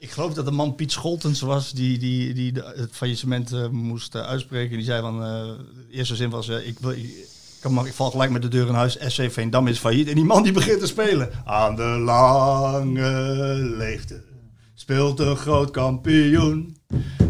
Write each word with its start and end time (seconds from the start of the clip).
Ik 0.00 0.10
geloof 0.10 0.34
dat 0.34 0.44
de 0.44 0.50
man 0.50 0.74
Piet 0.74 0.92
Scholtens 0.92 1.40
was 1.40 1.72
die, 1.72 1.98
die, 1.98 2.34
die 2.34 2.52
de- 2.52 2.72
het 2.76 2.90
faillissement 2.92 3.52
eh, 3.52 3.68
moest 3.68 4.14
eh, 4.14 4.22
uitspreken. 4.22 4.76
Die 4.76 4.84
zei 4.86 5.00
van, 5.00 5.24
eh, 5.24 5.42
de 5.74 5.86
eerste 5.90 6.16
zin 6.16 6.30
was, 6.30 6.48
ik, 6.48 6.78
wil, 6.78 6.90
ik, 6.90 7.14
kan 7.60 7.86
ik 7.86 7.92
val 7.92 8.10
gelijk 8.10 8.30
met 8.30 8.42
de 8.42 8.48
deur 8.48 8.66
in 8.68 8.74
huis, 8.74 8.98
SC 9.06 9.30
Veendam 9.30 9.66
is 9.66 9.78
failliet. 9.78 10.08
En 10.08 10.14
die 10.14 10.24
man 10.24 10.42
die 10.42 10.52
begint 10.52 10.80
te 10.80 10.86
spelen. 10.86 11.30
Aan 11.44 11.76
de 11.76 11.82
lange 11.82 13.10
leegte 13.76 14.22
speelt 14.74 15.18
een 15.20 15.36
groot 15.36 15.70
kampioen. 15.70 16.76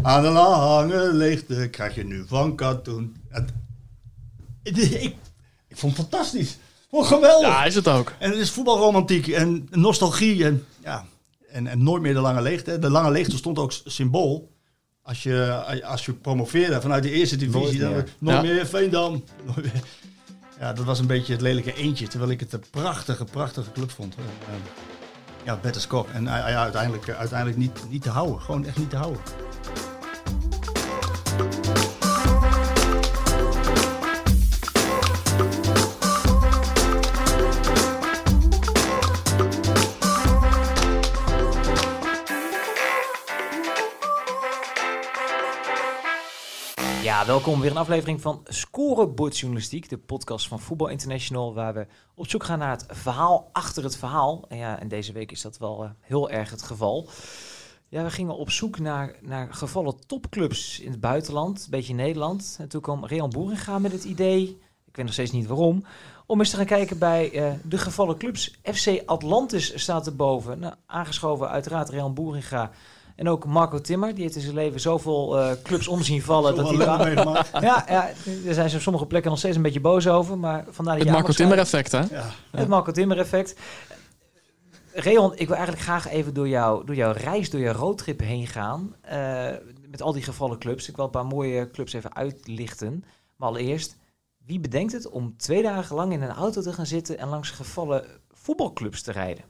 Aan 0.01 0.21
de 0.23 0.29
lange 0.29 1.13
leegte 1.13 1.67
krijg 1.71 1.95
je 1.95 2.03
nu 2.05 2.23
van 2.27 2.55
katoen. 2.55 3.15
Het, 3.29 3.49
ik, 4.63 4.75
ik, 4.77 5.15
vond 5.77 5.97
het 5.97 6.07
fantastisch. 6.07 6.57
Vond 6.89 7.05
het 7.09 7.13
geweldig. 7.13 7.47
Ja, 7.47 7.63
is 7.65 7.75
het 7.75 7.87
ook. 7.87 8.13
En 8.19 8.29
het 8.29 8.39
is 8.39 8.51
voetbalromantiek 8.51 9.27
en 9.27 9.67
nostalgie. 9.71 10.45
En, 10.45 10.65
ja, 10.83 11.05
en, 11.51 11.67
en 11.67 11.83
nooit 11.83 12.01
meer 12.01 12.13
de 12.13 12.19
lange 12.19 12.41
leegte. 12.41 12.79
De 12.79 12.89
lange 12.89 13.11
leegte 13.11 13.37
stond 13.37 13.59
ook 13.59 13.73
symbool. 13.85 14.51
Als 15.03 15.23
je, 15.23 15.63
als 15.85 16.05
je 16.05 16.13
promoveerde 16.13 16.81
vanuit 16.81 17.03
de 17.03 17.11
eerste 17.11 17.35
divisie. 17.35 17.79
Nooit 17.79 17.79
dan 17.79 17.91
meer. 17.91 18.05
nooit 18.19 18.41
meer 18.41 18.65
Veendam. 18.65 19.23
Ja, 20.61 20.73
dat 20.73 20.85
was 20.85 20.99
een 20.99 21.07
beetje 21.07 21.33
het 21.33 21.41
lelijke 21.41 21.73
eentje. 21.73 22.07
Terwijl 22.07 22.31
ik 22.31 22.39
het 22.39 22.53
een 22.53 22.63
prachtige, 22.71 23.23
prachtige 23.23 23.71
club 23.71 23.91
vond. 23.91 24.15
En, 24.15 24.23
eh, 24.23 25.45
ja, 25.45 25.59
better 25.61 25.81
Skok. 25.81 26.09
En 26.09 26.27
eh, 26.27 26.49
ja, 26.49 26.63
uiteindelijk, 26.63 27.07
eh, 27.07 27.17
uiteindelijk 27.17 27.59
niet, 27.59 27.89
niet 27.89 28.01
te 28.01 28.09
houden. 28.09 28.41
Gewoon 28.41 28.65
echt 28.65 28.77
niet 28.77 28.89
te 28.89 28.95
houden. 28.95 29.21
Welkom 47.25 47.59
weer 47.59 47.71
een 47.71 47.77
aflevering 47.77 48.21
van 48.21 48.41
Scorebordjournalistiek, 48.43 49.89
de 49.89 49.97
podcast 49.97 50.47
van 50.47 50.59
Voetbal 50.59 50.87
International, 50.87 51.53
waar 51.53 51.73
we 51.73 51.87
op 52.15 52.29
zoek 52.29 52.43
gaan 52.43 52.59
naar 52.59 52.71
het 52.71 52.85
verhaal 52.89 53.49
achter 53.51 53.83
het 53.83 53.97
verhaal. 53.97 54.45
En 54.47 54.57
ja, 54.57 54.79
en 54.79 54.87
deze 54.87 55.11
week 55.11 55.31
is 55.31 55.41
dat 55.41 55.57
wel 55.57 55.83
eh, 55.83 55.89
heel 55.99 56.29
erg 56.29 56.49
het 56.49 56.61
geval. 56.61 57.09
Ja, 57.87 58.03
we 58.03 58.09
gingen 58.09 58.35
op 58.35 58.49
zoek 58.49 58.79
naar, 58.79 59.15
naar 59.21 59.53
gevallen 59.53 60.05
topclubs 60.07 60.79
in 60.79 60.91
het 60.91 60.99
buitenland, 60.99 61.63
een 61.63 61.69
beetje 61.69 61.89
in 61.89 61.95
Nederland. 61.95 62.55
En 62.59 62.67
toen 62.67 62.81
kwam 62.81 63.05
Real 63.05 63.27
Boeringa 63.27 63.79
met 63.79 63.91
het 63.91 64.03
idee, 64.03 64.41
ik 64.85 64.95
weet 64.95 65.05
nog 65.05 65.13
steeds 65.13 65.31
niet 65.31 65.47
waarom, 65.47 65.85
om 66.25 66.39
eens 66.39 66.49
te 66.49 66.55
gaan 66.55 66.65
kijken 66.65 66.97
bij 66.97 67.31
eh, 67.31 67.53
de 67.63 67.77
gevallen 67.77 68.17
clubs. 68.17 68.59
FC 68.63 69.01
Atlantis 69.05 69.81
staat 69.81 70.05
erboven, 70.05 70.59
nou, 70.59 70.73
aangeschoven 70.85 71.49
uiteraard 71.49 71.89
Real 71.89 72.13
Boeringa. 72.13 72.71
En 73.21 73.29
ook 73.29 73.45
Marco 73.45 73.81
Timmer, 73.81 74.13
die 74.13 74.23
heeft 74.23 74.35
in 74.35 74.41
zijn 74.41 74.55
leven 74.55 74.79
zoveel 74.79 75.39
eh, 75.39 75.51
clubs 75.63 75.87
omzien 75.87 76.21
vallen. 76.21 76.55
dat 76.55 76.69
hij 76.69 76.77
ja, 77.61 77.85
ja, 77.87 78.09
daar 78.43 78.53
zijn 78.53 78.69
ze 78.69 78.75
op 78.75 78.81
sommige 78.81 79.05
plekken 79.05 79.29
nog 79.29 79.39
steeds 79.39 79.55
een 79.55 79.61
beetje 79.61 79.79
boos 79.79 80.07
over. 80.07 80.37
Maar 80.37 80.65
vandaar 80.69 80.93
dat 80.97 81.03
Het 81.03 81.03
je 81.03 81.11
Marco 81.11 81.31
Timmer 81.33 81.57
effect, 81.57 81.91
hè? 81.91 81.99
Ja. 81.99 82.29
Het 82.51 82.67
Marco 82.67 82.91
Timmer 82.91 83.19
effect. 83.19 83.55
Reon, 84.93 85.31
ik 85.35 85.47
wil 85.47 85.55
eigenlijk 85.55 85.85
graag 85.85 86.07
even 86.07 86.33
door, 86.33 86.47
jou, 86.47 86.85
door 86.85 86.95
jouw 86.95 87.11
reis, 87.11 87.49
door 87.49 87.59
jouw 87.59 87.73
roadtrip 87.73 88.19
heen 88.19 88.47
gaan. 88.47 88.95
eh, 89.01 89.49
met 89.89 90.01
al 90.01 90.13
die 90.13 90.23
gevallen 90.23 90.59
clubs. 90.59 90.89
Ik 90.89 90.95
wil 90.95 91.05
een 91.05 91.11
paar 91.11 91.25
mooie 91.25 91.71
clubs 91.71 91.93
even 91.93 92.15
uitlichten. 92.15 93.03
Maar 93.35 93.49
allereerst, 93.49 93.97
wie 94.45 94.59
bedenkt 94.59 94.91
het 94.91 95.09
om 95.09 95.37
twee 95.37 95.63
dagen 95.63 95.95
lang 95.95 96.13
in 96.13 96.21
een 96.21 96.31
auto 96.31 96.61
te 96.61 96.73
gaan 96.73 96.85
zitten 96.85 97.17
en 97.17 97.27
langs 97.27 97.49
gevallen 97.49 98.05
voetbalclubs 98.31 99.01
te 99.01 99.11
rijden? 99.11 99.43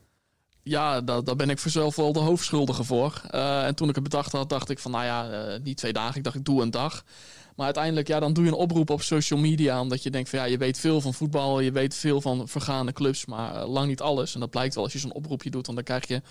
Ja, 0.63 1.01
daar, 1.01 1.23
daar 1.23 1.35
ben 1.35 1.49
ik 1.49 1.59
voor 1.59 1.71
zelf 1.71 1.95
wel 1.95 2.13
de 2.13 2.19
hoofdschuldige 2.19 2.83
voor. 2.83 3.21
Eh, 3.29 3.65
en 3.65 3.75
toen 3.75 3.89
ik 3.89 3.95
het 3.95 4.03
bedacht 4.03 4.31
had, 4.31 4.49
dacht 4.49 4.69
ik 4.69 4.79
van, 4.79 4.91
nou 4.91 5.03
ja, 5.03 5.29
eh, 5.29 5.59
niet 5.63 5.77
twee 5.77 5.93
dagen. 5.93 6.15
Ik 6.17 6.23
dacht, 6.23 6.35
ik 6.35 6.45
doe 6.45 6.61
een 6.61 6.71
dag. 6.71 7.03
Maar 7.55 7.65
uiteindelijk, 7.65 8.07
ja, 8.07 8.19
dan 8.19 8.33
doe 8.33 8.43
je 8.43 8.49
een 8.49 8.57
oproep 8.57 8.89
op 8.89 9.01
social 9.01 9.39
media. 9.39 9.81
Omdat 9.81 10.03
je 10.03 10.09
denkt 10.09 10.29
van, 10.29 10.39
ja, 10.39 10.45
je 10.45 10.57
weet 10.57 10.79
veel 10.79 11.01
van 11.01 11.13
voetbal. 11.13 11.59
Je 11.59 11.71
weet 11.71 11.95
veel 11.95 12.21
van 12.21 12.47
vergaande 12.47 12.93
clubs, 12.93 13.25
maar 13.25 13.55
eh, 13.55 13.69
lang 13.69 13.87
niet 13.87 14.01
alles. 14.01 14.33
En 14.33 14.39
dat 14.39 14.49
blijkt 14.49 14.75
wel 14.75 14.83
als 14.83 14.93
je 14.93 14.99
zo'n 14.99 15.13
oproepje 15.13 15.49
doet. 15.49 15.65
Dan 15.65 15.83
krijg 15.83 16.07
je 16.07 16.21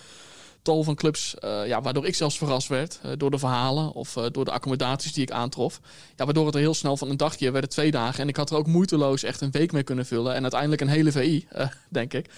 tal 0.61 0.83
van 0.83 0.95
clubs, 0.95 1.35
ja, 1.41 1.81
waardoor 1.81 2.05
ik 2.05 2.15
zelfs 2.15 2.37
verrast 2.37 2.67
werd. 2.67 2.99
door 3.17 3.31
de 3.31 3.39
verhalen 3.39 3.93
of 3.93 4.13
door 4.13 4.45
de 4.45 4.51
accommodaties 4.51 5.13
die 5.13 5.23
ik 5.23 5.31
aantrof. 5.31 5.79
Ja, 6.15 6.25
waardoor 6.25 6.45
het 6.45 6.55
er 6.55 6.61
heel 6.61 6.73
snel 6.73 6.97
van 6.97 7.09
een 7.09 7.17
dagje 7.17 7.51
werden 7.51 7.69
twee 7.69 7.91
dagen. 7.91 8.19
En 8.19 8.27
ik 8.27 8.35
had 8.35 8.49
er 8.49 8.57
ook 8.57 8.67
moeiteloos 8.67 9.23
echt 9.23 9.41
een 9.41 9.51
week 9.51 9.71
mee 9.71 9.83
kunnen 9.83 10.05
vullen. 10.05 10.33
En 10.33 10.41
uiteindelijk 10.41 10.81
een 10.81 10.87
hele 10.87 11.11
VI, 11.11 11.47
denk 11.89 12.13
ik. 12.13 12.29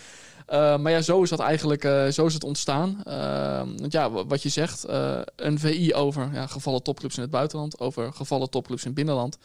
Uh, 0.49 0.77
maar 0.77 0.91
ja, 0.91 1.01
zo 1.01 1.21
is 1.21 1.29
dat 1.29 1.39
eigenlijk 1.39 1.83
uh, 1.83 2.07
zo 2.07 2.25
is 2.25 2.33
het 2.33 2.43
ontstaan. 2.43 3.03
Uh, 3.07 3.57
want 3.79 3.91
ja, 3.91 4.11
wat 4.11 4.43
je 4.43 4.49
zegt, 4.49 4.89
uh, 4.89 5.19
een 5.35 5.59
VI 5.59 5.93
over 5.93 6.29
ja, 6.33 6.47
gevallen 6.47 6.83
topclubs 6.83 7.15
in 7.15 7.21
het 7.21 7.31
buitenland, 7.31 7.79
over 7.79 8.13
gevallen 8.13 8.49
topclubs 8.49 8.81
in 8.81 8.87
het 8.87 8.95
binnenland. 8.95 9.37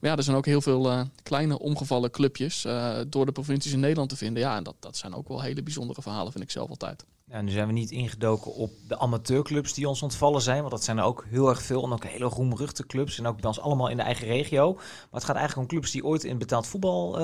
Maar 0.00 0.10
ja, 0.10 0.16
er 0.16 0.22
zijn 0.22 0.36
ook 0.36 0.46
heel 0.46 0.60
veel 0.60 1.04
kleine 1.22 1.58
omgevallen 1.58 2.10
clubjes 2.10 2.66
door 3.08 3.26
de 3.26 3.32
provincies 3.32 3.72
in 3.72 3.80
Nederland 3.80 4.08
te 4.08 4.16
vinden. 4.16 4.42
Ja, 4.42 4.56
en 4.56 4.62
dat, 4.62 4.74
dat 4.80 4.96
zijn 4.96 5.14
ook 5.14 5.28
wel 5.28 5.42
hele 5.42 5.62
bijzondere 5.62 6.02
verhalen, 6.02 6.32
vind 6.32 6.44
ik 6.44 6.50
zelf 6.50 6.70
altijd. 6.70 7.04
Ja, 7.24 7.40
nu 7.40 7.50
zijn 7.50 7.66
we 7.66 7.72
niet 7.72 7.90
ingedoken 7.90 8.54
op 8.54 8.70
de 8.88 8.98
amateurclubs 8.98 9.74
die 9.74 9.88
ons 9.88 10.02
ontvallen 10.02 10.42
zijn, 10.42 10.58
want 10.58 10.70
dat 10.70 10.84
zijn 10.84 10.98
er 10.98 11.04
ook 11.04 11.26
heel 11.28 11.48
erg 11.48 11.62
veel. 11.62 11.84
En 11.84 11.92
ook 11.92 12.04
hele 12.04 12.24
roemruchte 12.24 12.86
clubs 12.86 13.18
en 13.18 13.26
ook 13.26 13.36
bij 13.36 13.46
ons 13.46 13.60
allemaal 13.60 13.88
in 13.88 13.96
de 13.96 14.02
eigen 14.02 14.26
regio. 14.26 14.72
Maar 14.74 15.08
het 15.10 15.24
gaat 15.24 15.36
eigenlijk 15.36 15.70
om 15.70 15.76
clubs 15.76 15.92
die 15.92 16.04
ooit 16.04 16.24
in 16.24 16.38
betaald 16.38 16.66
voetbal, 16.66 17.20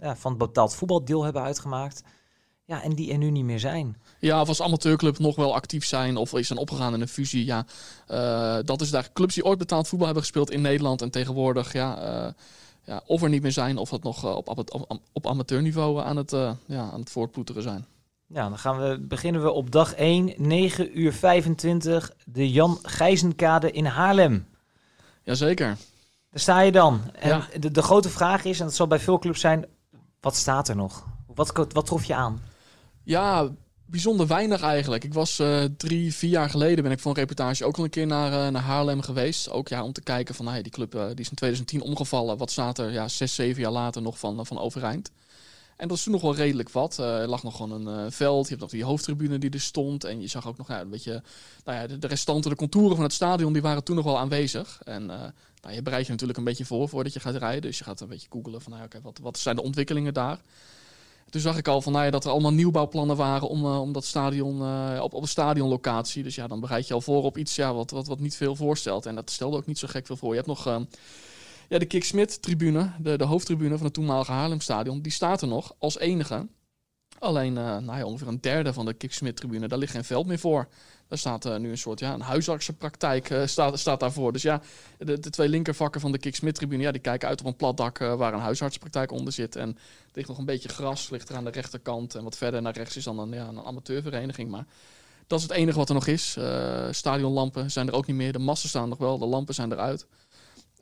ja, 0.00 0.16
van 0.16 0.38
betaald 0.38 0.74
voetbaldeel 0.74 1.24
hebben 1.24 1.42
uitgemaakt. 1.42 2.02
Ja, 2.66 2.82
en 2.82 2.94
die 2.94 3.12
er 3.12 3.18
nu 3.18 3.30
niet 3.30 3.44
meer 3.44 3.58
zijn. 3.60 3.96
Ja, 4.18 4.40
of 4.40 4.48
als 4.48 4.62
amateurclub 4.62 5.18
nog 5.18 5.36
wel 5.36 5.54
actief 5.54 5.84
zijn 5.86 6.16
of 6.16 6.32
is 6.34 6.46
zijn 6.46 6.58
opgegaan 6.58 6.94
in 6.94 7.00
een 7.00 7.08
fusie. 7.08 7.44
Ja, 7.44 7.64
uh, 8.10 8.58
dat 8.64 8.80
is 8.80 8.90
daar 8.90 9.08
clubs 9.12 9.34
die 9.34 9.44
ooit 9.44 9.58
betaald 9.58 9.88
voetbal 9.88 10.06
hebben 10.06 10.24
gespeeld 10.24 10.50
in 10.50 10.60
Nederland 10.60 11.02
en 11.02 11.10
tegenwoordig 11.10 11.72
ja, 11.72 12.22
uh, 12.26 12.32
ja, 12.84 13.02
of 13.06 13.22
er 13.22 13.28
niet 13.28 13.42
meer 13.42 13.52
zijn 13.52 13.76
of 13.76 13.90
dat 13.90 14.02
nog 14.02 14.24
uh, 14.24 14.36
op, 14.36 14.48
op, 14.48 14.98
op 15.12 15.26
amateurniveau 15.26 16.00
aan 16.02 16.16
het, 16.16 16.30
ja, 16.66 16.90
aan 16.92 17.00
het 17.00 17.10
voortploeteren 17.10 17.62
zijn. 17.62 17.86
Ja, 18.26 18.48
dan 18.48 18.58
gaan 18.58 18.78
we, 18.78 18.98
beginnen 19.00 19.42
we 19.42 19.50
op 19.50 19.70
dag 19.70 19.94
1, 19.94 20.32
9 20.36 20.98
uur 21.00 21.12
25, 21.12 22.12
de 22.24 22.50
Jan 22.50 22.78
Gijzenkade 22.82 23.70
in 23.70 23.84
Haarlem. 23.86 24.46
Jazeker. 25.22 25.76
Daar 26.30 26.40
sta 26.40 26.60
je 26.60 26.72
dan. 26.72 27.00
En 27.14 27.28
Ja. 27.28 27.48
de, 27.60 27.70
de 27.70 27.82
grote 27.82 28.08
vraag 28.10 28.44
is, 28.44 28.58
en 28.60 28.66
dat 28.66 28.74
zal 28.74 28.86
bij 28.86 28.98
veel 28.98 29.18
clubs 29.18 29.40
zijn, 29.40 29.64
wat 30.20 30.36
staat 30.36 30.68
er 30.68 30.76
nog? 30.76 31.04
Wat, 31.34 31.52
wat 31.72 31.86
trof 31.86 32.04
je 32.04 32.14
aan? 32.14 32.42
Ja, 33.04 33.50
bijzonder 33.86 34.26
weinig 34.26 34.62
eigenlijk. 34.62 35.04
Ik 35.04 35.14
was 35.14 35.38
uh, 35.38 35.64
drie, 35.76 36.14
vier 36.14 36.30
jaar 36.30 36.50
geleden 36.50 36.82
ben 36.82 36.92
ik 36.92 36.98
voor 36.98 37.10
een 37.10 37.16
reportage 37.16 37.64
ook 37.64 37.76
al 37.76 37.84
een 37.84 37.90
keer 37.90 38.06
naar, 38.06 38.32
uh, 38.32 38.48
naar 38.48 38.62
Haarlem 38.62 39.00
geweest. 39.00 39.50
Ook 39.50 39.68
ja, 39.68 39.84
om 39.84 39.92
te 39.92 40.02
kijken 40.02 40.34
van 40.34 40.48
hey, 40.48 40.62
die 40.62 40.72
club 40.72 40.94
uh, 40.94 41.06
die 41.06 41.20
is 41.20 41.30
in 41.30 41.36
2010 41.36 41.82
omgevallen. 41.82 42.36
Wat 42.36 42.50
staat 42.50 42.78
er 42.78 42.92
ja, 42.92 43.08
zes, 43.08 43.34
zeven 43.34 43.62
jaar 43.62 43.72
later 43.72 44.02
nog 44.02 44.18
van, 44.18 44.46
van 44.46 44.58
overeind? 44.58 45.10
En 45.76 45.88
dat 45.88 45.96
is 45.96 46.02
toen 46.02 46.12
nog 46.12 46.22
wel 46.22 46.34
redelijk 46.34 46.70
wat. 46.70 46.98
er 46.98 47.28
lag 47.28 47.42
nog 47.42 47.56
gewoon 47.56 47.86
een 47.86 48.12
veld. 48.12 48.42
Je 48.42 48.48
hebt 48.48 48.60
nog 48.60 48.70
die 48.70 48.84
hoofdtribune 48.84 49.38
die 49.38 49.50
er 49.50 49.60
stond. 49.60 50.04
En 50.04 50.20
je 50.20 50.26
zag 50.26 50.48
ook 50.48 50.56
nog 50.56 50.68
ja, 50.68 50.80
een 50.80 50.90
beetje 50.90 51.22
nou 51.64 51.78
ja, 51.78 51.86
de, 51.86 51.98
de 51.98 52.06
restanten, 52.06 52.50
de 52.50 52.56
contouren 52.56 52.94
van 52.94 53.04
het 53.04 53.12
stadion, 53.12 53.52
die 53.52 53.62
waren 53.62 53.84
toen 53.84 53.96
nog 53.96 54.04
wel 54.04 54.18
aanwezig. 54.18 54.80
En 54.84 55.06
nou, 55.06 55.74
je 55.74 55.82
bereidt 55.82 56.06
je 56.06 56.12
natuurlijk 56.12 56.38
een 56.38 56.44
beetje 56.44 56.64
voor 56.64 56.88
voordat 56.88 57.12
je 57.12 57.20
gaat 57.20 57.34
rijden. 57.34 57.62
Dus 57.62 57.78
je 57.78 57.84
gaat 57.84 58.00
een 58.00 58.08
beetje 58.08 58.28
googelen 58.30 58.60
van 58.62 58.72
nou, 58.72 58.88
wat, 59.02 59.18
wat 59.22 59.38
zijn 59.38 59.56
de 59.56 59.62
ontwikkelingen 59.62 60.14
daar. 60.14 60.38
Toen 61.34 61.42
zag 61.42 61.56
ik 61.56 61.68
al 61.68 61.82
van, 61.82 61.92
nou 61.92 62.04
ja, 62.04 62.10
dat 62.10 62.24
er 62.24 62.30
allemaal 62.30 62.52
nieuwbouwplannen 62.52 63.16
waren 63.16 63.48
om, 63.48 63.64
uh, 63.64 63.80
om 63.80 63.92
dat 63.92 64.04
stadion 64.04 64.62
uh, 64.62 65.00
op, 65.02 65.14
op 65.14 65.22
een 65.22 65.28
stadionlocatie. 65.28 66.22
Dus 66.22 66.34
ja, 66.34 66.46
dan 66.46 66.60
bereid 66.60 66.86
je 66.88 66.94
al 66.94 67.00
voor 67.00 67.22
op 67.22 67.38
iets 67.38 67.56
ja, 67.56 67.74
wat, 67.74 67.90
wat, 67.90 68.06
wat 68.06 68.20
niet 68.20 68.36
veel 68.36 68.56
voorstelt. 68.56 69.06
En 69.06 69.14
dat 69.14 69.30
stelde 69.30 69.56
ook 69.56 69.66
niet 69.66 69.78
zo 69.78 69.88
gek 69.90 70.06
veel 70.06 70.16
voor. 70.16 70.28
Je 70.28 70.34
hebt 70.34 70.46
nog 70.46 70.66
uh, 70.66 70.76
ja, 71.68 71.78
de 71.78 71.84
Kik 71.84 72.04
Smit 72.04 72.42
tribune, 72.42 72.90
de, 72.98 73.18
de 73.18 73.24
hoofdtribune 73.24 73.76
van 73.76 73.84
het 73.84 73.94
toenmalige 73.94 74.32
Haarlemstadion. 74.32 75.02
Die 75.02 75.12
staat 75.12 75.42
er 75.42 75.48
nog 75.48 75.74
als 75.78 75.98
enige. 75.98 76.46
Alleen 77.24 77.52
nou 77.52 77.96
ja, 77.96 78.04
ongeveer 78.04 78.28
een 78.28 78.40
derde 78.40 78.72
van 78.72 78.84
de 78.84 78.94
Kik 78.94 79.12
Smit 79.12 79.36
tribune, 79.36 79.68
daar 79.68 79.78
ligt 79.78 79.92
geen 79.92 80.04
veld 80.04 80.26
meer 80.26 80.38
voor. 80.38 80.68
Daar 81.08 81.18
staat 81.18 81.46
uh, 81.46 81.56
nu 81.56 81.70
een 81.70 81.78
soort 81.78 82.00
ja, 82.00 82.14
een 82.14 82.20
huisartsenpraktijk 82.20 83.30
uh, 83.30 83.46
staat, 83.46 83.78
staat 83.78 84.00
daarvoor. 84.00 84.32
Dus 84.32 84.42
ja, 84.42 84.60
de, 84.98 85.18
de 85.18 85.30
twee 85.30 85.48
linkervakken 85.48 86.00
van 86.00 86.12
de 86.12 86.18
Kik 86.18 86.34
Smit 86.34 86.54
tribune, 86.54 86.82
ja, 86.82 86.92
die 86.92 87.00
kijken 87.00 87.28
uit 87.28 87.40
op 87.40 87.46
een 87.46 87.56
plat 87.56 87.76
dak 87.76 87.98
waar 87.98 88.34
een 88.34 88.40
huisartsenpraktijk 88.40 89.10
onder 89.12 89.32
zit. 89.32 89.56
En 89.56 89.68
er 89.68 90.10
ligt 90.12 90.28
nog 90.28 90.38
een 90.38 90.44
beetje 90.44 90.68
gras, 90.68 91.10
ligt 91.10 91.28
er 91.28 91.36
aan 91.36 91.44
de 91.44 91.50
rechterkant. 91.50 92.14
En 92.14 92.24
wat 92.24 92.36
verder 92.36 92.62
naar 92.62 92.76
rechts 92.76 92.96
is 92.96 93.04
dan 93.04 93.18
een, 93.18 93.32
ja, 93.32 93.48
een 93.48 93.64
amateurvereniging. 93.64 94.50
Maar 94.50 94.66
dat 95.26 95.38
is 95.38 95.44
het 95.44 95.54
enige 95.54 95.78
wat 95.78 95.88
er 95.88 95.94
nog 95.94 96.06
is. 96.06 96.38
Stadionlampen 96.90 97.70
zijn 97.70 97.88
er 97.88 97.94
ook 97.94 98.06
niet 98.06 98.16
meer. 98.16 98.32
De 98.32 98.38
massen 98.38 98.68
staan 98.68 98.88
nog 98.88 98.98
wel, 98.98 99.18
de 99.18 99.26
lampen 99.26 99.54
zijn 99.54 99.72
eruit. 99.72 100.06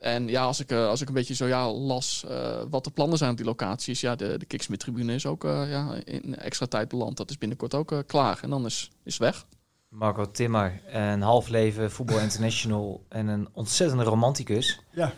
En 0.03 0.27
ja, 0.27 0.43
als 0.43 0.59
ik, 0.59 0.71
uh, 0.71 0.87
als 0.87 1.01
ik 1.01 1.07
een 1.07 1.13
beetje 1.13 1.33
zo 1.33 1.45
ja, 1.45 1.71
las 1.71 2.25
uh, 2.29 2.61
wat 2.69 2.83
de 2.83 2.91
plannen 2.91 3.17
zijn 3.17 3.31
op 3.31 3.37
die 3.37 3.45
locaties. 3.45 4.01
Ja, 4.01 4.15
de, 4.15 4.37
de 4.37 4.45
Kiksmit-tribune 4.45 5.13
is 5.13 5.25
ook 5.25 5.43
uh, 5.43 5.69
ja, 5.69 5.95
in 6.03 6.35
extra 6.35 6.65
tijd 6.65 6.87
beland. 6.87 7.17
Dat 7.17 7.29
is 7.29 7.37
binnenkort 7.37 7.73
ook 7.73 8.03
klaar. 8.07 8.39
En 8.41 8.49
dan 8.49 8.65
is, 8.65 8.91
is 9.03 9.17
weg. 9.17 9.45
Marco 9.89 10.31
Timmer, 10.31 10.81
een 10.87 11.21
half 11.21 11.47
leven 11.47 11.91
voetbal 11.91 12.19
international 12.27 13.05
en 13.09 13.27
een 13.27 13.47
ontzettende 13.53 14.03
romanticus. 14.03 14.79
Ja. 14.91 15.13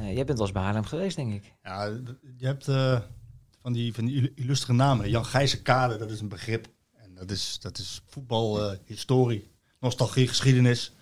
Uh, 0.00 0.14
jij 0.14 0.24
bent 0.24 0.38
wel 0.38 0.46
eens 0.46 0.52
bij 0.52 0.62
Haarlem 0.62 0.84
geweest, 0.84 1.16
denk 1.16 1.32
ik. 1.32 1.54
Ja, 1.62 1.84
je 2.36 2.46
hebt 2.46 2.68
uh, 2.68 3.00
van, 3.62 3.72
die, 3.72 3.94
van 3.94 4.04
die 4.04 4.32
illustere 4.34 4.72
namen. 4.72 5.10
Jan 5.10 5.24
Gijzenkade, 5.24 5.96
dat 5.96 6.10
is 6.10 6.20
een 6.20 6.28
begrip. 6.28 6.66
En 6.92 7.14
dat 7.14 7.30
is, 7.30 7.58
dat 7.60 7.78
is 7.78 8.02
voetbalhistorie. 8.06 9.50
nostalgie, 9.80 10.28
geschiedenis. 10.28 10.92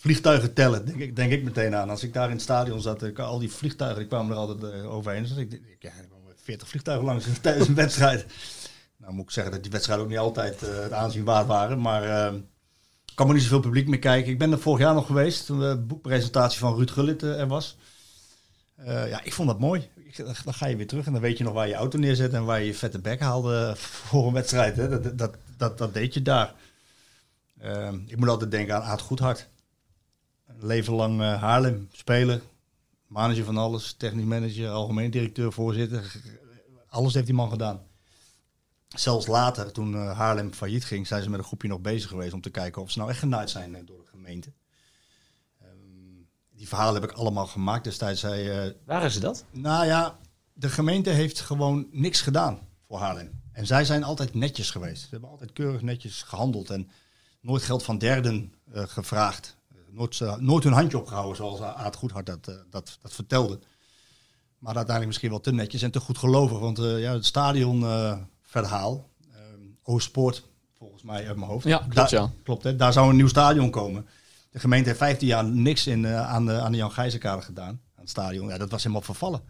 Vliegtuigen 0.00 0.52
tellen, 0.52 0.86
denk 0.86 0.98
ik, 0.98 1.16
denk 1.16 1.32
ik 1.32 1.42
meteen 1.42 1.74
aan. 1.74 1.90
Als 1.90 2.02
ik 2.02 2.12
daar 2.12 2.26
in 2.26 2.32
het 2.32 2.42
stadion 2.42 2.80
zat, 2.80 3.02
ik, 3.02 3.18
al 3.18 3.38
die 3.38 3.52
vliegtuigen 3.52 3.98
die 3.98 4.08
kwamen 4.08 4.32
er 4.32 4.38
altijd 4.38 4.74
uh, 4.74 4.94
overheen. 4.94 5.22
Dus 5.22 5.36
ik, 5.36 5.52
ik, 5.52 5.76
ja, 5.78 5.90
40 6.42 6.68
vliegtuigen 6.68 7.06
langs 7.06 7.26
tijdens 7.40 7.68
een 7.68 7.74
wedstrijd. 7.74 8.26
Nou 8.96 9.12
moet 9.12 9.24
ik 9.24 9.30
zeggen 9.30 9.52
dat 9.52 9.62
die 9.62 9.70
wedstrijden 9.70 10.04
ook 10.04 10.10
niet 10.10 10.20
altijd 10.20 10.62
uh, 10.62 10.68
het 10.78 10.92
aanzien 10.92 11.24
waard 11.24 11.46
waren. 11.46 11.80
Maar 11.80 12.04
uh, 12.04 12.40
kan 13.14 13.26
maar 13.26 13.34
niet 13.34 13.44
zoveel 13.44 13.60
publiek 13.60 13.88
meer 13.88 13.98
kijken. 13.98 14.32
Ik 14.32 14.38
ben 14.38 14.52
er 14.52 14.60
vorig 14.60 14.80
jaar 14.80 14.94
nog 14.94 15.06
geweest 15.06 15.46
toen 15.46 15.60
de 15.60 15.76
boekpresentatie 15.76 16.58
van 16.58 16.76
Ruud 16.76 16.90
Gullit 16.90 17.22
er 17.22 17.46
was. 17.46 17.76
ja, 18.84 19.24
ik 19.24 19.32
vond 19.32 19.48
dat 19.48 19.60
mooi. 19.60 19.88
Ik, 19.96 20.16
dan 20.16 20.54
ga 20.54 20.66
je 20.66 20.76
weer 20.76 20.86
terug 20.86 21.06
en 21.06 21.12
dan 21.12 21.20
weet 21.20 21.38
je 21.38 21.44
nog 21.44 21.52
waar 21.52 21.68
je 21.68 21.74
auto 21.74 21.98
neerzet 21.98 22.32
en 22.32 22.44
waar 22.44 22.60
je 22.60 22.66
je 22.66 22.74
vette 22.74 22.98
bek 22.98 23.20
haalde 23.20 23.72
voor 24.06 24.26
een 24.26 24.32
wedstrijd. 24.32 24.76
Hè. 24.76 24.88
Dat, 24.88 25.18
dat, 25.18 25.36
dat, 25.56 25.78
dat 25.78 25.94
deed 25.94 26.14
je 26.14 26.22
daar. 26.22 26.54
ik 28.06 28.16
moet 28.16 28.28
altijd 28.28 28.50
denken 28.50 28.74
aan 28.74 28.82
Aad 28.82 29.00
Goedhart 29.00 29.48
leven 30.62 30.94
lang 30.94 31.20
uh, 31.20 31.40
Haarlem 31.42 31.88
spelen. 31.92 32.42
Manager 33.06 33.44
van 33.44 33.56
alles, 33.56 33.92
technisch 33.92 34.24
manager, 34.24 34.68
algemeen 34.68 35.10
directeur, 35.10 35.52
voorzitter. 35.52 36.20
Alles 36.88 37.14
heeft 37.14 37.26
die 37.26 37.34
man 37.34 37.50
gedaan. 37.50 37.82
Zelfs 38.88 39.26
later, 39.26 39.72
toen 39.72 39.92
uh, 39.92 40.18
Haarlem 40.18 40.52
failliet 40.52 40.84
ging, 40.84 41.06
zijn 41.06 41.22
ze 41.22 41.30
met 41.30 41.38
een 41.38 41.44
groepje 41.44 41.68
nog 41.68 41.80
bezig 41.80 42.08
geweest 42.08 42.32
om 42.32 42.40
te 42.40 42.50
kijken 42.50 42.82
of 42.82 42.90
ze 42.90 42.98
nou 42.98 43.10
echt 43.10 43.18
genaaid 43.18 43.50
zijn 43.50 43.70
uh, 43.70 43.78
door 43.84 43.98
de 43.98 44.10
gemeente. 44.10 44.52
Um, 45.62 46.28
die 46.50 46.68
verhalen 46.68 47.00
heb 47.00 47.10
ik 47.10 47.16
allemaal 47.16 47.46
gemaakt 47.46 47.84
destijds. 47.84 48.22
Hij, 48.22 48.76
Waar 48.84 49.04
is 49.04 49.20
dat? 49.20 49.44
Nou 49.50 49.86
ja, 49.86 50.18
de 50.52 50.68
gemeente 50.68 51.10
heeft 51.10 51.40
gewoon 51.40 51.86
niks 51.90 52.20
gedaan 52.20 52.58
voor 52.86 52.98
Haarlem. 52.98 53.40
En 53.52 53.66
zij 53.66 53.84
zijn 53.84 54.04
altijd 54.04 54.34
netjes 54.34 54.70
geweest. 54.70 55.02
Ze 55.02 55.08
hebben 55.10 55.30
altijd 55.30 55.52
keurig 55.52 55.82
netjes 55.82 56.22
gehandeld 56.22 56.70
en 56.70 56.90
nooit 57.40 57.62
geld 57.62 57.82
van 57.82 57.98
derden 57.98 58.54
gevraagd 58.72 59.58
nooit, 59.92 60.20
uh, 60.20 60.36
nooit 60.36 60.64
hun 60.64 60.72
handje 60.72 60.98
opgehouden, 60.98 61.36
zoals 61.36 61.60
Aad 61.60 61.96
Goedhart 61.96 62.26
dat, 62.26 62.48
uh, 62.48 62.54
dat, 62.70 62.98
dat 63.02 63.12
vertelde. 63.12 63.58
Maar 64.58 64.74
uiteindelijk 64.76 65.06
misschien 65.06 65.30
wel 65.30 65.40
te 65.40 65.52
netjes 65.52 65.82
en 65.82 65.90
te 65.90 66.00
goed 66.00 66.18
gelovig. 66.18 66.58
Want 66.58 66.78
uh, 66.78 67.00
ja, 67.00 67.12
het 67.12 67.26
stadionverhaal, 67.26 69.08
Oostpoort, 69.82 70.48
volgens 70.78 71.02
mij 71.02 71.26
uit 71.26 71.36
mijn 71.36 71.50
hoofd. 71.50 71.66
Ja, 71.66 71.78
klopt, 71.78 71.94
daar, 71.94 72.10
ja. 72.10 72.30
klopt 72.42 72.62
hè, 72.62 72.76
daar 72.76 72.92
zou 72.92 73.10
een 73.10 73.16
nieuw 73.16 73.28
stadion 73.28 73.70
komen. 73.70 74.06
De 74.50 74.58
gemeente 74.58 74.88
heeft 74.88 75.00
15 75.00 75.26
jaar 75.26 75.44
niks 75.44 75.86
in, 75.86 76.06
aan, 76.06 76.46
de, 76.46 76.60
aan 76.60 76.72
de 76.72 76.78
Jan 76.78 76.92
Gijzenkade 76.92 77.42
gedaan, 77.42 77.68
aan 77.68 77.80
het 78.00 78.10
stadion. 78.10 78.48
Ja, 78.48 78.58
dat 78.58 78.70
was 78.70 78.82
helemaal 78.82 79.02
vervallen. 79.02 79.42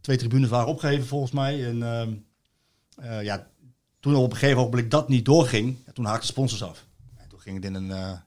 Twee 0.00 0.16
tribunes 0.16 0.48
waren 0.48 0.68
opgegeven 0.68 1.06
volgens 1.06 1.32
mij. 1.32 1.66
En 1.66 1.82
ehm, 1.82 2.14
ja, 3.24 3.46
toen 4.00 4.14
op 4.14 4.30
een 4.30 4.36
gegeven 4.36 4.62
moment 4.62 4.90
dat 4.90 5.08
niet 5.08 5.24
doorging, 5.24 5.76
ja, 5.86 5.92
toen 5.92 6.04
haakten 6.04 6.26
sponsors 6.26 6.62
af. 6.62 6.84
En 7.16 7.28
toen 7.28 7.40
ging 7.40 7.56
het 7.56 7.64
in 7.64 7.74
een 7.74 8.22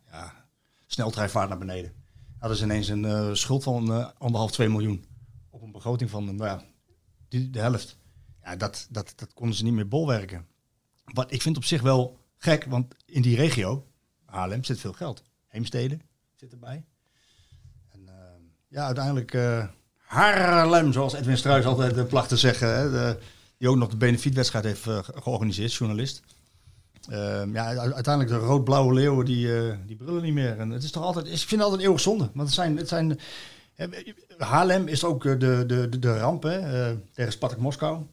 sneltreinvaart 0.91 1.49
naar 1.49 1.57
beneden. 1.57 1.93
Hadden 2.37 2.57
ze 2.57 2.63
ineens 2.63 2.87
een 2.87 3.03
uh, 3.03 3.33
schuld 3.33 3.63
van 3.63 3.97
uh, 3.97 4.07
anderhalf, 4.17 4.51
twee 4.51 4.69
miljoen. 4.69 5.05
Op 5.49 5.61
een 5.61 5.71
begroting 5.71 6.09
van 6.09 6.35
nou 6.35 6.49
ja, 6.49 6.63
de 7.27 7.59
helft. 7.59 7.97
Ja, 8.43 8.55
dat, 8.55 8.87
dat, 8.89 9.13
dat 9.15 9.33
konden 9.33 9.55
ze 9.55 9.63
niet 9.63 9.73
meer 9.73 9.87
bolwerken. 9.87 10.47
Wat 11.03 11.31
ik 11.31 11.41
vind 11.41 11.57
op 11.57 11.63
zich 11.63 11.81
wel 11.81 12.19
gek, 12.37 12.65
want 12.65 12.95
in 13.05 13.21
die 13.21 13.35
regio, 13.35 13.87
Haarlem, 14.25 14.63
zit 14.63 14.79
veel 14.79 14.93
geld. 14.93 15.23
Heemstede 15.47 15.99
zit 16.35 16.51
erbij. 16.51 16.85
En 17.89 18.09
ja, 18.67 18.85
uiteindelijk 18.85 19.37
Haarlem, 19.95 20.93
zoals 20.93 21.13
Edwin 21.13 21.37
Struijs 21.37 21.65
altijd 21.65 22.07
placht 22.07 22.29
te 22.29 22.37
zeggen. 22.37 22.75
Hè, 22.75 23.17
die 23.57 23.69
ook 23.69 23.77
nog 23.77 23.89
de 23.89 23.97
benefietwedstrijd 23.97 24.65
heeft 24.65 24.83
georganiseerd, 25.03 25.73
journalist. 25.73 26.23
Uh, 27.09 27.53
ja, 27.53 27.65
uiteindelijk 27.75 28.29
de 28.29 28.45
rood-blauwe 28.45 28.93
leeuwen 28.93 29.25
die, 29.25 29.47
uh, 29.47 29.73
die 29.85 29.95
brullen 29.95 30.23
niet 30.23 30.33
meer. 30.33 30.59
En 30.59 30.69
het 30.69 30.83
is 30.83 30.91
toch 30.91 31.03
altijd, 31.03 31.27
ik 31.27 31.37
vind 31.37 31.51
het 31.51 31.61
altijd 31.61 31.81
eeuwig 31.81 31.99
zonde. 31.99 32.29
Want 32.33 32.47
het 32.47 32.55
zijn, 32.55 32.77
het 32.77 32.87
zijn 32.87 33.19
uh, 33.75 33.87
Haarlem 34.37 34.87
is 34.87 35.03
ook 35.03 35.23
de, 35.23 35.37
de, 35.37 35.65
de, 35.67 35.99
de 35.99 36.17
ramp 36.17 36.43
hè, 36.43 36.97
tegen 37.13 37.31
Spartak 37.31 37.59
Moskou. 37.59 38.05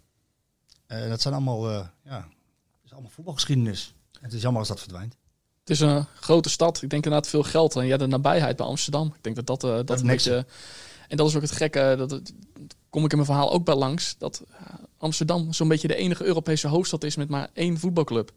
Dat 0.86 1.20
zijn 1.20 1.34
allemaal, 1.34 1.70
ja, 2.02 2.16
het 2.16 2.84
is 2.84 2.92
allemaal 2.92 3.10
voetbalgeschiedenis. 3.10 3.94
Het 4.20 4.32
is 4.32 4.42
jammer 4.42 4.60
als 4.60 4.68
dat 4.68 4.80
verdwijnt. 4.80 5.16
Het 5.60 5.70
is 5.70 5.80
een 5.80 6.06
grote 6.20 6.48
stad. 6.48 6.82
Ik 6.82 6.90
denk 6.90 7.04
inderdaad 7.04 7.30
veel 7.30 7.42
geld. 7.42 7.76
En 7.76 7.86
ja, 7.86 7.96
de 7.96 8.06
nabijheid 8.06 8.56
bij 8.56 8.66
Amsterdam. 8.66 9.06
Ik 9.06 9.22
denk 9.22 9.36
dat 9.36 9.46
dat, 9.46 9.60
dat, 9.60 9.86
dat 9.86 10.00
een 10.00 10.06
beetje... 10.06 10.46
En 11.08 11.16
dat 11.16 11.28
is 11.28 11.36
ook 11.36 11.42
het 11.42 11.50
gekke, 11.50 11.94
dat, 11.98 12.08
dat 12.08 12.32
kom 12.90 13.04
ik 13.04 13.10
in 13.10 13.16
mijn 13.16 13.30
verhaal 13.30 13.52
ook 13.52 13.64
bij 13.64 13.74
langs. 13.74 14.14
Dat 14.18 14.42
Amsterdam 14.98 15.52
zo'n 15.52 15.68
beetje 15.68 15.88
de 15.88 15.94
enige 15.94 16.24
Europese 16.24 16.68
hoofdstad 16.68 17.04
is 17.04 17.16
met 17.16 17.28
maar 17.28 17.48
één 17.52 17.78
voetbalclub. 17.78 18.30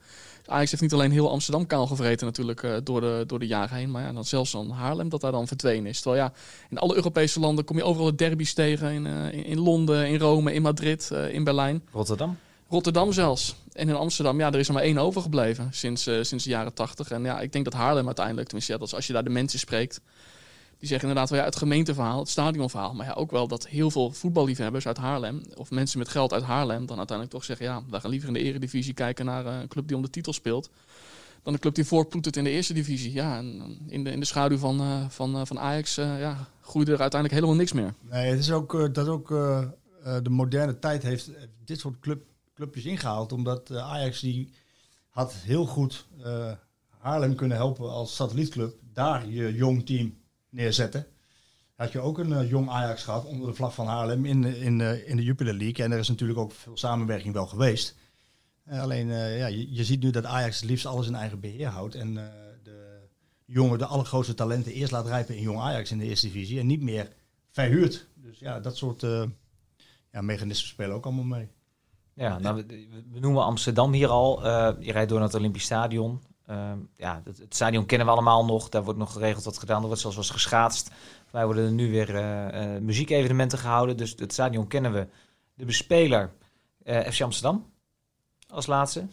Ajax 0.45 0.69
heeft 0.71 0.83
niet 0.83 0.93
alleen 0.93 1.11
heel 1.11 1.29
Amsterdam 1.29 1.67
kaal 1.67 1.87
gevreten 1.87 2.25
natuurlijk 2.25 2.63
uh, 2.63 2.75
door, 2.83 3.01
de, 3.01 3.23
door 3.27 3.39
de 3.39 3.47
jaren 3.47 3.77
heen. 3.77 3.91
Maar 3.91 4.03
ja, 4.03 4.13
dan 4.13 4.25
zelfs 4.25 4.51
dan 4.51 4.69
Haarlem 4.69 5.09
dat 5.09 5.21
daar 5.21 5.31
dan 5.31 5.47
verdwenen 5.47 5.85
is. 5.85 6.01
Terwijl 6.01 6.23
ja, 6.23 6.33
in 6.69 6.77
alle 6.77 6.95
Europese 6.95 7.39
landen 7.39 7.65
kom 7.65 7.77
je 7.77 7.83
overal 7.83 8.09
de 8.09 8.15
derbies 8.15 8.53
tegen. 8.53 8.91
In, 8.91 9.05
uh, 9.05 9.33
in, 9.33 9.45
in, 9.45 9.59
Londen, 9.59 10.07
in 10.07 10.19
Rome, 10.19 10.53
in 10.53 10.61
Madrid, 10.61 11.09
uh, 11.13 11.33
in 11.33 11.43
Berlijn. 11.43 11.83
Rotterdam? 11.91 12.37
Rotterdam 12.69 13.11
zelfs. 13.11 13.55
En 13.73 13.89
in 13.89 13.95
Amsterdam, 13.95 14.39
ja, 14.39 14.51
er 14.51 14.59
is 14.59 14.67
er 14.67 14.73
maar 14.73 14.83
één 14.83 14.97
overgebleven 14.97 15.67
sinds, 15.71 16.03
sinds 16.03 16.43
de 16.43 16.49
jaren 16.49 16.73
tachtig. 16.73 17.11
En 17.11 17.23
ja, 17.23 17.39
ik 17.39 17.51
denk 17.51 17.65
dat 17.65 17.73
Haarlem 17.73 18.05
uiteindelijk, 18.05 18.45
tenminste, 18.45 18.73
ja, 18.73 18.79
dat 18.79 18.93
als 18.93 19.07
je 19.07 19.13
daar 19.13 19.23
de 19.23 19.29
mensen 19.29 19.59
spreekt... 19.59 20.01
Die 20.81 20.89
zeggen 20.89 21.07
inderdaad 21.07 21.29
wel 21.29 21.39
ja, 21.39 21.45
het 21.45 21.55
gemeenteverhaal, 21.55 22.19
het 22.19 22.29
stadionverhaal. 22.29 22.93
Maar 22.93 23.05
ja, 23.05 23.13
ook 23.13 23.31
wel 23.31 23.47
dat 23.47 23.67
heel 23.67 23.91
veel 23.91 24.11
voetballiefhebbers 24.11 24.87
uit 24.87 24.97
Haarlem, 24.97 25.41
of 25.55 25.71
mensen 25.71 25.99
met 25.99 26.09
geld 26.09 26.33
uit 26.33 26.43
Haarlem, 26.43 26.85
dan 26.85 26.97
uiteindelijk 26.97 27.37
toch 27.37 27.45
zeggen: 27.45 27.65
ja, 27.65 27.81
we 27.89 27.99
gaan 27.99 28.09
liever 28.09 28.27
in 28.27 28.33
de 28.33 28.39
eredivisie 28.39 28.93
kijken 28.93 29.25
naar 29.25 29.45
een 29.45 29.67
club 29.67 29.87
die 29.87 29.95
om 29.95 30.01
de 30.01 30.09
titel 30.09 30.33
speelt. 30.33 30.69
Dan 31.43 31.53
een 31.53 31.59
club 31.59 31.75
die 31.75 31.85
voortploetert 31.85 32.37
in 32.37 32.43
de 32.43 32.49
eerste 32.49 32.73
divisie. 32.73 33.13
Ja, 33.13 33.37
en 33.37 33.77
in 33.87 34.03
de, 34.03 34.11
in 34.11 34.19
de 34.19 34.25
schaduw 34.25 34.57
van, 34.57 34.81
uh, 34.81 35.09
van, 35.09 35.35
uh, 35.35 35.41
van 35.45 35.59
Ajax 35.59 35.97
uh, 35.97 36.19
ja, 36.19 36.47
groeide 36.61 36.91
er 36.91 37.01
uiteindelijk 37.01 37.41
helemaal 37.41 37.59
niks 37.61 37.73
meer. 37.73 37.93
Nee, 38.09 38.29
het 38.29 38.39
is 38.39 38.51
ook 38.51 38.93
dat 38.93 39.07
ook 39.07 39.27
de 40.23 40.29
moderne 40.29 40.79
tijd 40.79 41.03
heeft 41.03 41.29
dit 41.65 41.79
soort 41.79 41.99
club, 41.99 42.23
clubjes 42.55 42.85
ingehaald. 42.85 43.31
Omdat 43.31 43.75
Ajax 43.75 44.19
die 44.19 44.53
had 45.09 45.33
heel 45.33 45.65
goed 45.65 46.07
Haarlem 46.97 47.35
kunnen 47.35 47.57
helpen 47.57 47.89
als 47.89 48.15
satellietclub. 48.15 48.75
Daar 48.93 49.27
je 49.27 49.53
jong 49.53 49.85
team 49.85 50.19
neerzetten. 50.51 51.07
Had 51.75 51.91
je 51.91 51.99
ook 51.99 52.17
een 52.17 52.29
uh, 52.29 52.49
jong 52.49 52.69
Ajax 52.69 53.03
gehad 53.03 53.25
onder 53.25 53.47
de 53.47 53.53
vlag 53.53 53.73
van 53.73 53.87
Haarlem 53.87 54.25
in, 54.25 54.43
in, 54.43 54.79
uh, 54.79 55.09
in 55.09 55.15
de 55.15 55.23
Jupiler 55.23 55.53
League. 55.53 55.85
En 55.85 55.91
er 55.91 55.99
is 55.99 56.09
natuurlijk 56.09 56.39
ook 56.39 56.51
veel 56.51 56.77
samenwerking 56.77 57.33
wel 57.33 57.47
geweest. 57.47 57.95
Alleen, 58.69 59.07
ja, 59.07 59.45
je, 59.45 59.73
je, 59.73 59.83
ziet 59.83 60.01
nu 60.01 60.09
dat 60.09 60.25
Ajax 60.25 60.59
het 60.59 60.69
liefst 60.69 60.85
alles 60.85 61.07
in 61.07 61.15
eigen 61.15 61.39
beheer 61.39 61.67
houdt. 61.67 61.95
En 61.95 62.13
de 62.63 62.99
jongen, 63.45 63.77
de 63.77 63.85
allergrootste 63.85 64.33
talenten 64.33 64.71
eerst 64.71 64.91
laat 64.91 65.07
rijpen 65.07 65.35
in 65.35 65.41
jong 65.41 65.59
Ajax 65.59 65.91
in 65.91 65.97
de 65.97 66.05
eerste 66.05 66.25
divisie. 66.25 66.59
En 66.59 66.67
niet 66.67 66.81
meer 66.81 67.09
verhuurt. 67.51 68.07
Dus 68.15 68.39
ja, 68.39 68.59
dat 68.59 68.77
soort 68.77 69.01
ja, 70.11 70.21
mechanismen 70.21 70.69
spelen 70.69 70.95
ook 70.95 71.05
allemaal 71.05 71.23
mee. 71.23 71.47
Ja, 72.13 72.39
nou, 72.39 72.55
we, 72.55 72.87
we 73.11 73.19
noemen 73.19 73.43
Amsterdam 73.43 73.93
hier 73.93 74.09
al. 74.09 74.47
je 74.79 74.91
rijdt 74.91 75.09
door 75.09 75.19
naar 75.19 75.27
het 75.27 75.37
Olympisch 75.37 75.63
Stadion. 75.63 76.21
Uh, 76.51 76.71
ja, 76.97 77.21
het, 77.25 77.37
het, 77.37 77.55
stadion 77.55 77.85
kennen 77.85 78.07
we 78.07 78.13
allemaal 78.13 78.45
nog. 78.45 78.69
Daar 78.69 78.83
wordt 78.83 78.99
nog 78.99 79.13
geregeld 79.13 79.43
wat 79.43 79.57
gedaan. 79.57 79.81
Er 79.81 79.85
wordt 79.85 80.01
zelfs 80.01 80.15
was 80.15 80.29
geschaatst. 80.29 80.91
Wij 81.31 81.45
worden 81.45 81.65
er 81.65 81.71
nu 81.71 81.91
weer 81.91 82.09
uh, 82.15 82.73
uh, 82.73 82.81
muziekevenementen 82.81 83.57
gehouden. 83.57 83.97
Dus 83.97 84.13
het 84.17 84.33
stadion 84.33 84.67
kennen 84.67 84.93
we. 84.93 85.07
De 85.53 85.65
bespeler 85.65 86.31
FC 86.85 87.21
Amsterdam 87.21 87.65
als 88.47 88.65
laatste. 88.65 89.07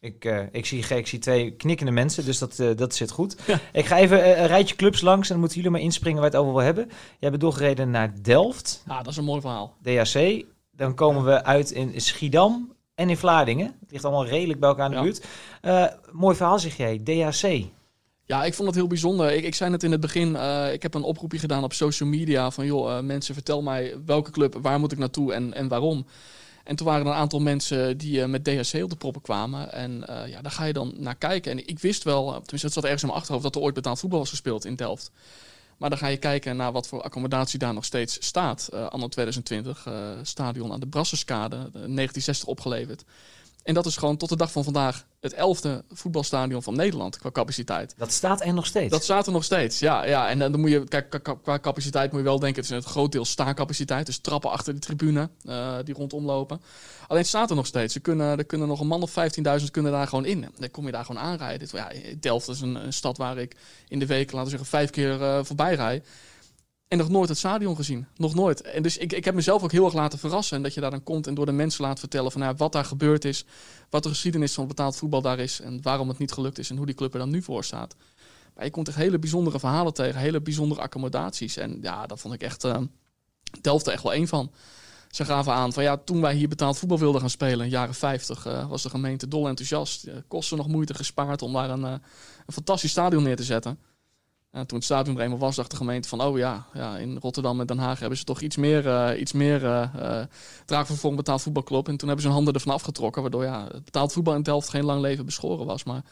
Ik, 0.00 0.24
ik, 0.52 0.66
zie, 0.66 0.86
ik 0.86 1.06
zie 1.06 1.18
twee 1.18 1.50
knikkende 1.50 1.92
mensen, 1.92 2.24
dus 2.24 2.38
dat, 2.38 2.56
dat 2.76 2.94
zit 2.94 3.10
goed. 3.10 3.36
Ja. 3.46 3.60
Ik 3.72 3.84
ga 3.84 3.98
even 3.98 4.40
een 4.40 4.46
rijtje 4.46 4.76
clubs 4.76 5.00
langs 5.00 5.26
en 5.26 5.32
dan 5.32 5.38
moeten 5.38 5.56
jullie 5.56 5.72
maar 5.72 5.80
inspringen 5.80 6.20
waar 6.20 6.30
het 6.30 6.40
over 6.40 6.52
wil 6.52 6.62
hebben. 6.62 6.90
Jij 7.18 7.30
bent 7.30 7.42
doorgereden 7.42 7.90
naar 7.90 8.22
Delft. 8.22 8.82
Ja, 8.86 8.96
dat 8.98 9.06
is 9.06 9.16
een 9.16 9.24
mooi 9.24 9.40
verhaal. 9.40 9.76
DHC. 9.82 10.44
Dan 10.70 10.94
komen 10.94 11.24
we 11.24 11.44
uit 11.44 11.70
in 11.70 12.00
Schiedam 12.00 12.75
en 12.96 13.10
in 13.10 13.16
Vlaardingen. 13.16 13.66
Het 13.80 13.90
ligt 13.90 14.04
allemaal 14.04 14.26
redelijk 14.26 14.60
bij 14.60 14.68
elkaar 14.68 14.90
in 14.90 14.96
de 14.96 15.02
buurt. 15.02 15.26
Uh, 15.62 15.86
mooi 16.12 16.36
verhaal 16.36 16.58
zeg 16.58 16.76
jij, 16.76 16.98
DHC. 16.98 17.64
Ja, 18.24 18.44
ik 18.44 18.54
vond 18.54 18.68
het 18.68 18.76
heel 18.76 18.86
bijzonder. 18.86 19.32
Ik, 19.32 19.44
ik 19.44 19.54
zei 19.54 19.72
het 19.72 19.82
in 19.82 19.90
het 19.90 20.00
begin, 20.00 20.28
uh, 20.28 20.72
ik 20.72 20.82
heb 20.82 20.94
een 20.94 21.02
oproepje 21.02 21.38
gedaan 21.38 21.64
op 21.64 21.72
social 21.72 22.08
media 22.08 22.50
van 22.50 22.66
joh, 22.66 22.90
uh, 22.90 23.00
mensen 23.00 23.34
vertel 23.34 23.62
mij 23.62 23.94
welke 24.06 24.30
club, 24.30 24.58
waar 24.62 24.80
moet 24.80 24.92
ik 24.92 24.98
naartoe 24.98 25.32
en, 25.32 25.54
en 25.54 25.68
waarom. 25.68 26.06
En 26.64 26.76
toen 26.76 26.86
waren 26.86 27.06
er 27.06 27.12
een 27.12 27.18
aantal 27.18 27.40
mensen 27.40 27.98
die 27.98 28.26
met 28.26 28.44
DHC 28.44 28.82
op 28.82 28.90
de 28.90 28.96
proppen 28.96 29.22
kwamen. 29.22 29.72
En 29.72 30.04
ja, 30.26 30.42
daar 30.42 30.52
ga 30.52 30.64
je 30.64 30.72
dan 30.72 30.94
naar 30.96 31.14
kijken. 31.16 31.52
En 31.52 31.66
ik 31.66 31.78
wist 31.78 32.02
wel, 32.02 32.24
tenminste 32.24 32.66
het 32.66 32.72
zat 32.72 32.84
ergens 32.84 33.02
in 33.02 33.08
mijn 33.08 33.20
achterhoofd, 33.20 33.44
dat 33.44 33.54
er 33.54 33.60
ooit 33.60 33.74
betaald 33.74 33.98
voetbal 33.98 34.18
was 34.18 34.30
gespeeld 34.30 34.64
in 34.64 34.76
Delft. 34.76 35.10
Maar 35.76 35.90
dan 35.90 35.98
ga 35.98 36.06
je 36.06 36.16
kijken 36.16 36.56
naar 36.56 36.72
wat 36.72 36.88
voor 36.88 37.02
accommodatie 37.02 37.58
daar 37.58 37.74
nog 37.74 37.84
steeds 37.84 38.26
staat. 38.26 38.68
Uh, 38.74 38.86
anno 38.86 39.08
2020, 39.08 39.86
uh, 39.86 40.10
stadion 40.22 40.72
aan 40.72 40.80
de 40.80 40.86
Brasserskade, 40.86 41.56
1960 41.56 42.48
opgeleverd. 42.48 43.04
En 43.66 43.74
dat 43.74 43.86
is 43.86 43.96
gewoon 43.96 44.16
tot 44.16 44.28
de 44.28 44.36
dag 44.36 44.52
van 44.52 44.64
vandaag 44.64 45.06
het 45.20 45.32
elfde 45.32 45.84
voetbalstadion 45.90 46.62
van 46.62 46.76
Nederland 46.76 47.18
qua 47.18 47.30
capaciteit. 47.30 47.94
Dat 47.96 48.12
staat 48.12 48.40
er 48.40 48.54
nog 48.54 48.66
steeds. 48.66 48.90
Dat 48.90 49.02
staat 49.02 49.26
er 49.26 49.32
nog 49.32 49.44
steeds, 49.44 49.78
ja. 49.78 50.04
ja. 50.04 50.28
En 50.28 50.38
dan 50.38 50.60
moet 50.60 50.70
je, 50.70 50.88
kijk, 50.88 51.20
qua 51.42 51.58
capaciteit 51.58 52.10
moet 52.10 52.20
je 52.20 52.26
wel 52.26 52.38
denken, 52.38 52.62
het 52.62 52.70
is 52.70 52.76
een 52.76 52.90
groot 52.90 53.12
deel 53.12 53.24
staancapaciteit. 53.24 54.06
Dus 54.06 54.18
trappen 54.18 54.50
achter 54.50 54.74
de 54.74 54.80
tribune 54.80 55.28
uh, 55.44 55.76
die 55.84 55.94
rondom 55.94 56.24
lopen. 56.24 56.60
Alleen 57.06 57.20
het 57.20 57.30
staat 57.30 57.50
er 57.50 57.56
nog 57.56 57.66
steeds. 57.66 57.94
Er 57.94 58.00
kunnen, 58.00 58.38
er 58.38 58.44
kunnen 58.44 58.68
nog 58.68 58.80
een 58.80 58.86
man 58.86 59.02
of 59.02 59.14
15.000 59.60 59.64
kunnen 59.70 59.92
daar 59.92 60.08
gewoon 60.08 60.24
in. 60.24 60.48
Dan 60.58 60.70
kom 60.70 60.86
je 60.86 60.92
daar 60.92 61.04
gewoon 61.04 61.22
aanrijden. 61.22 61.68
Ja, 61.72 61.90
Delft 62.20 62.48
is 62.48 62.60
een, 62.60 62.74
een 62.74 62.92
stad 62.92 63.16
waar 63.16 63.38
ik 63.38 63.56
in 63.88 63.98
de 63.98 64.06
week, 64.06 64.32
laten 64.32 64.44
we 64.44 64.50
zeggen, 64.50 64.68
vijf 64.68 64.90
keer 64.90 65.20
uh, 65.20 65.38
voorbij 65.42 65.74
rijd. 65.74 66.06
En 66.88 66.98
nog 66.98 67.08
nooit 67.08 67.28
het 67.28 67.38
stadion 67.38 67.76
gezien. 67.76 68.06
Nog 68.16 68.34
nooit. 68.34 68.62
En 68.62 68.82
dus 68.82 68.96
ik, 68.96 69.12
ik 69.12 69.24
heb 69.24 69.34
mezelf 69.34 69.62
ook 69.62 69.72
heel 69.72 69.84
erg 69.84 69.94
laten 69.94 70.18
verrassen. 70.18 70.56
En 70.56 70.62
dat 70.62 70.74
je 70.74 70.80
daar 70.80 70.90
dan 70.90 71.02
komt 71.02 71.26
en 71.26 71.34
door 71.34 71.46
de 71.46 71.52
mensen 71.52 71.84
laat 71.84 71.98
vertellen 71.98 72.32
van 72.32 72.40
nou, 72.40 72.54
wat 72.56 72.72
daar 72.72 72.84
gebeurd 72.84 73.24
is. 73.24 73.44
Wat 73.90 74.02
de 74.02 74.08
geschiedenis 74.08 74.54
van 74.54 74.66
betaald 74.66 74.96
voetbal 74.96 75.22
daar 75.22 75.38
is. 75.38 75.60
En 75.60 75.82
waarom 75.82 76.08
het 76.08 76.18
niet 76.18 76.32
gelukt 76.32 76.58
is. 76.58 76.70
En 76.70 76.76
hoe 76.76 76.86
die 76.86 76.94
club 76.94 77.12
er 77.12 77.18
dan 77.18 77.30
nu 77.30 77.42
voor 77.42 77.64
staat. 77.64 77.96
Maar 78.54 78.64
je 78.64 78.70
komt 78.70 78.88
echt 78.88 78.96
hele 78.96 79.18
bijzondere 79.18 79.58
verhalen 79.58 79.94
tegen. 79.94 80.20
Hele 80.20 80.40
bijzondere 80.40 80.80
accommodaties. 80.80 81.56
En 81.56 81.78
ja, 81.82 82.06
dat 82.06 82.20
vond 82.20 82.34
ik 82.34 82.42
echt... 82.42 82.64
Uh, 82.64 82.78
Delft 83.60 83.86
er 83.86 83.92
echt 83.92 84.02
wel 84.02 84.12
één 84.12 84.28
van. 84.28 84.52
Ze 85.10 85.24
gaven 85.24 85.52
aan 85.52 85.72
van 85.72 85.82
ja, 85.82 85.96
toen 85.96 86.20
wij 86.20 86.34
hier 86.34 86.48
betaald 86.48 86.78
voetbal 86.78 86.98
wilden 86.98 87.20
gaan 87.20 87.30
spelen 87.30 87.58
in 87.58 87.70
de 87.70 87.76
jaren 87.76 87.94
50, 87.94 88.46
uh, 88.46 88.68
was 88.68 88.82
de 88.82 88.90
gemeente 88.90 89.28
dol 89.28 89.48
enthousiast. 89.48 90.06
Uh, 90.06 90.14
kostte 90.28 90.56
nog 90.56 90.68
moeite 90.68 90.94
gespaard 90.94 91.42
om 91.42 91.52
daar 91.52 91.70
een, 91.70 91.82
een 91.82 92.00
fantastisch 92.46 92.90
stadion 92.90 93.22
neer 93.22 93.36
te 93.36 93.44
zetten. 93.44 93.78
En 94.56 94.66
toen 94.66 94.76
het 94.76 94.86
stadion 94.86 95.20
er 95.20 95.38
was, 95.38 95.56
dacht 95.56 95.70
de 95.70 95.76
gemeente 95.76 96.08
van... 96.08 96.20
oh 96.20 96.38
ja, 96.38 96.66
ja 96.72 96.98
in 96.98 97.18
Rotterdam 97.18 97.60
en 97.60 97.66
Den 97.66 97.78
Haag 97.78 97.98
hebben 97.98 98.18
ze 98.18 98.24
toch 98.24 98.40
iets 98.40 98.56
meer, 98.56 98.86
uh, 98.86 99.20
iets 99.20 99.32
meer 99.32 99.62
uh, 99.62 100.26
uh, 101.06 101.16
betaald 101.16 101.42
voetbalclub. 101.42 101.88
En 101.88 101.96
toen 101.96 102.08
hebben 102.08 102.20
ze 102.20 102.26
hun 102.26 102.36
handen 102.36 102.54
ervan 102.54 102.72
afgetrokken... 102.72 103.22
waardoor 103.22 103.44
ja, 103.44 103.68
het 103.72 103.84
betaald 103.84 104.12
voetbal 104.12 104.34
in 104.34 104.42
Delft 104.42 104.68
geen 104.68 104.84
lang 104.84 105.00
leven 105.00 105.24
beschoren 105.24 105.66
was. 105.66 105.84
Maar 105.84 106.02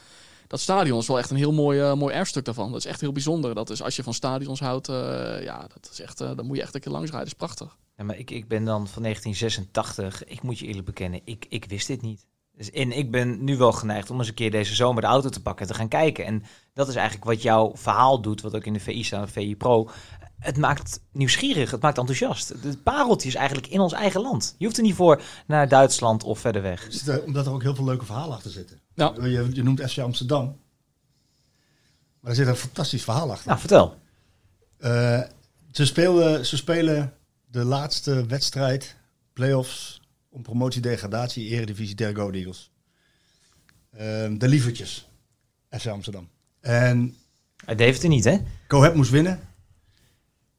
dat 0.47 0.61
stadion 0.61 0.99
is 0.99 1.07
wel 1.07 1.19
echt 1.19 1.31
een 1.31 1.37
heel 1.37 1.53
mooi, 1.53 1.95
mooi 1.95 2.15
erfstuk 2.15 2.45
daarvan. 2.45 2.71
Dat 2.71 2.79
is 2.79 2.87
echt 2.87 3.01
heel 3.01 3.13
bijzonder. 3.13 3.55
Dat 3.55 3.71
is, 3.71 3.83
als 3.83 3.97
je 3.97 4.03
van 4.03 4.15
stadions 4.15 4.61
houdt, 4.61 4.87
ja, 5.43 5.67
dat 5.75 5.89
is 5.93 6.01
echt, 6.01 6.19
dan 6.19 6.47
moet 6.47 6.57
je 6.57 6.63
echt 6.63 6.75
een 6.75 6.81
keer 6.81 6.93
langs 6.93 7.11
rijden. 7.11 7.31
Dat 7.31 7.41
is 7.41 7.47
prachtig. 7.47 7.77
Ja, 7.97 8.05
maar 8.05 8.19
ik, 8.19 8.31
ik 8.31 8.49
ben 8.49 8.65
dan 8.65 8.89
van 8.89 9.03
1986. 9.03 10.25
Ik 10.25 10.43
moet 10.43 10.59
je 10.59 10.67
eerlijk 10.67 10.87
bekennen, 10.87 11.21
ik, 11.25 11.47
ik 11.49 11.65
wist 11.65 11.87
dit 11.87 12.03
niet. 12.03 12.27
Dus, 12.57 12.71
en 12.71 12.93
ik 12.93 13.11
ben 13.11 13.45
nu 13.45 13.57
wel 13.57 13.73
geneigd 13.73 14.11
om 14.11 14.19
eens 14.19 14.29
een 14.29 14.35
keer 14.35 14.51
deze 14.51 14.75
zomer 14.75 15.03
de 15.03 15.09
auto 15.09 15.29
te 15.29 15.43
pakken 15.43 15.67
en 15.67 15.73
te 15.73 15.79
gaan 15.79 15.89
kijken. 15.89 16.25
En 16.25 16.43
dat 16.75 16.89
is 16.89 16.95
eigenlijk 16.95 17.25
wat 17.25 17.43
jouw 17.43 17.73
verhaal 17.75 18.21
doet, 18.21 18.41
wat 18.41 18.55
ook 18.55 18.65
in 18.65 18.73
de 18.73 18.81
VI 18.81 19.05
staat, 19.05 19.27
de 19.27 19.33
VI 19.33 19.57
Pro. 19.57 19.91
Het 20.39 20.57
maakt 20.57 21.01
nieuwsgierig, 21.13 21.71
het 21.71 21.81
maakt 21.81 21.99
enthousiast. 21.99 22.49
Het 22.49 22.83
pareltje 22.83 23.29
is 23.29 23.35
eigenlijk 23.35 23.67
in 23.67 23.81
ons 23.81 23.93
eigen 23.93 24.21
land. 24.21 24.55
Je 24.59 24.65
hoeft 24.65 24.77
er 24.77 24.83
niet 24.83 24.95
voor 24.95 25.23
naar 25.47 25.69
Duitsland 25.69 26.25
of 26.25 26.39
verder 26.39 26.63
weg. 26.63 26.89
Omdat 27.25 27.47
er 27.47 27.53
ook 27.53 27.63
heel 27.63 27.75
veel 27.75 27.85
leuke 27.85 28.05
verhalen 28.05 28.37
achter 28.37 28.51
zitten. 28.51 28.81
Ja. 28.95 29.13
Je, 29.21 29.49
je 29.53 29.63
noemt 29.63 29.91
FC 29.91 29.99
Amsterdam. 29.99 30.57
Maar 32.21 32.31
er 32.31 32.37
zit 32.37 32.47
een 32.47 32.57
fantastisch 32.57 33.05
verhaal 33.05 33.31
achter. 33.31 33.47
Nou, 33.47 33.59
vertel. 33.59 33.97
Uh, 34.79 35.23
ze, 35.71 36.41
ze 36.43 36.57
spelen 36.57 37.13
de 37.47 37.65
laatste 37.65 38.27
wedstrijd, 38.27 38.97
playoffs, 39.33 40.01
om 40.35 40.43
promotie-degradatie, 40.43 41.49
eredivisie 41.49 41.95
der 41.95 42.15
Go 42.15 42.31
Eagles. 42.31 42.71
Uh, 43.93 44.01
de 44.39 44.49
lievertjes, 44.49 45.09
FC 45.71 45.87
Amsterdam. 45.87 46.29
En... 46.61 47.17
Hij 47.65 47.75
deed 47.75 48.03
het 48.03 48.11
niet, 48.11 48.25
hè? 48.25 48.39
Go 48.69 48.95
moest 48.95 49.11
winnen. 49.11 49.41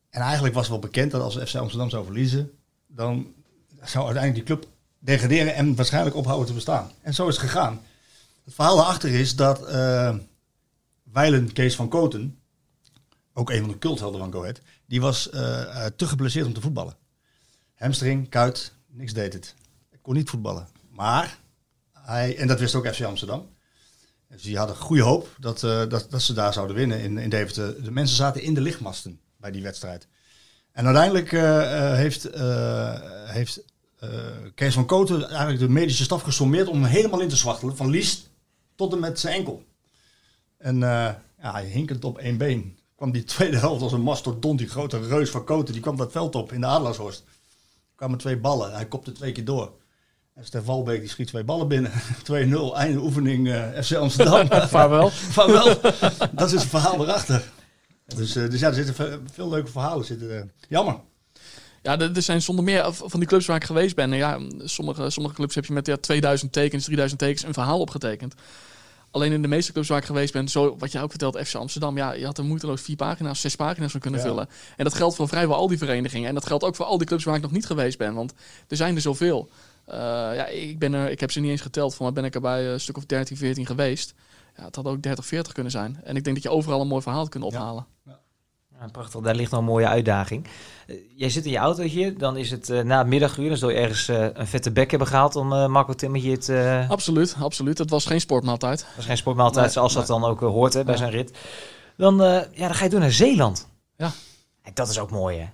En 0.10 0.22
eigenlijk 0.22 0.53
was 0.53 0.67
wel 0.67 0.79
bekend 0.79 1.12
dat 1.12 1.22
als 1.22 1.38
FC 1.38 1.55
Amsterdam 1.55 1.89
zou 1.89 2.05
verliezen, 2.05 2.51
dan 2.88 3.34
zou 3.84 4.05
uiteindelijk 4.05 4.48
die 4.48 4.55
club 4.55 4.72
degraderen 5.00 5.55
en 5.55 5.75
waarschijnlijk 5.75 6.15
ophouden 6.15 6.48
te 6.48 6.53
bestaan. 6.53 6.91
En 7.01 7.13
zo 7.13 7.27
is 7.27 7.36
het 7.36 7.46
gegaan. 7.46 7.82
Het 8.44 8.53
verhaal 8.53 8.75
daarachter 8.75 9.10
is 9.10 9.36
dat 9.36 9.70
uh, 9.70 10.15
Weilen 11.03 11.53
Kees 11.53 11.75
van 11.75 11.89
Koten, 11.89 12.39
ook 13.34 13.50
een 13.50 13.60
van 13.60 13.70
de 13.70 13.77
culthelden 13.77 14.20
van 14.20 14.32
Go 14.32 14.39
Ahead, 14.39 14.62
die 14.86 15.01
was 15.01 15.29
uh, 15.34 15.86
te 15.86 16.08
geblesseerd 16.08 16.46
om 16.46 16.53
te 16.53 16.62
voetballen. 16.62 16.98
Hamstring, 17.74 18.29
kuit, 18.29 18.74
niks 18.88 19.13
deed 19.13 19.34
het 19.34 19.55
kon 20.06 20.14
niet 20.14 20.30
voetballen. 20.30 20.68
Maar 20.90 21.40
hij, 21.94 22.38
en 22.38 22.48
dat 22.48 22.60
wist 22.60 22.76
ook 22.76 22.88
FC 22.88 23.02
Amsterdam. 23.02 23.50
Dus 24.28 24.42
die 24.42 24.58
hadden 24.58 24.76
goede 24.76 25.02
hoop 25.02 25.36
dat, 25.40 25.64
uh, 25.64 25.90
dat, 25.90 26.08
dat 26.10 26.22
ze 26.22 26.34
daar 26.34 26.54
zouden 26.54 26.76
winnen 26.76 27.00
in, 27.00 27.18
in 27.18 27.30
Deventer. 27.30 27.84
De 27.84 27.92
mensen 27.92 28.16
zaten 28.16 28.42
in 28.42 28.54
de 28.54 28.62
lichtmasten 28.62 29.20
bij 29.38 29.52
die 29.52 29.62
wedstrijd. 29.62 30.08
En 30.72 30.86
uiteindelijk 30.86 31.32
uh, 31.32 31.94
heeft, 31.94 32.30
heeft 33.26 33.64
Kees 34.56 34.74
van 34.74 34.86
Koten 34.86 35.28
eigenlijk 35.30 35.60
de 35.60 35.70
medische 35.70 36.04
staf 36.04 36.22
gesommeerd 36.22 36.68
om 36.68 36.82
hem 36.82 36.92
helemaal 36.92 37.22
in 37.22 37.30
te 37.30 37.36
zwachtelen. 37.36 37.78
Van 37.78 37.90
Lies 37.90 38.30
tot 38.76 38.94
en 38.94 39.00
met 39.00 39.20
zijn 39.20 39.36
enkel. 39.36 39.64
En 40.58 40.80
ja, 40.80 41.22
hij 41.38 41.66
hinkend 41.66 42.06
op 42.06 42.18
één 42.18 42.38
been. 42.38 42.78
Kwam 42.96 43.12
die 43.12 43.24
tweede 43.24 43.58
helft 43.58 43.82
als 43.82 43.92
een 43.92 44.02
mastodont, 44.02 44.60
die 44.60 44.68
grote 44.68 45.00
reus 45.00 45.30
van 45.30 45.44
Koten, 45.44 45.74
die 45.74 45.82
kwam 45.82 45.98
dat 45.98 46.12
veld 46.12 46.36
op 46.36 46.52
in 46.52 46.62
de 46.62 46.68
Adelaarshorst. 46.68 47.20
Er 47.20 47.96
kwamen 47.96 48.18
twee 48.18 48.38
ballen, 48.38 48.74
hij 48.74 48.88
kopte 48.88 49.12
twee 49.12 49.32
keer 49.32 49.46
door. 49.46 49.72
Stef 50.42 50.65
Walbeek 50.65 51.00
die 51.00 51.10
schiet 51.10 51.27
twee 51.27 51.44
ballen 51.44 51.68
binnen. 51.68 51.92
2-0, 52.32 52.75
einde 52.75 53.00
oefening 53.00 53.48
uh, 53.48 53.82
FC 53.82 53.94
Amsterdam. 53.94 54.48
Vaarwel. 54.68 55.10
Vaarwel. 55.38 55.80
Dat 56.32 56.48
is 56.48 56.62
het 56.62 56.70
verhaal 56.70 57.04
erachter. 57.04 57.44
Dus, 58.06 58.36
uh, 58.36 58.50
dus 58.50 58.60
ja, 58.60 58.68
er 58.68 58.74
zitten 58.74 59.24
veel 59.34 59.50
leuke 59.50 59.72
verhalen. 59.72 60.06
Zitten, 60.06 60.32
uh, 60.32 60.42
jammer. 60.70 61.00
Ja, 61.82 62.00
er 62.00 62.22
zijn 62.22 62.42
zonder 62.42 62.65
meer 62.65 62.94
van 62.94 63.20
die 63.20 63.30
clubs 63.30 63.46
waar 63.46 63.56
ik 63.56 63.63
geweest 63.63 63.96
ben. 63.96 64.12
Ja, 64.12 64.39
sommige, 64.63 65.10
sommige 65.10 65.36
clubs 65.36 65.56
heb 65.56 65.65
je 65.65 65.74
met 65.74 65.86
ja, 65.86 65.98
2000 65.98 66.51
tekens, 66.51 66.84
3000 66.84 67.20
tekens 67.20 67.44
een 67.44 67.54
verhaal 67.54 67.80
opgetekend. 67.80 68.34
Alleen 69.12 69.32
in 69.32 69.42
de 69.42 69.48
meeste 69.48 69.72
clubs 69.72 69.88
waar 69.88 69.98
ik 69.98 70.06
geweest 70.06 70.34
ben, 70.34 70.48
zo 70.48 70.75
wat 70.80 70.92
jij 70.92 71.01
ook 71.01 71.10
vertelt, 71.10 71.39
FC 71.48 71.56
Amsterdam, 71.56 71.98
ja, 71.98 72.12
je 72.12 72.25
had 72.25 72.38
er 72.38 72.44
moeiteloos 72.44 72.82
vier 72.82 72.96
pagina's, 72.96 73.42
zes 73.42 73.56
pagina's 73.56 73.92
van 73.92 74.00
kunnen 74.00 74.20
vullen. 74.20 74.50
En 74.77 74.84
dat 74.84 74.94
geldt 74.94 75.15
voor 75.15 75.27
vrijwel 75.27 75.56
al 75.56 75.68
die 75.68 75.77
verenigingen. 75.77 76.27
En 76.27 76.34
dat 76.34 76.46
geldt 76.46 76.63
ook 76.63 76.75
voor 76.75 76.86
al 76.86 76.98
die 76.98 77.08
clubs 77.08 77.24
waar 77.24 77.36
ik 77.36 77.42
nog 77.42 77.51
niet 77.51 77.65
geweest 77.65 77.98
ben, 77.98 78.13
want 78.13 78.34
er 78.68 78.77
zijn 78.77 78.96
er 78.96 79.01
zoveel. 79.01 79.50
Uh, 79.89 79.96
ja, 80.36 80.46
ik, 80.46 80.80
ben 80.80 80.94
er, 80.94 81.10
ik 81.10 81.20
heb 81.20 81.32
ze 81.32 81.39
niet 81.39 81.51
eens 81.51 81.62
geteld. 81.62 81.96
Voor 81.96 82.06
mij 82.06 82.13
ben 82.13 82.24
ik 82.24 82.36
er 82.36 82.42
bij 82.42 82.68
een 82.68 82.80
stuk 82.80 82.98
of 82.98 83.06
13, 83.06 83.38
14 83.38 83.65
geweest. 83.65 84.13
Ja, 84.58 84.63
het 84.63 84.75
had 84.75 84.86
ook 84.86 85.01
30, 85.01 85.25
40 85.25 85.54
kunnen 85.54 85.72
zijn. 85.72 86.00
En 86.04 86.15
ik 86.15 86.24
denk 86.24 86.36
dat 86.36 86.46
je 86.46 86.51
overal 86.51 86.82
een 86.82 86.88
mooi 86.88 87.01
verhaal 87.01 87.27
kunt 87.27 87.44
ophalen. 87.44 87.86
Ja. 88.06 88.20
Ja, 88.80 88.88
prachtig, 88.92 89.22
daar 89.22 89.36
ligt 89.36 89.51
nog 89.51 89.60
een 89.60 89.65
mooie 89.65 89.88
uitdaging. 89.88 90.48
Uh, 90.88 90.96
jij 91.15 91.30
zit 91.30 91.46
in 91.46 91.51
je 91.51 91.58
autootje, 91.58 92.13
dan 92.13 92.38
is 92.38 92.51
het 92.51 92.70
uh, 92.70 92.82
na 92.82 92.98
het 92.98 93.08
middaguur. 93.08 93.48
Dan 93.48 93.58
zul 93.58 93.70
je 93.70 93.77
ergens 93.77 94.10
uh, 94.10 94.27
een 94.34 94.48
vette 94.48 94.72
bek 94.72 94.89
hebben 94.89 95.08
gehaald 95.08 95.36
om 95.36 95.48
Marco 95.48 95.94
Timmertje 95.94 96.32
het... 96.32 96.89
Absoluut, 96.89 97.36
absoluut. 97.39 97.77
Het 97.77 97.89
was 97.89 98.06
geen 98.06 98.22
sportmaaltijd. 98.22 98.86
Het 98.86 98.96
was 98.96 99.06
geen 99.06 99.18
sportmaaltijd, 99.18 99.72
zoals 99.72 99.94
dat 99.94 100.08
dan 100.08 100.24
ook 100.24 100.39
hoort 100.39 100.74
hè, 100.74 100.84
bij 100.84 100.98
zijn 100.98 101.12
rit. 101.12 101.38
Dan, 101.98 102.15
ja, 102.18 102.48
dan 102.68 102.75
ga 102.75 102.84
je 102.84 102.89
door 102.89 103.00
naar 103.00 103.12
Zeeland. 103.12 103.68
Ja. 103.98 104.12
dat 104.74 104.89
is 104.89 105.00
ook 105.00 105.12
mooi, 105.12 105.38
hè? 105.38 105.48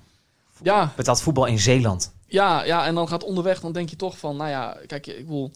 Ja. 0.64 0.92
Betaald 0.96 1.22
voetbal 1.22 1.46
in 1.46 1.60
Zeeland. 1.60 2.14
Ja, 2.32 2.64
ja, 2.64 2.86
en 2.86 2.96
dan 2.96 3.08
gaat 3.08 3.24
onderweg, 3.24 3.60
dan 3.60 3.72
denk 3.72 3.90
je 3.90 3.96
toch 3.96 4.18
van, 4.18 4.36
nou 4.38 4.50
ja, 4.50 4.78
kijk, 4.88 5.08
ik 5.08 5.28
wil 5.28 5.52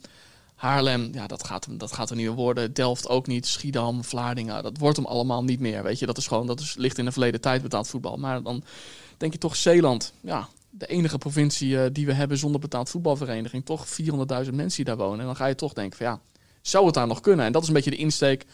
Haarlem, 0.55 1.09
ja, 1.13 1.27
dat 1.27 1.45
gaat, 1.45 1.65
hem, 1.65 1.77
dat 1.77 1.91
gaat 1.91 2.09
er 2.09 2.15
niet 2.15 2.25
meer 2.25 2.35
worden. 2.35 2.73
Delft 2.73 3.09
ook 3.09 3.27
niet, 3.27 3.45
Schiedam, 3.47 4.03
Vlaardingen, 4.03 4.63
dat 4.63 4.77
wordt 4.77 4.97
hem 4.97 5.05
allemaal 5.05 5.43
niet 5.43 5.59
meer, 5.59 5.83
weet 5.83 5.99
je. 5.99 6.05
Dat 6.05 6.17
is 6.17 6.27
gewoon, 6.27 6.47
dat 6.47 6.59
is, 6.59 6.75
ligt 6.77 6.97
in 6.97 7.05
de 7.05 7.11
verleden 7.11 7.41
tijd 7.41 7.61
betaald 7.61 7.87
voetbal. 7.87 8.17
Maar 8.17 8.41
dan 8.43 8.63
denk 9.17 9.33
je 9.33 9.39
toch 9.39 9.55
Zeeland, 9.55 10.13
ja, 10.21 10.47
de 10.69 10.85
enige 10.85 11.17
provincie 11.17 11.69
uh, 11.69 11.85
die 11.91 12.05
we 12.05 12.13
hebben 12.13 12.37
zonder 12.37 12.61
betaald 12.61 12.89
voetbalvereniging. 12.89 13.65
Toch 13.65 13.87
400.000 13.87 14.53
mensen 14.53 14.75
die 14.75 14.85
daar 14.85 14.97
wonen. 14.97 15.19
En 15.19 15.25
dan 15.25 15.35
ga 15.35 15.45
je 15.45 15.55
toch 15.55 15.73
denken 15.73 15.97
van, 15.97 16.05
ja, 16.05 16.19
zou 16.61 16.85
het 16.85 16.93
daar 16.93 17.07
nog 17.07 17.19
kunnen? 17.21 17.45
En 17.45 17.51
dat 17.51 17.61
is 17.61 17.67
een 17.67 17.73
beetje 17.73 17.89
de 17.89 17.95
insteek 17.95 18.45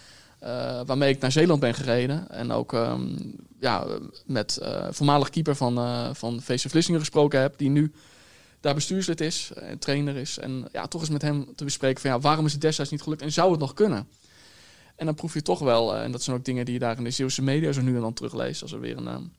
uh, 0.44 0.82
waarmee 0.86 1.14
ik 1.14 1.20
naar 1.20 1.32
Zeeland 1.32 1.60
ben 1.60 1.74
gereden. 1.74 2.30
En 2.30 2.52
ook 2.52 2.72
um, 2.72 3.36
ja, 3.60 3.86
met 4.26 4.60
uh, 4.62 4.88
voormalig 4.90 5.30
keeper 5.30 5.56
van, 5.56 5.78
uh, 5.78 6.10
van 6.14 6.42
VC 6.42 6.70
Vlissingen 6.70 7.00
gesproken 7.00 7.42
heb, 7.42 7.58
die 7.58 7.70
nu 7.70 7.92
daar 8.62 8.74
bestuurslid 8.74 9.22
is 9.22 9.52
en 9.56 9.80
trainer 9.80 10.16
is. 10.16 10.38
En 10.38 10.68
ja, 10.72 10.88
toch 10.88 11.02
eens 11.02 11.10
met 11.10 11.22
hem 11.22 11.56
te 11.56 11.64
bespreken 11.64 12.02
van 12.02 12.12
ja, 12.12 12.20
waarom 12.20 12.46
is 12.46 12.52
het 12.52 12.62
destijds 12.62 12.92
niet 12.92 13.02
gelukt 13.02 13.22
en 13.22 13.32
zou 13.32 13.52
het 13.52 13.60
nog 13.60 13.74
kunnen? 13.74 14.08
En 14.96 15.06
dan 15.06 15.16
proef 15.16 15.34
je 15.34 15.42
toch 15.42 15.60
wel, 15.60 15.96
en 15.96 16.12
dat 16.12 16.24
zijn 16.24 16.38
ook 16.38 16.46
dingen 16.46 16.66
die 16.66 16.74
je 16.74 16.80
daar 16.80 16.98
in 16.98 17.04
de 17.04 17.12
Zeeuwse 17.12 17.42
media 17.42 17.72
zo 17.72 17.82
nu 17.82 17.96
en 17.96 18.02
dan 18.02 18.14
terugleest, 18.14 18.62
als 18.62 18.72
er 18.72 18.80
weer 18.80 18.98
een, 18.98 19.32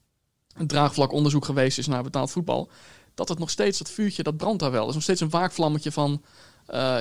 een 0.57 0.67
draagvlak 0.67 1.12
onderzoek 1.12 1.45
geweest 1.45 1.79
is 1.79 1.87
naar 1.87 2.02
betaald 2.02 2.31
voetbal, 2.31 2.71
dat 3.14 3.29
het 3.29 3.38
nog 3.38 3.50
steeds, 3.50 3.79
dat 3.79 3.91
vuurtje, 3.91 4.23
dat 4.23 4.37
brandt 4.37 4.61
daar 4.61 4.71
wel. 4.71 4.83
Er 4.83 4.88
is 4.88 4.95
nog 4.95 5.02
steeds 5.02 5.21
een 5.21 5.31
waakvlammetje 5.31 5.93
van 5.93 6.23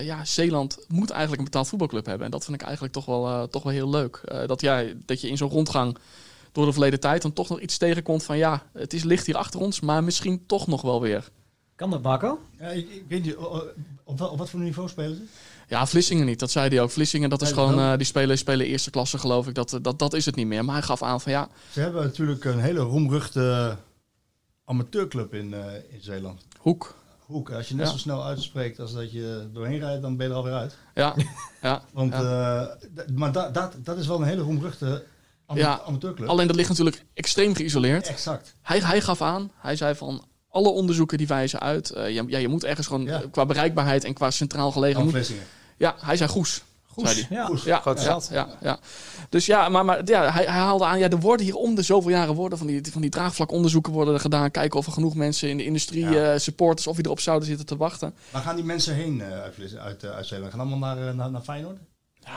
ja, 0.01 0.25
Zeeland 0.25 0.85
moet 0.87 1.09
eigenlijk 1.09 1.39
een 1.39 1.47
betaald 1.47 1.67
voetbalclub 1.67 2.05
hebben. 2.05 2.25
En 2.25 2.31
dat 2.31 2.43
vind 2.43 2.55
ik 2.55 2.63
eigenlijk 2.63 2.93
toch 2.93 3.05
wel, 3.05 3.47
toch 3.47 3.63
wel 3.63 3.73
heel 3.73 3.89
leuk. 3.89 4.21
Dat, 4.45 4.61
ja, 4.61 4.83
dat 5.05 5.21
je 5.21 5.29
in 5.29 5.37
zo'n 5.37 5.49
rondgang 5.49 5.97
door 6.51 6.65
de 6.65 6.71
verleden 6.71 6.99
tijd 6.99 7.21
dan 7.21 7.33
toch 7.33 7.49
nog 7.49 7.59
iets 7.59 7.77
tegenkomt 7.77 8.23
van 8.23 8.37
ja, 8.37 8.63
het 8.73 8.93
is 8.93 9.03
licht 9.03 9.25
hier 9.25 9.37
achter 9.37 9.59
ons, 9.59 9.79
maar 9.79 10.03
misschien 10.03 10.45
toch 10.45 10.67
nog 10.67 10.81
wel 10.81 11.01
weer. 11.01 11.29
Kan 11.81 11.89
dat, 11.89 12.01
Marco? 12.01 12.39
Ja, 12.59 12.67
ik, 12.67 12.89
ik 12.89 13.03
weet 13.07 13.23
niet, 13.23 13.35
op, 13.35 13.73
op, 14.03 14.37
wat 14.37 14.49
voor 14.49 14.59
niveau 14.59 14.89
spelen 14.89 15.15
ze? 15.15 15.23
Ja, 15.67 15.87
Vlissingen 15.87 16.25
niet, 16.25 16.39
dat 16.39 16.51
zei 16.51 16.69
hij 16.69 16.81
ook. 16.81 16.91
Vlissingen, 16.91 17.29
dat 17.29 17.41
is 17.41 17.47
ja, 17.49 17.53
gewoon, 17.53 17.97
die 17.97 18.05
spelen, 18.07 18.37
spelen 18.37 18.65
eerste 18.65 18.89
klasse 18.89 19.17
geloof 19.17 19.47
ik, 19.47 19.55
dat, 19.55 19.79
dat, 19.81 19.99
dat 19.99 20.13
is 20.13 20.25
het 20.25 20.35
niet 20.35 20.47
meer. 20.47 20.65
Maar 20.65 20.75
hij 20.75 20.83
gaf 20.83 21.03
aan 21.03 21.21
van 21.21 21.31
ja... 21.31 21.47
Ze 21.71 21.79
hebben 21.79 22.03
natuurlijk 22.03 22.45
een 22.45 22.59
hele 22.59 22.79
roemruchte 22.79 23.77
amateurclub 24.65 25.33
in, 25.33 25.53
in 25.89 26.01
Zeeland. 26.01 26.45
Hoek. 26.57 26.95
hoek. 27.25 27.51
Als 27.51 27.67
je 27.69 27.75
net 27.75 27.85
Ja. 27.85 27.91
zo 27.91 27.97
snel 27.97 28.25
uitspreekt 28.25 28.79
als 28.79 28.93
dat 28.93 29.11
je 29.11 29.49
doorheen 29.53 29.79
rijdt, 29.79 30.01
dan 30.01 30.17
ben 30.17 30.25
je 30.25 30.31
er 30.31 30.37
alweer 30.37 30.53
uit. 30.53 30.77
Ja, 30.93 31.15
ja. 31.61 31.81
Want, 31.93 32.13
Ja. 32.13 32.77
eh, 32.95 33.15
maar 33.15 33.31
da, 33.31 33.49
dat, 33.49 33.75
dat 33.83 33.97
is 33.97 34.07
wel 34.07 34.17
een 34.21 34.27
hele 34.27 34.41
roemruchte 34.41 35.03
Ja. 35.53 35.81
amateurclub. 35.85 36.29
Alleen 36.29 36.47
dat 36.47 36.55
ligt 36.55 36.69
natuurlijk 36.69 37.05
extreem 37.13 37.55
geïsoleerd. 37.55 38.07
Exact. 38.07 38.55
Hij, 38.61 38.79
hij 38.79 39.01
gaf 39.01 39.21
aan, 39.21 39.51
hij 39.55 39.75
zei 39.75 39.95
van 39.95 40.29
alle 40.51 40.69
onderzoeken 40.69 41.17
die 41.17 41.27
wijzen 41.27 41.59
uit. 41.59 41.89
eh, 41.89 42.09
je, 42.15 42.23
ja, 42.27 42.37
je 42.37 42.47
moet 42.47 42.63
ergens 42.63 42.87
gewoon 42.87 43.03
Ja. 43.03 43.21
eh, 43.21 43.27
qua 43.31 43.45
bereikbaarheid 43.45 44.03
en 44.03 44.13
qua 44.13 44.31
centraal 44.31 44.71
gelegen. 44.71 45.03
Moet, 45.03 45.31
ja, 45.77 45.95
hij 45.99 46.17
zei 46.17 46.29
Goes. 46.29 46.63
zei. 46.95 47.27
Ja, 47.29 47.45
Goes. 47.45 47.63
Ja, 47.63 47.79
grote 47.79 48.01
ja, 48.01 48.19
ja, 48.31 48.47
ja. 48.61 48.79
Dus 49.29 49.45
ja, 49.45 49.69
maar, 49.69 49.85
maar 49.85 50.01
ja, 50.05 50.21
hij, 50.31 50.43
hij 50.43 50.59
haalde 50.61 50.85
aan, 50.85 50.99
ja, 50.99 51.09
er 51.09 51.19
worden 51.19 51.45
hier 51.45 51.55
om 51.55 51.75
de 51.75 51.81
zoveel 51.81 52.11
jaren 52.11 52.35
worden 52.35 52.57
van 52.57 52.67
die, 52.67 52.81
van 52.91 53.01
die 53.01 53.09
draagvlakonderzoeken 53.09 53.93
worden 53.93 54.13
er 54.13 54.19
gedaan. 54.19 54.51
Kijken 54.51 54.79
of 54.79 54.85
er 54.85 54.91
genoeg 54.91 55.15
mensen 55.15 55.49
in 55.49 55.57
de 55.57 55.63
industrie, 55.63 56.09
Ja. 56.09 56.31
eh, 56.33 56.39
supporters, 56.39 56.87
of 56.87 56.95
die 56.95 57.05
erop 57.05 57.19
zouden 57.19 57.47
zitten 57.47 57.65
te 57.65 57.77
wachten. 57.77 58.13
Waar 58.29 58.41
gaan 58.41 58.55
die 58.55 58.65
mensen 58.65 58.95
heen 58.95 59.21
eh, 59.21 59.41
uit, 59.41 59.77
uit, 59.77 60.05
uit 60.05 60.27
Zeeland? 60.27 60.51
Gaan 60.51 60.59
allemaal 60.59 60.95
naar, 60.95 61.15
naar, 61.15 61.31
naar 61.31 61.41
Feyenoord? 61.41 61.77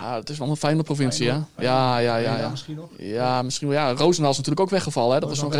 Ja, 0.00 0.14
het 0.16 0.30
is 0.30 0.38
wel 0.38 0.48
een 0.48 0.56
fijne 0.56 0.82
provincie, 0.82 1.28
hè? 1.30 1.34
Ja, 1.58 1.98
ja, 1.98 2.16
ja. 2.16 2.38
ja. 2.38 2.48
misschien 2.48 2.74
nog? 2.74 2.90
Ja, 2.98 3.42
misschien 3.42 3.68
wel. 3.68 3.76
Ja, 3.76 3.92
Roosendaal 3.92 4.30
is 4.30 4.36
natuurlijk 4.36 4.60
ook 4.66 4.70
weggevallen. 4.70 5.14
Hè? 5.14 5.20
Dat 5.20 5.28
was 5.28 5.42
nog 5.42 5.54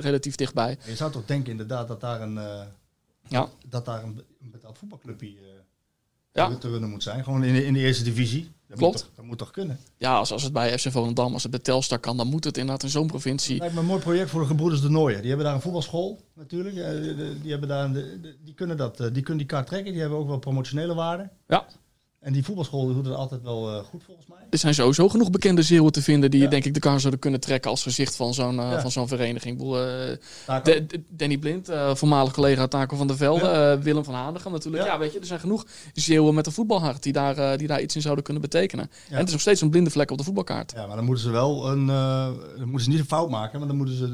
relatief 0.00 0.34
dichtbij. 0.34 0.78
Je 0.84 0.96
zou 0.96 1.12
toch 1.12 1.24
denken 1.24 1.50
inderdaad 1.50 1.88
dat 1.88 2.00
daar 2.00 2.20
een, 2.20 2.38
eh, 2.38 2.60
Ja. 3.28 3.48
dat 3.66 3.84
daar 3.84 4.02
een, 4.02 4.22
betaald 4.38 4.78
voetbalclubje 4.78 5.26
eh, 5.26 5.34
Ja. 6.32 6.56
te 6.56 6.68
runnen 6.68 6.90
moet 6.90 7.02
zijn. 7.02 7.24
Gewoon 7.24 7.44
in 7.44 7.54
de, 7.54 7.64
in 7.66 7.72
de 7.72 7.80
eerste 7.80 8.04
divisie. 8.04 8.54
Dat 8.68 8.78
Klopt. 8.78 8.92
Moet 8.94 9.02
toch, 9.02 9.12
dat 9.16 9.24
moet 9.24 9.38
toch 9.38 9.50
kunnen? 9.50 9.78
Ja, 9.96 10.16
als, 10.16 10.32
als 10.32 10.42
het 10.42 10.52
bij 10.52 10.78
FC 10.78 10.90
Volendam, 10.90 11.32
als 11.32 11.42
het 11.42 11.50
bij 11.50 11.60
Telstar 11.60 11.98
kan, 11.98 12.16
dan 12.16 12.26
moet 12.26 12.44
het 12.44 12.56
inderdaad 12.56 12.82
in 12.82 12.88
zo'n 12.88 13.06
provincie. 13.06 13.58
Lijkt 13.58 13.74
me 13.74 13.80
een 13.80 13.86
mooi 13.86 14.00
project 14.00 14.30
voor 14.30 14.40
de 14.40 14.46
gebroeders 14.46 14.80
de 14.80 14.90
Nooijen. 14.90 15.18
Die 15.20 15.28
hebben 15.28 15.46
daar 15.46 15.54
een 15.54 15.60
voetbalschool 15.62 16.20
natuurlijk. 16.34 16.76
Eh, 16.76 16.90
Die, 17.42 17.50
hebben 17.50 17.68
daar, 17.68 17.92
die, 18.44 18.54
kunnen 18.54 18.76
dat, 18.76 18.96
die 18.96 19.10
kunnen 19.22 19.36
die 19.36 19.46
kaart 19.46 19.66
trekken. 19.66 19.92
Die 19.92 20.00
hebben 20.00 20.18
ook 20.18 20.26
wel 20.26 20.38
promotionele 20.38 20.94
waarde. 20.94 21.28
Ja. 21.46 21.66
En 22.26 22.32
die 22.32 22.44
voetbalschool 22.44 22.86
doet 22.94 23.06
het 23.06 23.14
altijd 23.14 23.42
wel 23.42 23.68
eh, 23.70 23.84
goed 23.84 24.02
volgens 24.04 24.26
mij. 24.26 24.38
Er 24.50 24.58
zijn 24.58 24.74
sowieso 24.74 25.08
genoeg 25.08 25.30
bekende 25.30 25.62
Zeeuwen 25.62 25.92
te 25.92 26.02
vinden 26.02 26.30
die 26.30 26.40
Ja. 26.40 26.48
denk 26.48 26.64
ik 26.64 26.74
de 26.74 26.80
kar 26.80 27.00
zouden 27.00 27.20
kunnen 27.20 27.40
trekken 27.40 27.70
als 27.70 27.82
gezicht 27.82 28.16
van 28.16 28.34
zo'n 28.34 28.60
eh, 28.60 28.70
Ja. 28.70 28.80
van 28.80 28.90
zo'n 28.90 29.08
vereniging. 29.08 29.52
Ik 29.52 29.58
bedoel, 29.58 29.80
eh, 29.80 30.80
Danny 31.08 31.36
Blind, 31.38 31.68
voormalig 31.92 32.32
collega 32.32 32.66
Taco 32.66 32.96
van 32.96 33.06
der 33.06 33.16
Velde, 33.16 33.78
Willem 33.82 34.04
van 34.04 34.14
Hanegem 34.14 34.52
natuurlijk. 34.52 34.84
Ja. 34.84 34.98
Weet 34.98 35.12
je, 35.12 35.18
er 35.18 35.26
zijn 35.26 35.40
genoeg 35.40 35.66
Zeeuwen 35.92 36.34
met 36.34 36.46
een 36.46 36.52
voetbalhart 36.52 37.02
die 37.02 37.12
daar, 37.12 37.58
die 37.58 37.66
daar 37.66 37.80
iets 37.82 37.94
in 37.94 38.00
zouden 38.02 38.24
kunnen 38.24 38.42
betekenen. 38.42 38.90
En 39.08 39.16
het 39.16 39.26
is 39.26 39.32
nog 39.32 39.40
steeds 39.40 39.60
een 39.60 39.70
blinde 39.70 39.90
vlek 39.90 40.10
op 40.10 40.18
de 40.18 40.24
voetbalkaart. 40.24 40.72
Ja, 40.76 40.86
maar 40.86 40.96
dan 40.96 41.04
moeten 41.04 41.24
ze 41.24 41.30
wel 41.30 41.70
een, 41.70 41.86
dan 41.86 42.64
moeten 42.68 42.80
ze 42.80 42.88
niet 42.90 42.98
een 42.98 43.04
fout 43.06 43.30
maken, 43.30 43.58
maar 43.58 43.68
dan 43.68 43.76
moeten 43.76 43.96
ze 43.96 44.06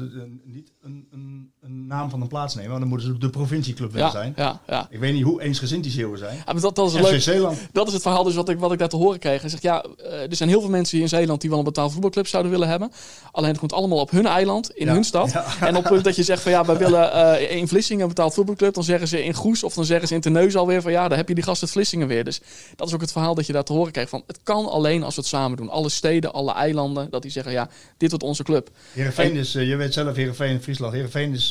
niet 0.45 0.71
een, 0.81 1.07
een, 1.11 1.51
een 1.61 1.87
naam 1.87 2.09
van 2.09 2.21
een 2.21 2.27
plaats 2.27 2.55
nemen, 2.55 2.71
maar 2.71 2.79
dan 2.79 2.89
moeten 2.89 3.07
ze 3.07 3.17
de 3.17 3.29
provincieclub 3.29 3.91
willen 3.91 4.11
zijn. 4.11 4.33
ja, 4.35 4.61
ja. 4.67 4.87
Ik 4.89 4.99
weet 4.99 5.13
niet 5.13 5.23
hoe 5.23 5.41
eensgezind 5.41 5.83
die 5.83 5.91
Zeeuwen 5.91 6.17
zijn. 6.19 6.35
Ja, 6.45 6.53
maar 6.53 6.61
dat, 6.61 6.75
dat 6.75 6.93
is 6.93 7.01
leuk. 7.01 7.21
Zeeland. 7.21 7.57
Dat 7.71 7.87
is 7.87 7.93
het 7.93 8.02
verhaal 8.03 8.23
dus 8.23 8.35
wat 8.35 8.49
ik, 8.49 8.59
wat 8.59 8.71
ik 8.71 8.79
daar 8.79 8.89
te 8.89 8.95
horen 8.95 9.19
kreeg. 9.19 9.41
Hij 9.41 9.49
zegt, 9.49 9.63
ja, 9.63 9.85
eh, 9.97 10.21
er 10.21 10.35
zijn 10.35 10.49
heel 10.49 10.61
veel 10.61 10.69
mensen 10.69 10.93
hier 10.97 11.05
in 11.05 11.09
Zeeland 11.17 11.41
die 11.41 11.49
wel 11.49 11.59
een 11.59 11.65
betaald 11.65 11.91
voetbalclub 11.91 12.27
zouden 12.27 12.51
willen 12.51 12.67
hebben. 12.67 12.91
Alleen 13.31 13.49
het 13.49 13.59
komt 13.59 13.73
allemaal 13.73 13.99
op 13.99 14.11
hun 14.11 14.25
eiland, 14.25 14.71
in 14.71 14.85
Ja, 14.85 14.93
hun 14.93 15.03
stad. 15.03 15.31
ja. 15.31 15.45
En 15.61 15.75
op 15.75 15.83
het 15.83 15.91
punt 15.91 16.03
dat 16.03 16.15
je 16.15 16.23
zegt 16.23 16.41
van 16.41 16.51
ja, 16.51 16.65
wij 16.65 16.77
willen 16.77 17.11
eh, 17.13 17.55
in 17.57 17.67
Vlissingen 17.67 18.01
een 18.01 18.07
betaald 18.07 18.33
voetbalclub. 18.33 18.73
Dan 18.73 18.83
zeggen 18.83 19.07
ze 19.07 19.23
in 19.23 19.33
Goes 19.33 19.63
of 19.63 19.73
dan 19.73 19.85
zeggen 19.85 20.07
ze 20.07 20.13
in 20.13 20.21
Terneuzen 20.21 20.59
alweer 20.59 20.81
van 20.81 20.91
ja, 20.91 21.07
daar 21.07 21.17
heb 21.17 21.27
je 21.27 21.35
die 21.35 21.43
gast 21.43 21.61
uit 21.61 21.71
Vlissingen 21.71 22.07
weer. 22.07 22.23
Dus 22.23 22.41
dat 22.75 22.87
is 22.87 22.93
ook 22.93 23.01
het 23.01 23.11
verhaal 23.11 23.35
dat 23.35 23.45
je 23.45 23.53
daar 23.53 23.63
te 23.63 23.73
horen 23.73 23.91
krijgt 23.91 24.09
van 24.09 24.23
het 24.27 24.39
kan 24.43 24.69
alleen 24.69 25.03
als 25.03 25.15
we 25.15 25.21
het 25.21 25.29
samen 25.29 25.57
doen. 25.57 25.69
Alle 25.69 25.89
steden, 25.89 26.33
alle 26.33 26.53
eilanden, 26.53 27.09
dat 27.09 27.21
die 27.21 27.31
zeggen 27.31 27.51
ja, 27.51 27.69
dit 27.97 28.09
wordt 28.09 28.23
onze 28.25 28.43
club. 28.43 28.69
Heerenveen 28.93 29.35
is, 29.35 29.55
eh, 29.55 29.67
je 29.67 29.75
weet 29.75 29.93
zelf, 29.93 30.15
Heerenveen, 30.15 30.61
Friesland. 30.61 30.93
Heerenveen 30.93 31.33
is 31.33 31.49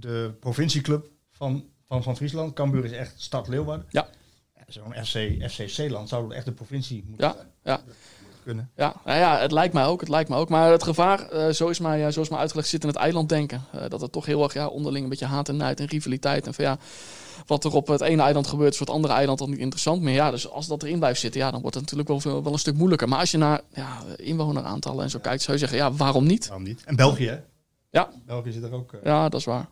de 0.00 0.32
provincieclub 0.40 1.06
van, 1.32 1.64
van, 1.86 2.02
van 2.02 2.16
Friesland. 2.16 2.54
Cambuur 2.54 2.84
is 2.84 2.92
echt 2.92 3.14
stad 3.16 3.48
Leeuwarden. 3.48 3.86
Ja. 3.90 4.08
Zo'n 4.70 4.94
FC, 5.04 5.50
FC 5.50 5.68
Zeeland 5.68 6.08
zou 6.08 6.34
echt 6.34 6.44
de 6.44 6.52
provincie 6.52 7.04
moeten 7.08 7.26
Ja, 7.26 7.32
zijn. 7.34 7.46
ja. 7.62 7.80
Kunnen. 8.44 8.70
Ja, 8.76 8.94
nou 9.04 9.18
ja, 9.18 9.38
het 9.38 9.52
lijkt 9.52 9.74
mij 9.74 9.84
ook. 9.84 10.00
Het 10.00 10.08
lijkt 10.08 10.28
mij 10.28 10.38
ook. 10.38 10.48
Maar 10.48 10.70
het 10.70 10.82
gevaar, 10.82 11.28
eh, 11.28 11.48
zo, 11.52 11.68
is 11.68 11.78
mij, 11.78 12.06
eh, 12.06 12.12
zo 12.12 12.20
is 12.20 12.28
mij 12.28 12.38
uitgelegd, 12.38 12.68
zit 12.68 12.82
in 12.82 12.88
het 12.88 12.96
eilanddenken. 12.96 13.64
Eh 13.72 13.80
dat 13.88 14.00
het 14.00 14.12
toch 14.12 14.26
heel 14.26 14.42
erg 14.42 14.52
ja, 14.54 14.66
onderling 14.66 15.04
een 15.04 15.10
beetje 15.10 15.26
haat 15.26 15.48
en 15.48 15.56
nijd 15.56 15.80
en 15.80 15.86
rivaliteit. 15.86 16.46
En 16.46 16.54
van 16.54 16.64
ja, 16.64 16.78
wat 17.46 17.64
er 17.64 17.72
op 17.74 17.86
het 17.86 18.00
ene 18.00 18.22
eiland 18.22 18.46
gebeurt, 18.46 18.70
is 18.70 18.76
voor 18.76 18.86
het 18.86 18.94
andere 18.94 19.14
eiland 19.14 19.38
dan 19.38 19.50
niet 19.50 19.58
interessant 19.58 20.02
meer. 20.02 20.14
Ja, 20.14 20.30
dus 20.30 20.48
als 20.48 20.66
dat 20.66 20.82
erin 20.82 20.98
blijft 20.98 21.20
zitten, 21.20 21.40
ja, 21.40 21.50
dan 21.50 21.60
wordt 21.60 21.74
het 21.74 21.84
natuurlijk 21.84 22.08
wel, 22.08 22.20
veel, 22.20 22.42
wel 22.42 22.52
een 22.52 22.58
stuk 22.58 22.74
moeilijker. 22.76 23.08
Maar 23.08 23.18
als 23.18 23.30
je 23.30 23.38
naar 23.38 23.60
ja, 23.72 23.98
inwoneraantallen 24.16 25.04
en 25.04 25.10
zo 25.10 25.18
kijkt, 25.18 25.42
zou 25.42 25.52
je 25.52 25.58
zeggen, 25.66 25.78
ja, 25.78 25.92
waarom 25.92 26.26
niet? 26.26 26.46
Waarom 26.46 26.64
niet? 26.66 26.84
En 26.84 26.96
België, 26.96 27.26
hè? 27.28 27.38
Ja. 27.90 28.08
België 28.26 28.52
zit 28.52 28.62
er 28.62 28.72
ook. 28.72 28.90
Ja, 29.04 29.28
dat 29.28 29.40
is 29.40 29.46
waar. 29.46 29.68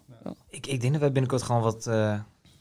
Ik, 0.49 0.67
ik 0.67 0.81
denk 0.81 0.93
dat 0.93 1.01
wij 1.03 1.13
binnenkort 1.13 1.43
gewoon 1.43 1.63
wat, 1.63 1.87
eh, 1.87 2.19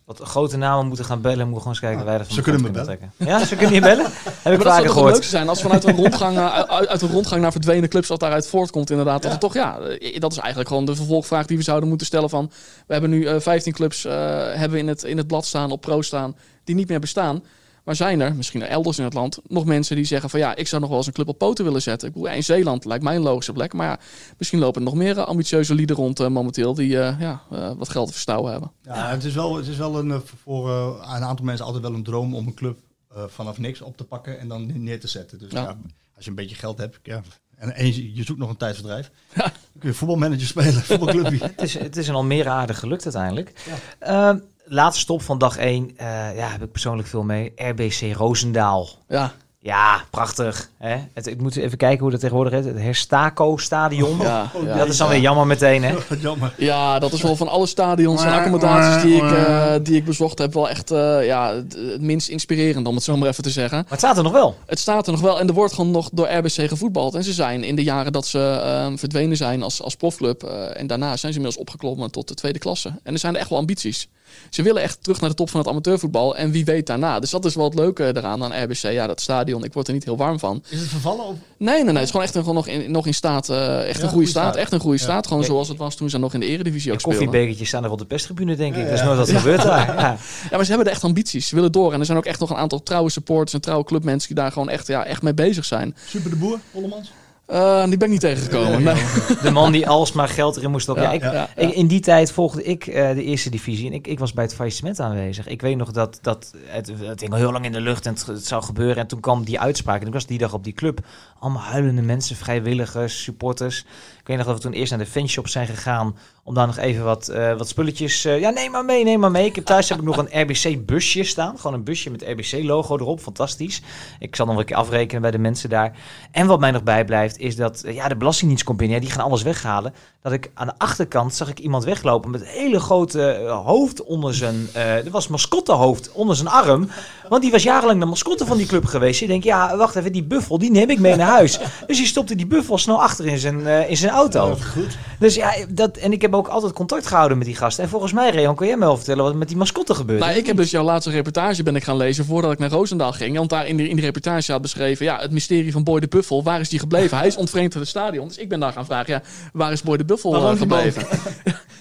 wat 0.08 0.20
grote 0.24 0.58
namen 0.58 0.88
moeten 0.88 1.06
gaan 1.06 1.22
bellen. 1.22 1.40
En 1.40 1.48
moeten 1.50 1.58
gewoon 1.62 1.74
eens 1.74 1.80
kijken 1.82 2.00
Ah, 2.00 2.06
waar 2.06 2.16
wij 2.18 2.26
van 2.26 2.36
ze 2.36 2.42
kunnen 2.42 2.62
me 2.62 2.72
trekken. 2.72 3.12
Ja, 3.18 3.46
ze 3.46 3.56
kunnen 3.56 3.76
je 3.76 3.82
bellen? 3.82 4.06
Heb 4.24 4.24
ik 4.34 4.44
Maar 4.44 4.58
dat 4.58 4.74
zou 4.74 4.88
gehoord. 4.88 5.12
leukste 5.14 5.30
zijn 5.30 5.50
als 5.50 5.62
vanuit 5.62 5.84
een 5.84 5.96
rondgang, 5.96 6.38
eh, 6.38 6.60
uit, 6.60 6.88
uit 6.88 7.02
een 7.02 7.12
rondgang 7.12 7.42
naar 7.42 7.52
verdwenen 7.52 7.90
clubs 7.90 8.08
wat 8.08 8.20
daaruit 8.20 8.48
voortkomt 8.48 8.90
inderdaad. 8.90 9.22
Dat 9.22 9.32
Ja. 9.32 9.38
toch, 9.38 9.54
ja, 9.54 9.80
eh, 9.80 10.20
dat 10.20 10.32
is 10.32 10.38
eigenlijk 10.38 10.68
gewoon 10.70 10.86
de 10.86 10.96
vervolgvraag 10.96 11.46
die 11.46 11.58
we 11.58 11.64
zouden 11.64 11.90
moeten 11.90 12.08
stellen 12.08 12.30
van, 12.30 12.52
we 12.88 12.94
hebben 12.94 13.10
nu 13.10 13.26
eh 13.26 13.40
15 13.40 13.74
clubs 13.74 14.06
eh, 14.06 14.14
hebben 14.54 14.72
we 14.72 14.78
in 14.78 14.88
het, 14.88 15.04
in 15.04 15.18
het 15.18 15.28
blad 15.28 15.46
staan, 15.46 15.72
op 15.72 15.82
pro 15.82 16.02
staan, 16.02 16.36
die 16.64 16.76
niet 16.76 16.90
meer 16.90 17.00
bestaan. 17.00 17.44
Maar 17.88 17.96
zijn 17.96 18.20
er, 18.20 18.36
misschien 18.36 18.62
elders 18.64 18.98
in 18.98 19.04
het 19.04 19.14
land, 19.14 19.40
nog 19.48 19.66
mensen 19.66 19.96
die 19.96 20.06
zeggen 20.06 20.30
van 20.30 20.40
ja, 20.40 20.56
ik 20.56 20.68
zou 20.68 20.82
nog 20.82 20.90
wel 20.90 20.98
eens 21.00 21.08
een 21.08 21.14
club 21.14 21.28
op 21.28 21.38
poten 21.38 21.66
willen 21.66 21.82
zetten. 21.82 22.08
Ik 22.08 22.14
bedoel, 22.14 22.30
ja, 22.30 22.36
in 22.36 22.44
Zeeland 22.44 22.86
lijkt 22.86 23.04
mij 23.04 23.16
een 23.16 23.22
logische 23.22 23.54
plek. 23.54 23.74
Maar 23.74 23.88
ja, 23.88 24.00
misschien 24.38 24.60
lopen 24.60 24.82
er 24.82 24.88
nog 24.88 24.96
meer 24.96 25.18
eh, 25.18 25.26
ambitieuze 25.26 25.76
lieden 25.76 25.96
rond 25.96 26.20
eh, 26.20 26.28
momenteel 26.28 26.74
die 26.74 27.00
eh, 27.00 27.20
ja, 27.20 27.42
eh, 27.52 27.72
wat 27.78 27.90
geld 27.90 28.06
te 28.08 28.14
verstouwen 28.14 28.52
hebben. 28.52 28.72
Ja, 28.82 29.10
het 29.10 29.24
is 29.24 29.34
wel, 29.34 29.56
het 29.56 29.68
is 29.68 29.78
wel 29.78 30.00
een, 30.00 30.22
voor 30.44 30.70
eh, 30.70 31.14
een 31.16 31.24
aantal 31.24 31.46
mensen 31.46 31.66
altijd 31.66 31.84
wel 31.84 31.94
een 31.94 32.04
droom 32.04 32.36
om 32.36 32.48
een 32.48 32.54
club 32.54 32.80
eh, 33.16 33.24
vanaf 33.28 33.58
niks 33.58 33.82
op 33.82 33.98
te 33.98 34.04
pakken 34.04 34.40
en 34.40 34.48
dan 34.48 34.84
neer 34.84 35.00
te 35.00 35.08
zetten. 35.08 35.40
Dus 35.40 35.52
Ja. 35.52 35.62
ja. 35.62 35.78
als 36.16 36.24
je 36.24 36.30
een 36.30 36.36
beetje 36.36 36.56
geld 36.56 36.78
hebt 36.78 37.00
ja, 37.04 37.22
en, 37.56 37.76
en 37.76 37.86
je, 37.86 38.14
je 38.16 38.24
zoekt 38.24 38.40
nog 38.40 38.50
een 38.50 38.58
tijdverdrijf, 38.58 39.12
dan 39.36 39.52
kun 39.80 39.90
je 39.90 39.96
voetbalmanager 39.96 40.48
spelen, 40.56 40.74
voetbalclubje. 40.74 41.38
Het 41.44 41.62
is, 41.62 41.74
het 41.78 41.98
is 41.98 42.08
in 42.08 42.14
Almere 42.14 42.50
aardig 42.50 42.80
gelukt 42.80 43.04
uiteindelijk. 43.04 43.54
Ehm, 44.00 44.38
laatste 44.68 45.02
stop 45.02 45.22
van 45.22 45.38
dag 45.38 45.58
1. 45.58 45.92
ja, 46.36 46.50
heb 46.50 46.64
ik 46.64 46.72
persoonlijk 46.72 47.08
veel 47.08 47.24
mee. 47.24 47.54
RBC 47.56 48.16
Roosendaal. 48.16 48.90
Ja, 49.08 49.34
Ja, 49.68 50.04
prachtig. 50.10 50.70
Hè? 50.78 50.98
Het, 51.14 51.28
ik 51.28 51.42
moet 51.42 51.56
even 51.56 51.78
kijken 51.78 52.00
hoe 52.00 52.12
dat 52.12 52.20
tegenwoordig 52.20 52.54
heet. 52.54 52.66
Het 52.66 52.80
Herstaco-stadion. 52.80 54.18
ja, 54.20 54.52
ja. 54.66 54.78
Dat 54.78 54.88
is 54.88 54.98
dan 54.98 55.10
weer 55.10 55.20
jammer 55.20 55.48
meteen, 55.48 55.84
hè? 55.84 55.96
Jammer. 56.20 56.54
Ja, 56.58 57.00
dat 57.00 57.14
is 57.14 57.22
wel 57.22 57.36
van 57.36 57.48
alle 57.48 57.66
stadions 57.66 58.24
en 58.24 58.32
accommodaties 58.32 59.02
die 59.02 59.16
ik, 59.16 59.32
eh, 59.32 59.74
die 59.82 59.96
ik 59.96 60.06
bezocht 60.06 60.38
heb, 60.38 60.54
wel 60.54 60.70
echt 60.70 60.92
eh, 60.92 61.26
ja, 61.26 61.54
het, 61.54 62.02
minst 62.02 62.30
inspirerend, 62.30 62.88
om 62.88 62.96
het 62.96 63.04
zo 63.04 63.18
maar 63.18 63.28
even 63.28 63.44
te 63.44 63.50
zeggen. 63.50 63.78
Maar 63.78 63.90
het 63.90 64.00
staat 64.00 64.18
er 64.18 64.24
nog 64.24 64.32
wel. 64.32 64.56
Het 64.66 64.80
staat 64.80 65.06
er 65.06 65.12
nog 65.12 65.22
wel 65.22 65.40
en 65.40 65.48
er 65.48 65.54
wordt 65.54 65.74
gewoon 65.74 65.92
nog 65.92 66.10
door 66.12 66.28
RBC 66.28 66.70
gevoetbald. 66.70 67.16
En 67.16 67.24
ze 67.24 67.34
zijn 67.34 67.64
in 67.64 67.76
de 67.76 67.84
jaren 67.84 68.12
dat 68.12 68.28
ze 68.28 68.62
ehm, 68.64 68.98
verdwenen 68.98 69.38
zijn 69.38 69.64
als, 69.64 69.82
als 69.82 69.96
profclub 69.96 70.44
eh, 70.44 70.80
en 70.80 70.88
daarna 70.88 71.08
zijn 71.08 71.34
ze 71.34 71.40
inmiddels 71.40 71.58
opgeklommen 71.58 72.12
tot 72.12 72.28
de 72.28 72.34
tweede 72.34 72.60
klasse. 72.60 72.92
En 73.04 73.14
er 73.14 73.20
zijn 73.20 73.34
er 73.34 73.40
echt 73.40 73.50
wel 73.50 73.60
ambities. 73.60 74.10
Ze 74.50 74.62
willen 74.64 74.82
echt 74.82 75.04
terug 75.04 75.20
naar 75.22 75.30
de 75.30 75.36
top 75.36 75.50
van 75.50 75.60
het 75.60 75.70
amateurvoetbal 75.70 76.36
en 76.38 76.52
wie 76.52 76.66
weet 76.66 76.88
daarna. 76.88 77.20
Dus 77.20 77.30
dat 77.30 77.46
is 77.46 77.56
wel 77.56 77.66
het 77.66 77.74
leuke 77.74 78.12
eraan 78.16 78.44
aan 78.44 78.64
RBC. 78.64 78.78
Ja, 78.92 79.08
dat 79.08 79.22
stadion, 79.22 79.64
ik 79.64 79.74
word 79.74 79.88
er 79.88 79.94
niet 79.94 80.04
heel 80.04 80.18
warm 80.18 80.40
van. 80.40 80.64
Is 80.70 80.80
het 80.80 80.90
vervallen? 80.90 81.26
Of? 81.26 81.36
Nee, 81.58 81.74
nee, 81.76 81.84
nee. 81.84 81.94
Het 81.94 82.04
is 82.04 82.10
gewoon 82.10 82.26
echt 82.26 82.36
een, 82.36 82.42
gewoon 82.42 82.56
nog, 82.56 82.68
in, 82.68 82.92
nog 82.92 83.06
in 83.08 83.14
staat. 83.14 83.50
eh, 83.50 83.78
echt 83.78 83.88
een 83.88 83.94
goede 83.96 84.08
goede 84.10 84.28
staat. 84.28 84.44
staat. 84.44 84.56
Echt 84.56 84.72
een 84.72 84.80
goede 84.80 84.98
Ja. 84.98 85.04
staat. 85.04 85.28
Gewoon 85.28 85.42
Ja. 85.42 85.48
zoals 85.48 85.68
het 85.68 85.78
was 85.78 85.96
toen 85.96 86.10
ze 86.10 86.18
nog 86.18 86.34
in 86.34 86.40
de 86.40 86.46
eredivisie 86.46 86.90
ook 86.90 86.96
En 86.96 87.02
speelden. 87.02 87.22
koffiebekertjes 87.24 87.68
staan 87.68 87.84
er 87.84 87.92
op 87.92 87.98
de 88.00 88.06
pestribune, 88.06 88.56
denk 88.56 88.76
ik. 88.76 88.82
Ja, 88.84 88.90
Dat 88.90 89.00
is 89.00 89.04
nooit 89.06 89.18
wat 89.18 89.30
gebeurt 89.32 89.64
daar. 89.64 89.88
Ja. 89.88 90.18
Ja, 90.50 90.56
maar 90.56 90.64
ze 90.64 90.70
hebben 90.70 90.88
er 90.88 90.94
echt 90.94 91.04
ambities. 91.04 91.48
Ze 91.48 91.56
willen 91.56 91.72
door. 91.72 91.94
En 91.94 92.00
er 92.00 92.06
zijn 92.06 92.18
ook 92.18 92.26
echt 92.26 92.40
nog 92.40 92.50
een 92.50 92.56
aantal 92.56 92.84
trouwe 92.84 93.10
supporters 93.10 93.54
en 93.54 93.62
trouwe 93.62 93.84
clubmensen 93.86 94.28
die 94.28 94.38
daar 94.44 94.52
gewoon 94.52 94.70
echt, 94.70 94.88
ja, 94.88 95.06
echt 95.06 95.22
mee 95.22 95.34
bezig 95.34 95.66
zijn. 95.66 95.96
Super 96.08 96.30
de 96.30 96.36
Boer, 96.36 96.60
Hollemans? 96.72 97.12
Eh, 97.48 97.84
die 97.86 97.98
ben 97.98 98.08
ik 98.08 98.14
niet 98.14 98.20
tegengekomen. 98.22 98.84
Nee. 98.84 99.04
De 99.42 99.52
man 99.52 99.72
die 99.72 99.88
alsmaar 99.88 100.28
geld 100.30 100.58
erin 100.58 100.72
moest 100.72 100.84
stoppen. 100.84 101.04
Ja, 101.04 101.10
Ja, 101.12 101.16
ik, 101.16 101.22
ja, 101.22 101.34
ja. 101.34 101.50
ik- 101.56 101.74
in 101.74 101.88
die 101.88 102.00
tijd 102.00 102.32
volgde 102.32 102.64
ik 102.64 102.88
eh, 102.88 103.10
de 103.14 103.24
eerste 103.24 103.50
divisie 103.50 103.88
en 103.88 103.94
ik, 103.94 104.08
ik 104.08 104.20
was 104.20 104.34
bij 104.34 104.44
het 104.44 104.56
faillissement 104.56 105.00
aanwezig. 105.00 105.48
Ik 105.48 105.62
weet 105.62 105.78
nog 105.78 105.92
dat, 105.92 106.20
dat 106.22 106.54
het, 106.66 106.92
het 107.02 107.20
hing 107.20 107.32
al 107.32 107.38
heel 107.38 107.52
lang 107.52 107.66
in 107.66 107.72
de 107.72 107.82
lucht 107.82 108.06
en 108.06 108.14
het, 108.14 108.26
het 108.26 108.46
zou 108.46 108.64
gebeuren. 108.64 108.98
En 108.98 109.08
toen 109.08 109.20
kwam 109.20 109.44
die 109.44 109.60
uitspraak 109.60 110.02
en 110.02 110.08
ik 110.08 110.14
was 110.14 110.26
die 110.26 110.38
dag 110.38 110.54
op 110.54 110.64
die 110.64 110.74
club. 110.74 111.00
Allemaal 111.40 111.62
huilende 111.64 112.02
mensen, 112.02 112.36
vrijwilligers, 112.36 113.24
supporters. 113.24 113.86
Ik 114.28 114.36
weet 114.36 114.46
nog 114.46 114.54
dat 114.54 114.64
we 114.64 114.70
toen 114.70 114.80
eerst 114.80 114.92
naar 114.92 115.06
de 115.06 115.12
fanshop 115.12 115.48
zijn 115.48 115.68
gegaan 115.68 116.16
om 116.48 116.54
daar 116.54 116.68
nog 116.68 116.78
even 116.78 117.04
wat, 117.04 117.28
eh, 117.28 117.58
wat 117.58 117.68
spulletjes... 117.68 118.26
eh, 118.26 118.40
ja, 118.40 118.50
neem 118.50 118.72
maar 118.72 118.86
mee, 118.86 119.04
neem 119.04 119.20
maar 119.20 119.32
mee. 119.32 119.46
Ik 119.46 119.56
heb 119.56 119.66
thuis 119.66 119.90
heb 119.90 119.98
ik 119.98 120.04
nog 120.04 120.18
een 120.18 120.42
RBC-busje 120.42 121.24
staan. 121.24 121.58
Gewoon 121.58 121.74
een 121.74 121.84
busje 121.84 122.10
met 122.10 122.22
RBC-logo 122.22 122.98
erop. 122.98 123.20
Fantastisch. 123.20 123.82
Ik 124.20 124.36
zal 124.36 124.46
nog 124.46 124.58
een 124.58 124.66
keer 124.66 124.76
afrekenen 124.76 125.22
bij 125.22 125.32
de 125.32 125.38
mensen 125.38 125.70
daar. 125.70 125.98
En 126.32 126.48
wat 126.48 126.60
mij 126.60 126.72
nog 126.72 126.84
bijblijft 126.84 127.36
blijft, 127.36 127.38
is 127.38 127.56
dat 127.56 127.82
eh, 127.82 127.96
ja, 127.96 128.08
de 128.08 128.16
Belastingdienst 128.16 128.64
komt 128.66 128.78
binnen. 128.78 128.96
Ja, 128.98 129.04
die 129.04 129.12
gaan 129.12 129.24
alles 129.24 129.42
weghalen. 129.42 129.94
Dat 130.22 130.32
ik 130.32 130.52
aan 130.54 130.68
de 130.68 130.74
achterkant 130.78 131.36
zag 131.36 131.50
ik 131.50 131.60
iemand 131.60 131.84
weglopen 131.84 132.32
met 132.32 132.42
een 132.42 132.48
hele 132.48 132.80
grote 132.80 133.52
hoofd 133.66 134.04
onder 134.04 134.34
zijn... 134.34 134.68
er 134.74 135.12
was 135.12 135.28
mascottehoofd 135.28 136.12
onder 136.12 136.36
zijn 136.36 136.48
arm. 136.48 136.90
Want 137.30 137.42
die 137.42 137.52
was 137.52 137.64
jarenlang 137.64 138.00
de 138.00 138.06
mascotte 138.06 138.46
van 138.46 138.58
die 138.58 138.66
club 138.66 138.86
geweest. 138.86 139.20
Je 139.20 139.28
denkt, 139.28 139.44
ja, 139.44 139.78
wacht 139.78 139.96
even, 139.96 140.12
die 140.12 140.24
buffel, 140.24 140.58
die 140.58 140.72
neem 140.72 140.90
ik 140.90 141.00
mee 141.00 141.16
naar 141.16 141.28
huis. 141.28 141.60
Dus 141.88 141.98
die 141.98 142.06
stopte 142.06 142.36
die 142.36 142.48
buffel 142.48 142.78
snel 142.78 143.02
achter 143.02 143.26
in 143.26 143.38
zijn, 143.38 143.66
in 143.66 143.98
zijn 143.98 144.12
auto. 144.18 144.58
goed. 144.74 144.98
Dus 145.20 145.36
ja, 145.36 145.54
dat, 145.70 145.98
en 145.98 146.12
ik 146.12 146.22
heb 146.22 146.34
ook 146.34 146.48
altijd 146.48 146.74
contact 146.74 147.08
gehouden 147.08 147.38
met 147.38 147.48
die 147.48 147.56
gasten. 147.56 147.84
En 147.84 147.90
volgens 147.90 148.14
mij, 148.14 148.30
Reon, 148.30 148.56
kon 148.56 148.68
jij 148.68 148.78
me 148.78 148.86
wel 148.86 148.96
vertellen 148.96 149.24
wat 149.24 149.32
er 149.32 149.38
met 149.38 149.48
die 149.48 149.58
mascotte 149.58 149.96
gebeurde? 149.96 150.26
Nou, 150.26 150.38
ik 150.38 150.46
heb 150.46 150.58
dus 150.58 150.72
jouw 150.72 150.84
laatste 150.84 151.12
reportage 151.12 151.64
ben 151.64 151.76
ik 151.76 151.84
gaan 151.84 151.98
lezen 151.98 152.26
voordat 152.26 152.52
ik 152.52 152.60
naar 152.60 152.70
Roosendaal 152.70 153.12
ging. 153.12 153.38
Want 153.38 153.50
daar 153.50 153.68
in 153.68 153.78
die, 153.78 153.90
in 153.90 153.96
die 153.96 154.06
reportage 154.06 154.52
had 154.52 154.62
beschreven, 154.62 155.06
ja, 155.06 155.20
het 155.20 155.32
mysterie 155.32 155.72
van 155.72 155.84
Boy 155.84 156.00
de 156.00 156.08
Buffel, 156.08 156.44
waar 156.44 156.60
is 156.60 156.70
die 156.70 156.80
gebleven? 156.80 157.18
Hij 157.18 157.28
is 157.28 157.36
ontvreemd 157.36 157.74
uit 157.74 157.84
het 157.84 157.88
stadion. 157.88 158.28
Dus 158.28 158.38
ik 158.38 158.50
ben 158.50 158.60
daar 158.60 158.74
gaan 158.74 158.86
vragen, 158.86 159.14
ja, 159.14 159.22
waar 159.54 159.72
is 159.72 159.82
Boy 159.82 159.98
de 159.98 160.06
Buffel 160.06 160.36
eh, 160.36 160.58
gebleven? 160.58 161.06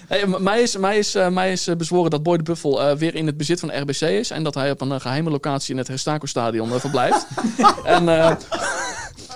Hey, 0.07 0.27
mij, 0.27 0.61
is, 0.61 0.77
mij, 0.77 0.97
is, 0.97 1.15
eh, 1.15 1.27
mij 1.27 1.51
is 1.51 1.67
eh, 1.67 1.75
bezworen 1.75 2.11
dat 2.11 2.23
Boy 2.23 2.37
de 2.37 2.43
Buffel 2.43 2.97
weer 2.97 3.15
in 3.15 3.25
het 3.25 3.37
bezit 3.37 3.59
van 3.59 3.81
RBC 3.81 4.01
is. 4.01 4.31
En 4.31 4.43
dat 4.43 4.53
hij 4.53 4.71
op 4.71 4.81
een 4.81 4.91
eh, 4.91 4.99
geheime 4.99 5.29
locatie 5.29 5.71
in 5.71 5.77
het 5.77 5.87
Herstaco-stadion 5.87 6.79
verblijft. 6.79 7.27
en 7.83 8.05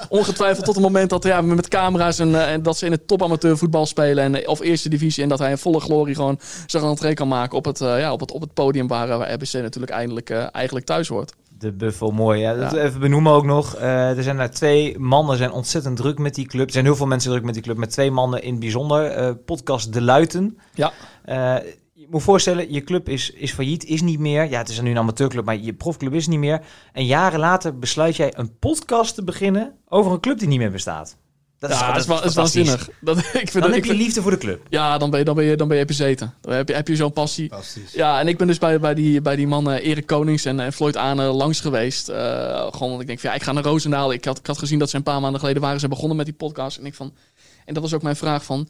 ongetwijfeld 0.10 0.66
tot 0.66 0.76
het 0.76 0.84
moment 0.84 1.10
dat 1.10 1.24
ja, 1.24 1.42
met 1.42 1.68
camera's 1.68 2.20
en, 2.20 2.36
eh, 2.36 2.52
en 2.52 2.64
dat 2.64 2.78
ze 2.78 2.86
in 2.86 2.92
het 2.92 3.08
topamateur 3.08 3.58
voetbal 3.58 3.86
spelen. 3.86 4.24
En, 4.24 4.36
eh, 4.36 4.50
of 4.50 4.60
eerste 4.60 4.90
divisie. 4.90 5.24
En 5.24 5.30
dat 5.30 5.40
hij 5.40 5.50
in 5.50 5.58
volle 5.58 5.80
glorie 5.80 6.16
gewoon 6.16 6.40
zijn 6.66 6.84
rentree 6.84 7.14
kan 7.14 7.28
maken 7.28 7.58
op 7.58 7.66
het, 7.66 7.82
eh, 7.82 8.00
ja, 8.00 8.12
op 8.12 8.20
het, 8.20 8.32
op 8.32 8.42
het 8.42 8.54
podium 8.54 8.88
waar, 8.88 9.08
waar 9.08 9.34
RBC 9.34 9.54
natuurlijk 9.54 9.92
eindelijk, 9.92 10.30
eigenlijk 10.30 10.86
thuis 10.86 11.08
hoort. 11.08 11.34
De 11.58 11.72
Buffel, 11.72 12.12
mooi. 12.12 12.40
Ja. 12.42 12.56
Dat 12.56 12.72
Ja. 12.72 12.78
Even 12.78 13.00
benoemen 13.00 13.32
ook 13.32 13.46
nog. 13.46 13.76
Er 13.76 14.24
zijn 14.24 14.38
daar 14.38 14.52
twee 14.52 15.00
mannen 15.00 15.38
zijn 15.38 15.52
ontzettend 15.52 15.98
druk 15.98 16.18
met 16.18 16.36
die 16.36 16.46
club. 16.46 16.66
Er 16.66 16.74
zijn 16.74 16.86
heel 16.86 16.96
veel 16.96 17.06
mensen 17.06 17.32
druk 17.32 17.44
met 17.44 17.54
die 17.54 17.64
club. 17.64 17.78
Met 17.78 17.92
twee 17.92 18.12
mannen 18.12 18.44
in 18.44 18.52
het 18.52 18.60
bijzonder. 18.60 19.36
Podcast 19.36 19.94
De 19.94 20.02
Luiten. 20.02 20.58
Ja. 20.74 20.92
Moet 22.12 22.24
voorstellen, 22.24 22.74
je 22.74 22.84
club 22.84 23.10
is, 23.10 23.30
is 23.32 23.52
failliet, 23.54 23.86
is 23.86 24.02
niet 24.02 24.20
meer. 24.20 24.50
Ja, 24.50 24.58
het 24.58 24.70
is 24.70 24.82
nu 24.82 24.90
een 24.92 24.98
amateurclub, 24.98 25.46
maar 25.46 25.58
je 25.58 25.74
profclub 25.74 26.14
is 26.14 26.28
niet 26.28 26.40
meer. 26.40 26.62
En 26.94 27.06
jaren 27.06 27.40
later 27.40 27.80
besluit 27.80 28.16
jij 28.16 28.34
een 28.38 28.58
podcast 28.60 29.16
te 29.16 29.24
beginnen 29.24 29.74
over 29.88 30.12
een 30.12 30.20
club 30.20 30.40
die 30.40 30.48
niet 30.48 30.60
meer 30.60 30.72
bestaat. 30.72 31.18
Dat 31.60 31.72
ja, 31.72 31.88
dat 31.92 32.02
is, 32.02 32.08
wel- 32.08 32.24
is 32.24 32.34
waanzinnig. 32.36 32.90
Dat, 33.02 33.18
ik 33.18 33.24
vind 33.32 33.52
Dan 33.54 33.62
dat, 33.62 33.70
heb 33.70 33.78
ik 33.80 33.84
je 33.86 33.90
vind- 33.92 34.04
liefde 34.04 34.22
voor 34.22 34.32
de 34.32 34.38
club. 34.38 34.62
ja, 34.70 34.98
dan 34.98 35.10
ben, 35.10 35.20
je, 35.20 35.26
dan, 35.26 35.36
ben 35.36 35.46
je, 35.46 35.56
dan 35.56 35.68
ben 35.68 35.78
je 35.78 35.86
bezeten. 35.86 36.34
Dan 36.42 36.54
heb 36.54 36.68
je, 36.68 36.74
heb 36.74 36.88
je 36.88 36.96
zo'n 36.96 37.14
passie. 37.14 37.50
Fantastisch. 37.50 37.94
Ja, 37.94 38.20
en 38.20 38.28
ik 38.28 38.38
ben 38.38 38.48
dus 38.48 38.58
bij, 38.58 38.80
bij, 38.80 38.94
die, 38.94 39.22
bij 39.22 39.36
die 39.36 39.48
mannen 39.48 39.82
Erik 39.82 40.06
Konings 40.06 40.46
en, 40.46 40.60
en 40.60 40.74
Floyd 40.74 40.96
Ane 40.98 41.24
langs 41.24 41.60
geweest. 41.60 42.10
Eh, 42.10 42.68
gewoon, 42.72 42.90
want 42.90 43.02
ik 43.02 43.08
denk 43.08 43.20
van 43.20 43.30
ja, 43.30 43.36
ik 43.36 43.44
ga 43.44 43.52
naar 43.52 43.64
Roosendaal. 43.64 44.14
Ik 44.14 44.26
had, 44.26 44.38
ik 44.38 44.48
had 44.48 44.58
gezien 44.58 44.80
dat 44.80 44.90
ze 44.90 44.96
een 44.96 45.04
paar 45.04 45.22
maanden 45.22 45.40
geleden 45.40 45.62
waren 45.62 45.80
ze 45.80 45.88
begonnen 45.88 46.18
met 46.18 46.26
die 46.26 46.36
podcast. 46.36 46.78
En, 46.78 46.86
ik 46.86 46.94
van, 46.94 47.14
en 47.66 47.74
dat 47.74 47.84
was 47.84 47.94
ook 47.94 48.02
mijn 48.02 48.16
vraag 48.16 48.44
van, 48.44 48.70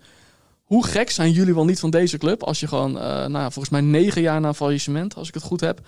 hoe 0.72 0.86
gek 0.86 1.10
zijn 1.10 1.32
jullie 1.32 1.54
wel 1.54 1.66
niet 1.66 1.80
van 1.80 1.90
deze 1.90 2.18
club? 2.18 2.44
Als 2.44 2.60
je 2.60 2.68
gewoon, 2.68 3.00
eh, 3.00 3.26
nou, 3.26 3.52
volgens 3.52 3.70
mij 3.70 3.82
negen 3.82 4.22
jaar 4.22 4.42
na 4.42 4.54
faillissement, 4.54 5.16
als 5.16 5.28
ik 5.28 5.34
het 5.34 5.44
goed 5.44 5.60
heb, 5.60 5.82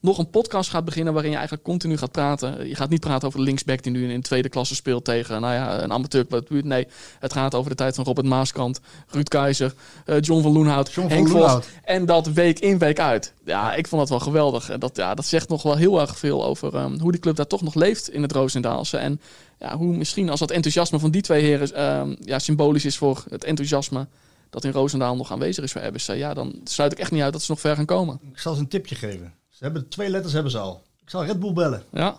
nog 0.00 0.18
een 0.18 0.30
podcast 0.30 0.70
gaat 0.70 0.84
beginnen 0.84 1.12
waarin 1.12 1.30
je 1.30 1.36
eigenlijk 1.36 1.66
continu 1.66 1.96
gaat 1.96 2.12
praten. 2.12 2.68
Je 2.68 2.74
gaat 2.74 2.88
niet 2.88 3.00
praten 3.00 3.26
over 3.26 3.38
de 3.38 3.44
linksback 3.44 3.82
die 3.82 3.92
nu 3.92 4.04
in, 4.04 4.10
in 4.10 4.22
tweede 4.22 4.48
klasse 4.48 4.74
speelt 4.74 5.04
tegen 5.04 5.40
nou 5.40 5.54
ja, 5.54 5.82
een 5.82 5.92
amateurclub. 5.92 6.64
Nee, 6.64 6.86
het 7.18 7.32
gaat 7.32 7.54
over 7.54 7.70
de 7.70 7.76
tijd 7.76 7.94
van 7.94 8.04
Robert 8.04 8.26
Maaskant, 8.26 8.80
Ruud 9.08 9.28
Keizer, 9.28 9.74
eh, 10.04 10.20
John 10.20 10.42
van 10.42 10.52
Loenhout, 10.52 10.92
John 10.92 11.08
van 11.08 11.16
Henk 11.16 11.28
Vos. 11.28 11.64
En 11.84 12.06
dat 12.06 12.26
week 12.26 12.58
in, 12.58 12.78
week 12.78 13.00
uit. 13.00 13.32
Ja, 13.44 13.74
ik 13.74 13.88
vond 13.88 14.00
dat 14.00 14.10
wel 14.10 14.20
geweldig. 14.20 14.70
En 14.70 14.80
dat, 14.80 14.96
ja, 14.96 15.14
dat 15.14 15.26
zegt 15.26 15.48
nog 15.48 15.62
wel 15.62 15.76
heel 15.76 16.00
erg 16.00 16.18
veel 16.18 16.44
over 16.44 16.76
ehm, 16.76 16.98
hoe 16.98 17.12
die 17.12 17.20
club 17.20 17.36
daar 17.36 17.46
toch 17.46 17.62
nog 17.62 17.74
leeft 17.74 18.10
in 18.10 18.22
het 18.22 18.32
Roosendaalse. 18.32 18.96
En 18.96 19.20
ja, 19.58 19.76
hoe 19.76 19.96
misschien 19.96 20.30
als 20.30 20.40
dat 20.40 20.50
enthousiasme 20.50 20.98
van 20.98 21.10
die 21.10 21.22
twee 21.22 21.42
heren 21.42 21.74
ehm, 21.74 22.14
ja, 22.20 22.38
symbolisch 22.38 22.84
is 22.84 22.96
voor 22.96 23.24
het 23.28 23.44
enthousiasme 23.44 24.06
dat 24.50 24.64
in 24.64 24.72
Roosendaal 24.72 25.16
nog 25.16 25.32
aanwezig 25.32 25.64
is 25.64 25.72
voor 25.72 25.82
RBC. 25.82 26.06
Ja, 26.06 26.34
dan 26.34 26.60
sluit 26.64 26.92
ik 26.92 26.98
echt 26.98 27.10
niet 27.10 27.22
uit 27.22 27.32
dat 27.32 27.42
ze 27.42 27.50
nog 27.50 27.60
ver 27.60 27.76
gaan 27.76 27.84
komen. 27.84 28.20
Ik 28.32 28.38
zal 28.38 28.54
ze 28.54 28.60
een 28.60 28.68
tipje 28.68 28.94
geven. 28.94 29.34
Ze 29.48 29.64
hebben 29.64 29.88
twee 29.88 30.10
letters 30.10 30.32
hebben 30.32 30.52
ze 30.52 30.58
al. 30.58 30.82
Ik 31.02 31.10
zal 31.10 31.24
Red 31.24 31.40
Bull 31.40 31.52
bellen. 31.52 31.82
Ja. 31.92 32.18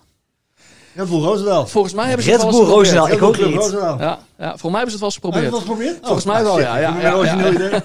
Red 0.96 1.10
Bull 1.10 1.20
Roosendaal. 1.20 1.68
Volgens 1.68 1.94
mij 1.94 2.06
hebben 2.06 2.24
ze 2.24 2.32
Red 2.32 2.42
het 2.42 2.50
Bull 2.50 2.60
wel 2.60 2.80
eens 2.80 2.90
geprobeerd. 2.90 3.10
Roosendaal, 3.10 3.30
ik 3.30 3.38
Bull 3.38 3.46
ook 3.46 3.52
niet. 3.52 3.62
Roosendaal. 3.62 4.00
Ja, 4.00 4.20
ja, 4.38 4.58
voor 4.58 4.72
mij 4.72 4.80
hebben 4.82 5.00
ze 5.00 5.06
het 5.06 5.22
wel 5.22 5.32
eens 5.32 5.36
Heb 5.36 5.44
je 5.44 5.50
geprobeerd. 5.50 5.52
dat 5.52 5.62
geprobeerd? 5.62 5.98
Volgens 6.02 6.26
mij 6.26 6.36
ah, 6.36 6.44
wel, 6.44 6.54
shit, 6.54 6.64
ja, 6.64 6.78
ja, 6.78 7.00
ja, 7.00 7.10
het 7.10 7.14
origineel 7.14 7.52
ja. 7.52 7.54
idee. 7.54 7.70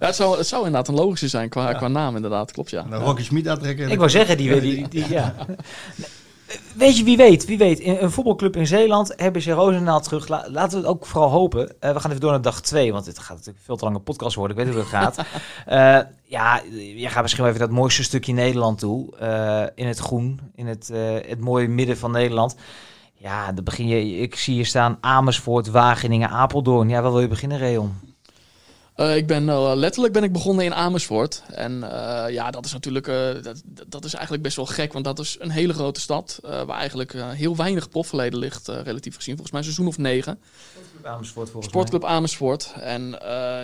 Ja, 0.00 0.06
het, 0.06 0.14
zou, 0.14 0.36
het 0.38 0.46
zou 0.46 0.64
inderdaad 0.64 0.88
een 0.88 0.94
logische 0.94 1.28
zijn 1.28 1.48
qua, 1.48 1.72
qua 1.72 1.88
naam 1.88 2.16
inderdaad. 2.16 2.52
Klopt, 2.52 2.70
ja. 2.70 2.84
Nou, 2.84 3.02
Rocky 3.02 3.22
Schmid 3.22 3.48
aantrekken. 3.48 3.90
Ik 3.90 3.98
wou 3.98 4.10
zeggen, 4.10 4.36
die, 4.36 4.60
die, 4.60 4.88
die, 4.88 5.08
ja. 5.08 5.34
Weet 6.76 6.96
je, 6.98 7.04
wie 7.04 7.16
weet, 7.16 7.44
wie 7.44 7.58
weet. 7.58 7.78
In 7.78 7.96
een 8.00 8.10
voetbalclub 8.10 8.56
in 8.56 8.66
Zeeland 8.66 9.12
hebben 9.16 9.42
ze 9.42 9.50
Roosendaal 9.52 10.00
terug. 10.00 10.28
La- 10.28 10.46
laten 10.50 10.70
we 10.70 10.76
het 10.76 10.86
ook 10.94 11.06
vooral 11.06 11.30
hopen. 11.30 11.80
Eh, 11.80 11.92
we 11.92 12.00
gaan 12.00 12.10
even 12.10 12.20
door 12.22 12.30
naar 12.30 12.42
dag 12.42 12.60
twee, 12.60 12.92
want 12.92 13.04
dit 13.04 13.18
gaat 13.18 13.36
natuurlijk 13.36 13.64
veel 13.64 13.76
te 13.76 13.84
lange 13.84 13.98
podcast 13.98 14.34
worden. 14.36 14.56
Ik 14.56 14.64
weet 14.64 14.72
hoe 14.74 14.82
het 14.82 14.92
gaat. 14.92 15.18
Eh, 15.66 15.98
ja, 16.24 16.62
je 16.96 17.08
gaat 17.08 17.22
misschien 17.22 17.42
wel 17.44 17.52
even 17.52 17.66
dat 17.66 17.76
mooiste 17.76 18.02
stukje 18.02 18.32
Nederland 18.32 18.78
toe. 18.78 19.16
eh, 19.16 19.62
in 19.74 19.86
het 19.86 19.98
groen, 19.98 20.40
in 20.54 20.66
het, 20.66 20.90
het 21.28 21.40
mooie 21.40 21.68
midden 21.68 21.96
van 21.98 22.10
Nederland. 22.10 22.56
Ja, 23.14 23.52
dan 23.52 23.64
begin 23.64 23.86
je, 23.88 24.16
ik 24.16 24.34
zie 24.36 24.54
hier 24.54 24.66
staan 24.66 24.98
Amersfoort, 25.00 25.66
Wageningen, 25.70 26.28
Apeldoorn. 26.28 26.88
Ja, 26.88 27.02
waar 27.02 27.10
wil 27.12 27.20
je 27.20 27.28
beginnen, 27.28 27.58
Reon? 27.58 28.13
Eh, 28.94 29.16
ik 29.16 29.26
ben 29.26 29.48
eh, 29.48 29.72
letterlijk 29.74 30.12
ben 30.12 30.22
ik 30.22 30.32
begonnen 30.32 30.64
in 30.64 30.74
Amersfoort. 30.74 31.42
En 31.50 31.92
eh, 31.92 32.32
ja, 32.32 32.50
dat 32.50 32.64
is 32.64 32.72
natuurlijk 32.72 33.06
dat, 33.42 33.62
dat 33.88 34.04
is 34.04 34.14
eigenlijk 34.14 34.42
best 34.42 34.56
wel 34.56 34.66
gek. 34.66 34.92
Want 34.92 35.04
dat 35.04 35.18
is 35.18 35.36
een 35.40 35.50
hele 35.50 35.72
grote 35.72 36.00
stad. 36.00 36.38
waar 36.42 36.78
eigenlijk 36.78 37.12
heel 37.12 37.56
weinig 37.56 37.88
profverleden 37.88 38.38
ligt, 38.38 38.68
relatief 38.68 39.14
gezien. 39.14 39.36
Volgens 39.36 39.50
mij 39.50 39.60
een 39.60 39.72
seizoen 39.72 39.86
of 39.86 39.98
negen. 39.98 40.38
Amersfoort 41.02 41.50
volgens 41.50 41.72
Sportclub 41.72 42.04
Amersfoort. 42.04 42.72
En 42.80 43.18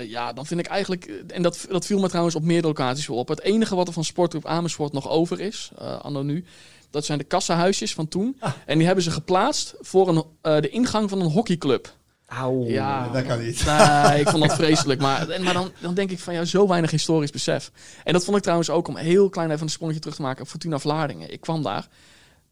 ja, 0.08 0.32
dan 0.32 0.46
vind 0.46 0.60
ik 0.60 0.66
eigenlijk. 0.66 1.04
En 1.26 1.42
dat, 1.42 1.66
dat 1.68 1.86
viel 1.86 1.98
me 2.00 2.08
trouwens 2.08 2.34
op 2.34 2.42
meerdere 2.42 2.66
locaties 2.66 3.06
wel 3.06 3.16
op. 3.16 3.28
Het 3.28 3.40
enige 3.40 3.74
wat 3.74 3.86
er 3.86 3.92
van 3.92 4.04
Sportclub 4.04 4.46
Amersfoort 4.46 4.92
nog 4.92 5.08
over 5.08 5.40
is, 5.40 5.70
anno 6.02 6.22
nu. 6.22 6.44
Dat 6.90 7.04
zijn 7.04 7.18
de 7.18 7.24
kassahuisjes 7.24 7.94
van 7.94 8.08
toen. 8.08 8.40
En 8.66 8.76
die 8.76 8.86
hebben 8.86 9.04
ze 9.04 9.10
geplaatst 9.10 9.74
voor 9.80 10.08
een, 10.08 10.24
de 10.62 10.68
ingang 10.68 11.10
van 11.10 11.20
een 11.20 11.30
hockeyclub. 11.30 11.98
Auw. 12.38 12.64
Ja, 12.64 13.08
Dat 13.08 13.26
kan 13.26 13.38
niet. 13.44 13.64
Nee, 13.66 14.20
ik 14.20 14.28
vond 14.28 14.42
dat 14.42 14.54
vreselijk. 14.54 15.00
Maar, 15.00 15.28
en- 15.28 15.42
maar 15.42 15.54
dan, 15.54 15.70
dan 15.80 15.94
denk 15.94 16.10
ik 16.10 16.18
van 16.18 16.34
ja, 16.34 16.44
zo 16.44 16.68
weinig 16.68 16.90
historisch 16.90 17.30
besef. 17.30 17.70
En 18.04 18.12
dat 18.12 18.24
vond 18.24 18.36
ik 18.36 18.42
trouwens 18.42 18.70
ook 18.70 18.88
om 18.88 18.96
heel 18.96 19.28
klein 19.28 19.50
even 19.50 19.62
een 19.62 19.68
sprongetje 19.70 20.00
terug 20.00 20.16
te 20.16 20.22
maken. 20.22 20.46
Fortuna 20.46 20.78
Vlaardingen. 20.78 21.32
Ik 21.32 21.40
kwam 21.40 21.62
daar. 21.62 21.88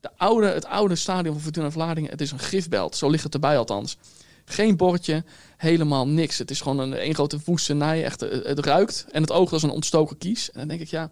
De 0.00 0.10
oude, 0.16 0.46
het 0.46 0.66
oude 0.66 0.94
stadion 0.96 1.32
van 1.34 1.42
Fortuna 1.42 1.70
Vlaardingen. 1.70 2.10
Het 2.10 2.20
is 2.20 2.30
een 2.30 2.38
gifbelt. 2.38 2.96
Zo 2.96 3.08
ligt 3.10 3.24
het 3.24 3.34
erbij 3.34 3.58
althans. 3.58 3.96
Geen 4.44 4.76
bordje, 4.76 5.24
helemaal 5.56 6.08
niks. 6.08 6.38
Het 6.38 6.50
is 6.50 6.60
gewoon 6.60 6.78
een, 6.78 7.06
een 7.06 7.14
grote 7.14 7.38
woestenij. 7.44 8.04
Echt, 8.04 8.20
het 8.20 8.58
ruikt 8.58 9.06
en 9.10 9.22
het 9.22 9.32
oogt 9.32 9.52
als 9.52 9.62
een 9.62 9.70
ontstoken 9.70 10.18
kies. 10.18 10.50
En 10.50 10.58
dan 10.58 10.68
denk 10.68 10.80
ik, 10.80 10.88
ja, 10.88 11.10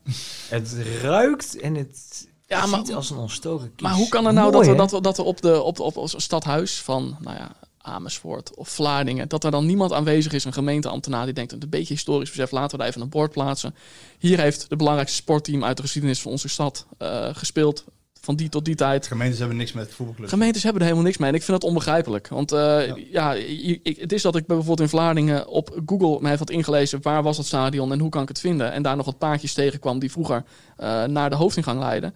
Het 0.49 0.75
ruikt 1.03 1.61
en 1.61 1.75
het 1.75 2.27
Ja, 2.47 2.61
ziet 2.67 2.71
maar- 2.87 2.95
als 2.97 3.11
een 3.11 3.17
ontstoken 3.17 3.73
kies. 3.75 3.87
maar 3.87 3.97
hoe 3.97 4.09
kan 4.09 4.27
er 4.27 4.33
nou 4.33 4.53
Mooi, 4.53 4.53
dat, 4.53 4.63
er, 4.63 4.71
hè? 4.71 4.77
dat, 4.77 4.93
er- 4.93 5.03
dat 5.03 5.19
er 5.19 5.25
op, 5.25 5.41
de, 5.43 5.63
op, 5.63 5.77
de, 5.77 5.83
op, 5.83 5.97
op 5.97 6.09
stadhuis 6.17 6.81
van, 6.81 7.17
nou 7.21 7.37
ja, 7.37 7.51
Amersfoort 7.87 8.55
of 8.55 8.69
Vlaardingen, 8.69 9.29
dat 9.29 9.45
er 9.45 9.51
dan 9.51 9.67
niemand 9.67 9.93
aanwezig 9.93 10.33
is, 10.33 10.45
een 10.45 10.53
gemeenteambtenaar 10.53 11.25
die 11.25 11.35
denkt, 11.35 11.53
een 11.53 11.63
beetje 11.69 11.95
historisch 11.95 12.31
besef, 12.31 12.51
laten 12.51 12.71
we 12.71 12.77
daar 12.79 12.87
even 12.87 13.01
een 13.01 13.09
bord 13.09 13.33
plaatsen. 13.33 13.75
Hier 14.19 14.41
heeft 14.41 14.69
de 14.69 14.77
belangrijkste 14.77 15.17
sportteam 15.17 15.65
uit 15.65 15.77
de 15.77 15.83
geschiedenis 15.83 16.21
van 16.21 16.31
onze 16.31 16.49
stad 16.49 16.87
eh, 16.99 17.29
gespeeld, 17.33 17.85
van 18.21 18.37
die 18.37 18.49
tot 18.49 18.65
die 18.65 18.75
tijd. 18.75 19.07
Gemeentes 19.07 19.39
hebben 19.39 19.57
niks 19.57 19.73
met 19.73 19.93
voetbalclubs. 19.95 20.31
Gemeentes 20.31 20.63
hebben 20.63 20.81
er 20.81 20.87
helemaal 20.87 21.07
niks 21.09 21.19
mee 21.21 21.29
en 21.29 21.35
ik 21.35 21.43
vind 21.43 21.61
dat 21.61 21.69
onbegrijpelijk. 21.71 22.29
Want 22.29 22.53
eh, 22.53 22.93
ja, 23.13 23.35
ik- 23.35 23.97
het 24.01 24.13
is 24.13 24.23
dat 24.23 24.37
ik 24.37 24.47
bijvoorbeeld 24.47 24.81
in 24.81 24.89
Vlaardingen 24.89 25.49
op 25.49 25.81
Google 25.87 26.19
mij 26.21 26.37
had 26.37 26.51
ingelezen 26.51 26.99
waar 27.03 27.23
was 27.23 27.37
het 27.37 27.47
stadion 27.47 27.93
en 27.93 27.99
hoe 28.01 28.11
kan 28.11 28.23
ik 28.23 28.29
het 28.29 28.41
vinden. 28.41 28.73
En 28.73 28.83
daar 28.83 28.97
nog 28.97 29.07
wat 29.07 29.19
paadjes 29.19 29.53
tegenkwam 29.53 29.99
die 29.99 30.11
vroeger 30.11 30.45
eh, 30.77 31.05
naar 31.05 31.31
de 31.31 31.37
hoofdingang 31.37 31.81
leidden. 31.81 32.15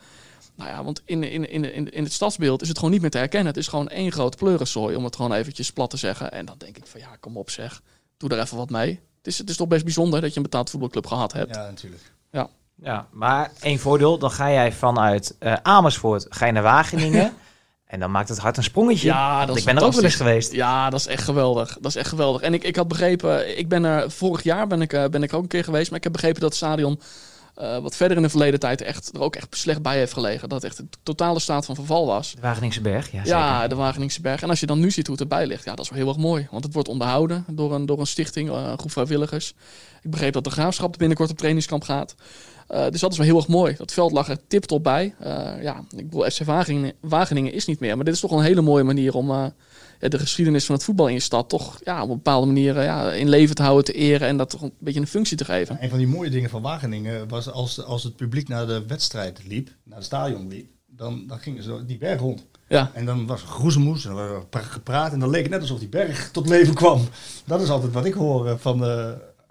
Nou 0.60 0.72
ja, 0.72 0.84
want 0.84 1.02
in, 1.04 1.22
in, 1.22 1.50
in, 1.50 1.74
in, 1.74 1.90
in 1.90 2.04
het 2.04 2.12
stadsbeeld 2.12 2.62
is 2.62 2.68
het 2.68 2.76
gewoon 2.76 2.92
niet 2.92 3.00
meer 3.00 3.10
te 3.10 3.18
herkennen. 3.18 3.48
Het 3.48 3.56
is 3.56 3.68
gewoon 3.68 3.88
één 3.88 4.12
groot 4.12 4.36
pleurensooi, 4.36 4.96
om 4.96 5.04
het 5.04 5.16
gewoon 5.16 5.32
eventjes 5.32 5.72
plat 5.72 5.90
te 5.90 5.96
zeggen. 5.96 6.32
En 6.32 6.46
dan 6.46 6.54
denk 6.58 6.76
ik 6.76 6.86
van 6.86 7.00
ja, 7.00 7.16
kom 7.20 7.36
op 7.36 7.50
zeg, 7.50 7.82
doe 8.16 8.30
er 8.30 8.40
even 8.40 8.56
wat 8.56 8.70
mee. 8.70 9.00
Het 9.16 9.26
is, 9.26 9.38
het 9.38 9.50
is 9.50 9.56
toch 9.56 9.68
best 9.68 9.84
bijzonder 9.84 10.20
dat 10.20 10.30
je 10.30 10.36
een 10.36 10.42
betaald 10.42 10.70
voetbalclub 10.70 11.06
gehad 11.06 11.32
hebt. 11.32 11.54
Ja, 11.54 11.62
natuurlijk. 11.62 12.12
Ja, 12.82 13.06
maar 13.10 13.50
één 13.60 13.78
voordeel, 13.78 14.18
dan 14.18 14.30
ga 14.30 14.50
jij 14.50 14.72
vanuit 14.72 15.36
eh, 15.38 15.54
Amersfoort 15.62 16.26
ga 16.28 16.46
je 16.46 16.52
naar 16.52 16.62
Wageningen. 16.62 17.32
en 17.86 18.00
dan 18.00 18.10
maakt 18.10 18.28
het 18.28 18.38
hart 18.38 18.56
een 18.56 18.62
sprongetje. 18.62 19.08
Ja, 19.08 19.46
dat 19.46 19.54
is 19.54 19.60
ik 19.60 19.66
ben 19.66 19.76
er 19.76 19.84
ook 19.84 19.92
wel 19.92 20.04
eens 20.04 20.14
geweest. 20.14 20.52
Ja, 20.52 20.90
dat 20.90 21.00
is 21.00 21.06
echt 21.06 21.22
geweldig. 21.22 21.78
Dat 21.80 21.90
is 21.90 21.96
echt 21.96 22.08
geweldig. 22.08 22.42
En 22.42 22.54
ik, 22.54 22.64
ik 22.64 22.76
had 22.76 22.88
begrepen, 22.88 23.58
ik 23.58 23.68
ben 23.68 23.84
er 23.84 24.10
vorig 24.10 24.42
jaar 24.42 24.66
ben 24.66 24.82
ik, 24.82 24.92
eh, 24.92 25.04
ben 25.04 25.22
ik 25.22 25.32
ook 25.32 25.42
een 25.42 25.48
keer 25.48 25.64
geweest, 25.64 25.88
maar 25.88 25.98
ik 25.98 26.04
heb 26.04 26.12
begrepen 26.12 26.40
dat 26.40 26.48
het 26.48 26.58
stadion 26.58 27.00
eh, 27.60 27.78
wat 27.78 27.96
verder 27.96 28.16
in 28.16 28.22
de 28.22 28.28
verleden 28.28 28.60
tijd 28.60 28.80
echt 28.80 29.10
er 29.14 29.20
ook 29.20 29.36
echt 29.36 29.56
slecht 29.56 29.82
bij 29.82 29.96
heeft 29.96 30.12
gelegen. 30.12 30.48
Dat 30.48 30.62
het 30.62 30.70
echt 30.70 30.80
een 30.80 30.90
totale 31.02 31.38
staat 31.38 31.64
van 31.64 31.74
verval 31.74 32.06
was. 32.06 32.34
De 32.34 32.40
Wageningse 32.40 32.80
Berg, 32.80 33.12
ja, 33.12 33.22
Ja, 33.24 33.52
zeker. 33.52 33.68
de 33.68 33.74
Wageningse 33.74 34.20
Berg. 34.20 34.42
En 34.42 34.48
als 34.48 34.60
je 34.60 34.66
dan 34.66 34.80
nu 34.80 34.90
ziet 34.90 35.06
hoe 35.06 35.14
het 35.14 35.30
erbij 35.30 35.46
ligt, 35.46 35.64
ja, 35.64 35.74
dat 35.74 35.84
is 35.84 35.90
wel 35.90 35.98
heel 35.98 36.08
erg 36.08 36.16
mooi. 36.16 36.48
Want 36.50 36.64
het 36.64 36.72
wordt 36.72 36.88
onderhouden 36.88 37.44
door 37.48 37.74
een, 37.74 37.86
door 37.86 38.00
een 38.00 38.06
stichting, 38.06 38.50
eh, 38.50 38.54
een 38.70 38.78
groep 38.78 38.92
vrijwilligers. 38.92 39.54
Ik 40.02 40.10
begreep 40.10 40.32
dat 40.32 40.44
de 40.44 40.50
graafschap 40.50 40.94
binnenkort 40.98 41.30
op 41.30 41.36
trainingskamp 41.38 41.82
gaat. 41.82 42.14
Uh, 42.70 42.86
dus 42.90 43.00
dat 43.00 43.12
is 43.12 43.18
wel 43.18 43.26
heel 43.26 43.36
erg 43.36 43.48
mooi. 43.48 43.74
Dat 43.76 43.92
veld 43.92 44.12
lag 44.12 44.28
er 44.28 44.38
tiptop 44.46 44.82
bij. 44.82 45.14
Uh, 45.22 45.26
ja, 45.62 45.84
ik 45.96 46.10
bedoel, 46.10 46.30
FC 46.30 46.44
Wageningen, 46.44 46.92
Wageningen, 47.00 47.52
is 47.52 47.66
niet 47.66 47.80
meer. 47.80 47.96
Maar 47.96 48.04
dit 48.04 48.14
is 48.14 48.20
toch 48.20 48.30
een 48.30 48.42
hele 48.42 48.60
mooie 48.60 48.84
manier 48.84 49.14
om 49.14 49.52
de 50.08 50.18
geschiedenis 50.18 50.64
van 50.64 50.74
het 50.74 50.84
voetbal 50.84 51.08
in 51.08 51.14
je 51.14 51.20
stad 51.20 51.48
toch 51.48 51.80
ja, 51.84 52.02
op 52.02 52.08
een 52.08 52.16
bepaalde 52.16 52.46
manier 52.46 52.82
ja, 52.82 53.12
in 53.12 53.28
leven 53.28 53.54
te 53.54 53.62
houden, 53.62 53.84
te 53.84 53.92
eren 53.92 54.28
en 54.28 54.36
dat 54.36 54.50
toch 54.50 54.62
een 54.62 54.72
beetje 54.78 55.00
een 55.00 55.06
functie 55.06 55.36
te 55.36 55.44
geven. 55.44 55.78
een 55.80 55.88
van 55.88 55.98
die 55.98 56.06
mooie 56.06 56.30
dingen 56.30 56.50
van 56.50 56.62
Wageningen 56.62 57.28
was 57.28 57.50
als, 57.50 57.84
als 57.84 58.02
het 58.02 58.16
publiek 58.16 58.48
naar 58.48 58.66
de 58.66 58.86
wedstrijd 58.86 59.40
liep, 59.46 59.70
naar 59.84 59.96
het 59.96 60.06
stadion 60.06 60.48
liep, 60.48 60.70
dan, 60.86 61.24
dan 61.26 61.38
gingen 61.38 61.62
ze 61.62 61.84
die 61.86 61.98
berg 61.98 62.20
rond. 62.20 62.46
Ja. 62.68 62.90
En 62.94 63.04
dan 63.04 63.26
was 63.26 63.42
groezemoes 63.42 64.04
en 64.04 64.14
dan 64.14 64.46
was 64.50 64.62
gepraat 64.62 65.12
en 65.12 65.18
dan 65.18 65.30
leek 65.30 65.42
het 65.42 65.50
net 65.50 65.60
alsof 65.60 65.78
die 65.78 65.88
berg 65.88 66.30
tot 66.30 66.48
leven 66.48 66.74
kwam. 66.74 67.08
Dat 67.44 67.60
is 67.60 67.70
altijd 67.70 67.92
wat 67.92 68.04
ik 68.04 68.14
hoor 68.14 68.58
van, 68.58 68.78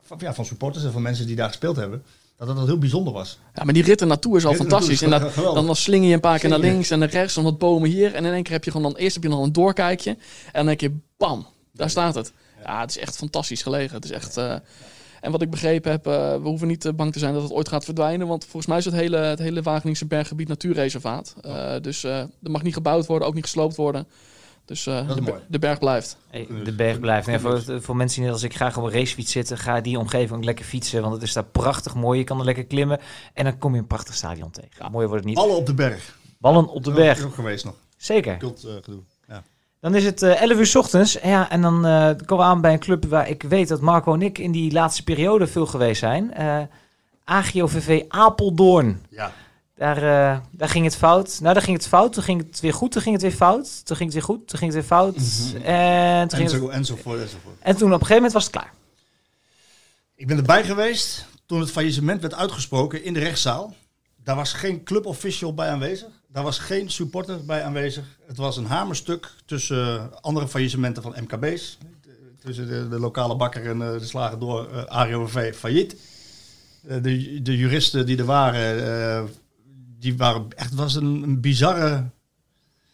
van, 0.01 0.17
ja, 0.19 0.33
van 0.33 0.45
supporters 0.45 0.83
en 0.83 0.91
van 0.91 1.01
mensen 1.01 1.27
die 1.27 1.35
daar 1.35 1.47
gespeeld 1.47 1.75
hebben 1.75 2.03
dat 2.47 2.55
dat 2.55 2.65
heel 2.65 2.77
bijzonder 2.77 3.13
was. 3.13 3.39
Ja, 3.53 3.63
maar 3.63 3.73
die 3.73 3.83
rit 3.83 4.01
er 4.01 4.07
naartoe 4.07 4.37
is 4.37 4.45
al 4.45 4.53
fantastisch. 4.53 5.01
en 5.01 5.09
dat, 5.09 5.35
dan, 5.35 5.65
dan 5.65 5.75
sling 5.75 6.05
je 6.05 6.13
een 6.13 6.19
paar 6.19 6.39
keer 6.39 6.49
naar 6.49 6.59
links 6.59 6.89
en 6.89 6.99
naar 6.99 7.09
rechts, 7.09 7.37
en 7.37 7.43
wat 7.43 7.57
bomen 7.57 7.89
hier. 7.89 8.15
En 8.15 8.25
in 8.25 8.33
één 8.33 8.43
keer 8.43 8.51
heb 8.51 8.63
je 8.63 8.71
gewoon 8.71 8.91
dan, 8.91 9.01
eerst 9.01 9.13
heb 9.13 9.23
je 9.23 9.29
nog 9.29 9.43
een 9.43 9.53
doorkijkje. 9.53 10.11
En 10.11 10.19
dan 10.53 10.65
denk 10.65 10.81
je, 10.81 10.97
bam, 11.17 11.47
daar 11.73 11.89
staat 11.89 12.15
het. 12.15 12.31
Ja, 12.63 12.81
het 12.81 12.89
is 12.89 12.97
echt 12.97 13.17
fantastisch 13.17 13.61
gelegen. 13.61 13.95
Het 13.95 14.05
is 14.05 14.11
echt... 14.11 14.37
Uh, 14.37 14.55
en 15.21 15.31
wat 15.31 15.41
ik 15.41 15.49
begrepen 15.49 15.91
heb, 15.91 16.07
uh, 16.07 16.13
we 16.33 16.47
hoeven 16.47 16.67
niet 16.67 16.85
uh, 16.85 16.93
bang 16.93 17.13
te 17.13 17.19
zijn 17.19 17.33
dat 17.33 17.43
het 17.43 17.51
ooit 17.51 17.69
gaat 17.69 17.85
verdwijnen. 17.85 18.27
Want 18.27 18.43
volgens 18.43 18.65
mij 18.65 18.77
is 18.77 18.85
het 18.85 18.93
hele, 18.93 19.17
het 19.17 19.39
hele 19.39 19.61
Wageningse 19.61 20.05
berggebied 20.05 20.47
natuurreservaat. 20.47 21.35
dus 21.81 22.03
er 22.03 22.29
mag 22.41 22.63
niet 22.63 22.73
gebouwd 22.73 23.05
worden, 23.05 23.27
ook 23.27 23.33
niet 23.33 23.43
gesloopt 23.43 23.75
worden. 23.75 24.07
Dus 24.69 24.85
uh, 24.85 25.07
de, 25.07 25.41
de, 25.47 25.59
berg 25.59 25.79
blijft. 25.79 26.17
Hey, 26.27 26.47
de 26.63 26.75
berg 26.75 26.99
blijft. 26.99 27.27
Nee, 27.27 27.39
voor, 27.39 27.81
voor 27.81 27.95
mensen 27.95 28.21
die 28.21 28.31
als 28.31 28.43
ik 28.43 28.55
graag 28.55 28.77
op 28.77 28.83
een 28.83 28.91
racefiets 28.91 29.31
zitten, 29.31 29.57
ga 29.57 29.81
die 29.81 29.99
omgeving 29.99 30.43
lekker 30.43 30.65
fietsen. 30.65 31.01
Want 31.01 31.13
het 31.13 31.23
is 31.23 31.33
daar 31.33 31.43
prachtig 31.45 31.95
mooi. 31.95 32.19
Je 32.19 32.25
kan 32.25 32.39
er 32.39 32.45
lekker 32.45 32.65
klimmen. 32.65 32.99
En 33.33 33.43
dan 33.43 33.57
kom 33.57 33.73
je 33.73 33.79
een 33.79 33.87
prachtig 33.87 34.15
stadion 34.15 34.51
tegen. 34.51 34.69
Ja. 34.79 34.89
Mooi 34.89 35.07
wordt 35.07 35.23
het 35.23 35.33
niet. 35.33 35.43
Ballen 35.43 35.55
op 35.55 35.65
de 35.65 35.73
berg. 35.73 36.17
Ballen 36.37 36.67
op 36.67 36.83
de 36.83 36.91
berg. 36.91 37.23
ook 37.23 37.33
geweest 37.33 37.65
nog. 37.65 37.75
Zeker. 37.97 38.37
Kult, 38.37 38.65
uh, 38.65 38.71
gedoe. 38.81 39.01
Ja. 39.27 39.43
Dan 39.79 39.95
is 39.95 40.05
het 40.05 40.21
uh, 40.21 40.31
eh, 40.31 40.41
11 40.41 40.57
uur 40.57 40.65
s 40.65 40.75
ochtends. 40.75 41.17
Ja, 41.23 41.49
en 41.49 41.61
dan 41.61 41.81
komen 42.25 42.45
we 42.45 42.51
aan 42.51 42.61
bij 42.61 42.73
een 42.73 42.79
club 42.79 43.05
waar 43.05 43.29
ik 43.29 43.43
weet 43.43 43.67
dat 43.67 43.81
Marco 43.81 44.13
en 44.13 44.21
ik 44.21 44.37
in 44.37 44.51
die 44.51 44.71
laatste 44.71 45.03
periode 45.03 45.47
veel 45.47 45.65
geweest 45.65 45.99
zijn. 45.99 46.33
AGOVV 47.23 48.03
Apeldoorn. 48.07 49.01
Ja. 49.09 49.31
Daar, 49.79 49.97
uh, 49.97 50.39
daar 50.51 50.69
ging 50.69 50.85
het 50.85 50.95
fout. 50.95 51.39
Nou, 51.41 51.53
daar 51.53 51.63
ging 51.63 51.77
het 51.77 51.87
fout. 51.87 52.13
Toen 52.13 52.23
ging 52.23 52.47
het 52.47 52.59
weer 52.59 52.73
goed. 52.73 52.91
Toen 52.91 53.01
ging 53.01 53.13
het 53.13 53.23
weer 53.23 53.33
fout. 53.33 53.85
Toen 53.85 53.95
ging 53.95 54.13
het 54.13 54.13
weer 54.13 54.35
goed. 54.35 54.47
Toen 54.47 54.59
ging 54.59 54.73
het 54.73 54.79
weer 54.81 54.97
fout. 54.97 55.15
Mm-hmm. 55.15 55.61
En, 55.61 56.27
toen 56.27 56.39
en, 56.39 56.49
zo, 56.49 56.69
enzovoort, 56.69 57.19
enzovoort. 57.19 57.55
En 57.59 57.75
toen 57.75 57.87
op 57.87 57.99
een 57.99 58.07
gegeven 58.07 58.15
moment 58.15 58.33
was 58.33 58.43
het 58.43 58.51
klaar. 58.51 58.73
Ik 60.15 60.27
ben 60.27 60.37
erbij 60.37 60.63
geweest 60.63 61.25
toen 61.45 61.59
het 61.59 61.71
faillissement 61.71 62.21
werd 62.21 62.33
uitgesproken 62.33 63.03
in 63.03 63.13
de 63.13 63.19
rechtszaal. 63.19 63.75
Daar 64.23 64.35
was 64.35 64.53
geen 64.53 64.83
clubofficial 64.83 65.53
bij 65.53 65.69
aanwezig. 65.69 66.09
Daar 66.27 66.43
was 66.43 66.59
geen 66.59 66.89
supporter 66.89 67.45
bij 67.45 67.63
aanwezig. 67.63 68.05
Het 68.27 68.37
was 68.37 68.57
een 68.57 68.65
hamerstuk 68.65 69.31
tussen 69.45 70.21
andere 70.21 70.47
faillissementen 70.47 71.03
van 71.03 71.15
MKB's. 71.21 71.77
Tussen 72.39 72.67
de, 72.67 72.87
de 72.89 72.99
lokale 72.99 73.35
bakker 73.35 73.65
en 73.69 73.81
uh, 73.81 73.91
de 73.91 74.05
slager 74.05 74.39
door 74.39 74.69
uh, 74.73 74.83
AROV 74.85 75.53
failliet. 75.55 75.95
de, 76.81 77.41
de 77.41 77.57
juristen 77.57 78.05
die 78.05 78.17
er 78.17 78.25
waren 78.25 79.29
die 79.99 80.17
waren 80.17 80.47
echt, 80.55 80.73
was 80.73 80.95
een, 80.95 81.23
een 81.23 81.41
bizarre. 81.41 82.09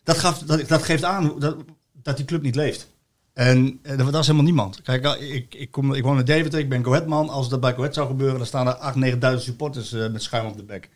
Dat, 0.04 0.18
gaf, 0.18 0.40
dat, 0.40 0.84
geeft 0.84 1.04
aan 1.04 1.40
dat, 1.40 1.56
dat 1.94 2.18
die 2.18 2.26
club 2.26 2.42
niet 2.42 2.56
leeft. 2.56 2.94
En 3.34 3.80
uh, 3.84 3.98
dat 3.98 4.12
was 4.12 4.26
helemaal 4.26 4.46
niemand. 4.46 4.82
Kijk, 4.82 5.06
ik, 5.06 5.56
ik, 5.56 5.72
kom, 5.72 5.94
ik 5.94 6.04
woon 6.04 6.20
in 6.20 6.26
Deventer, 6.26 6.60
ik 6.60 6.70
ben 6.70 6.84
Goetman. 6.84 7.30
Als 7.30 7.50
dat 7.50 7.60
bij 7.60 7.74
Goed 7.74 7.94
zou 7.94 8.08
gebeuren, 8.08 8.38
dan 8.38 8.46
staan 8.48 8.68
er 8.68 8.94
8.000, 9.34 9.38
9.000 9.38 9.44
supporters 9.44 9.94
uh, 9.94 10.12
met 10.12 10.24
schuim 10.24 10.46
op 10.46 10.58
de 10.58 10.64
bek. 10.64 10.90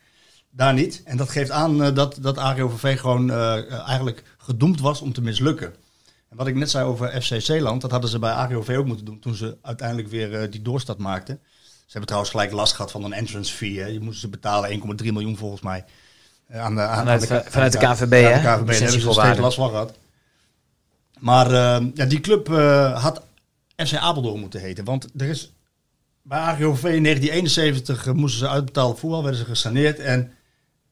Daar 0.52 0.74
niet. 0.74 1.02
En 1.06 1.18
dat 1.18 1.30
geeft 1.30 1.52
aan 1.52 1.82
uh, 1.82 1.96
dat, 1.96 2.18
dat 2.22 2.38
AGOVV 2.38 3.00
gewoon 3.00 3.32
eigenlijk 3.32 4.24
gedoemd 4.38 4.80
was 4.80 5.02
om 5.02 5.14
te 5.14 5.22
mislukken. 5.22 5.74
En 6.30 6.38
wat 6.38 6.48
ik 6.48 6.56
net 6.56 6.70
zei 6.70 6.86
over 6.86 7.22
FC 7.22 7.42
Zeeland, 7.42 7.82
dat 7.82 7.92
hadden 7.92 8.10
ze 8.10 8.20
bij 8.20 8.32
AGOV 8.32 8.76
ook 8.78 8.86
moeten 8.86 9.06
doen 9.06 9.20
toen 9.20 9.36
ze 9.36 9.58
uiteindelijk 9.62 10.08
weer 10.08 10.50
die 10.50 10.62
doorstad 10.62 10.98
maakten. 10.98 11.40
Ze 11.90 11.98
hebben 11.98 12.16
trouwens 12.16 12.32
gelijk 12.32 12.52
last 12.52 12.74
gehad 12.74 12.92
van 12.92 13.04
een 13.04 13.14
entrance 13.14 13.54
fee. 13.54 13.80
Hè. 13.80 13.86
Je 13.86 14.00
moest 14.00 14.20
ze 14.20 14.28
betalen 14.28 14.82
1,3 15.04 15.12
miljoen 15.12 15.38
volgens 15.38 15.62
mij. 15.62 15.86
Eh, 16.48 16.62
aan 16.62 16.76
de, 16.76 16.82
aan 16.82 16.98
vanuit, 16.98 17.28
de, 17.28 17.44
vanuit 17.46 17.72
de 17.72 17.78
KVB, 17.78 18.12
hè? 18.12 18.34
De 18.34 18.40
KVB, 18.40 18.44
daar 18.44 18.58
hebben 18.58 18.76
ze 18.76 18.88
steeds 18.88 19.40
last 19.40 19.56
van 19.56 19.70
gehad. 19.70 19.98
Maar 21.20 21.52
uh, 21.52 21.88
ja, 21.94 22.06
die 22.06 22.20
club 22.20 22.50
uh, 22.50 23.04
had 23.04 23.24
FC 23.76 23.96
Apeldoorn 23.96 24.40
moeten 24.40 24.60
heten. 24.60 24.84
Want 24.84 25.08
er 25.18 25.30
is 25.30 25.54
bij 26.22 26.40
AGOV 26.40 26.84
in 26.84 27.04
1971 27.04 28.14
moesten 28.14 28.40
ze 28.40 28.50
uitbetalen 28.50 28.98
voetbal, 28.98 29.24
werden 29.24 29.40
ze 29.40 29.46
gesaneerd. 29.46 30.00
En 30.00 30.34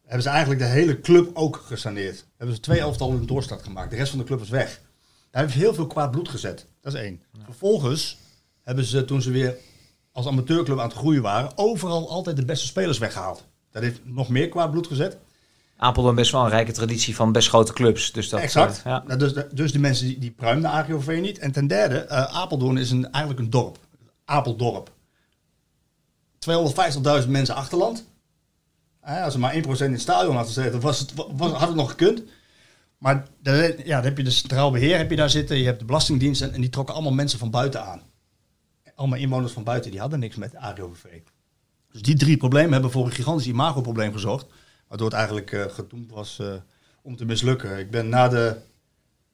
hebben 0.04 0.24
ze 0.24 0.30
eigenlijk 0.30 0.60
de 0.60 0.68
hele 0.68 1.00
club 1.00 1.30
ook 1.34 1.64
gesaneerd. 1.66 2.26
Hebben 2.38 2.56
ze 2.56 2.62
twee 2.62 2.80
elftallen 2.80 3.20
de 3.20 3.26
doorstart 3.26 3.64
gemaakt. 3.64 3.90
De 3.90 3.96
rest 3.96 4.10
van 4.10 4.20
de 4.20 4.26
club 4.26 4.42
is 4.42 4.50
weg. 4.50 4.70
Daar 4.70 5.42
hebben 5.42 5.52
ze 5.52 5.60
heel 5.60 5.74
veel 5.74 5.88
kwaad 5.88 6.12
bloed 6.12 6.30
gezet. 6.30 6.66
Dat 6.82 6.94
is 6.94 7.00
één. 7.00 7.22
Vervolgens 7.44 8.18
hebben 8.64 8.86
ze, 8.86 9.06
toen 9.06 9.22
ze 9.22 9.32
weer 9.32 9.58
als 10.18 10.28
amateurclub 10.28 10.80
aan 10.80 10.88
het 10.88 10.98
groeien 10.98 11.22
waren, 11.22 11.52
overal 11.56 12.10
altijd 12.10 12.36
de 12.36 12.46
beste 12.46 12.66
spelers 12.66 12.98
weggehaald. 12.98 13.44
Dat 13.72 13.84
heeft 13.84 14.00
nog 14.04 14.30
meer 14.30 14.50
kwaad 14.50 14.72
bloed 14.72 14.88
gezet. 14.88 15.18
Apeldoorn 15.78 16.16
best 16.16 16.32
wel 16.32 16.44
een 16.44 16.50
rijke 16.50 16.72
traditie 16.72 17.16
van 17.16 17.32
best 17.32 17.48
grote 17.48 17.74
clubs. 17.74 18.12
Dus 18.12 18.30
dat, 18.30 18.40
exact. 18.40 18.78
Uh, 18.78 18.84
ja. 18.84 19.04
Nou, 19.08 19.20
dus, 19.20 19.34
dus 19.52 19.72
de 19.72 19.80
mensen 19.80 20.06
die, 20.06 20.20
die 20.20 20.32
pruimen 20.32 20.64
de 20.64 20.70
AGOV 20.70 21.18
niet. 21.22 21.40
En 21.40 21.52
ten 21.52 21.68
derde, 21.68 22.06
uh, 22.10 22.36
Apeldoorn 22.36 22.78
is 22.78 22.92
een, 22.92 23.12
eigenlijk 23.12 23.40
een 23.44 23.50
dorp. 23.50 23.78
Apeldorp. 24.26 24.92
250.000 27.24 27.28
mensen 27.28 27.56
achterland. 27.56 28.06
Uh, 29.08 29.24
als 29.24 29.34
er 29.34 29.40
maar 29.40 29.54
1% 29.54 29.58
in 29.58 29.92
het 29.92 30.02
stadion 30.02 30.36
had 30.36 30.48
gezeten, 30.48 30.80
was 30.80 31.00
het, 31.00 31.14
was, 31.16 31.52
had 31.52 31.68
het 31.68 31.78
nog 31.78 31.90
gekund. 31.90 32.24
Maar 32.98 33.28
ja, 33.42 33.96
dan 33.96 34.04
heb 34.04 34.18
je 34.18 34.24
de 34.24 34.30
centraal 34.30 34.72
beheer 34.72 34.98
heb 34.98 35.10
je 35.10 35.16
daar 35.16 35.30
zitten. 35.30 35.58
Je 35.58 35.66
hebt 35.66 35.80
de 35.80 35.86
Belastingdienst 35.86 36.42
en, 36.42 36.54
en 36.54 36.62
die 36.62 36.70
trokken 36.70 36.94
allemaal 36.94 37.14
mensen 37.14 37.40
van 37.40 37.52
buiten 37.52 37.86
aan 37.86 38.02
allemaal 38.98 39.20
inwoners 39.20 39.54
van 39.54 39.64
buiten, 39.64 39.92
die 39.92 40.00
hadden 40.00 40.20
niks 40.20 40.36
met 40.36 40.56
AGOVV. 40.56 41.06
Dus 41.92 42.02
die 42.02 42.16
drie 42.16 42.38
problemen 42.38 42.72
hebben 42.72 42.92
voor 42.92 43.06
een 43.06 43.12
gigantisch 43.12 43.48
imagoprobleem 43.48 44.12
gezorgd. 44.12 44.46
Waardoor 44.88 45.08
het 45.08 45.16
eigenlijk 45.16 45.52
uh, 45.52 45.66
gedoemd 45.66 46.12
was 46.12 46.38
uh, 46.42 46.54
om 47.02 47.16
te 47.16 47.26
mislukken. 47.26 47.78
Ik 47.78 47.92
ben 47.92 48.10
na 48.10 48.28
de 48.28 48.56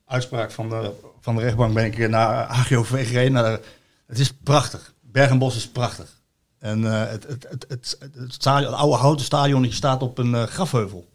uitspraak 0.06 0.52
van 0.52 0.70
de, 0.70 0.92
van 1.20 1.36
de 1.36 1.42
rechtbank 1.42 1.74
ben 1.74 1.86
ik 1.86 2.10
naar 2.10 2.46
AGOVV 2.46 3.08
gereden. 3.08 3.60
Het 4.08 4.20
is 4.20 4.34
prachtig. 4.34 4.94
Bergenbos 5.02 5.56
is 5.56 5.68
prachtig. 5.68 6.22
En 6.60 6.82
uh, 6.82 7.08
het, 7.08 7.28
het, 7.28 7.48
het, 7.50 7.66
het, 7.68 7.98
het, 8.14 8.34
stadion, 8.34 8.74
oude 8.74 8.98
houten 8.98 9.26
stadion 9.26 9.72
staat 9.72 10.02
op 10.02 10.18
een 10.18 10.48
grafheuvel. 10.48 11.12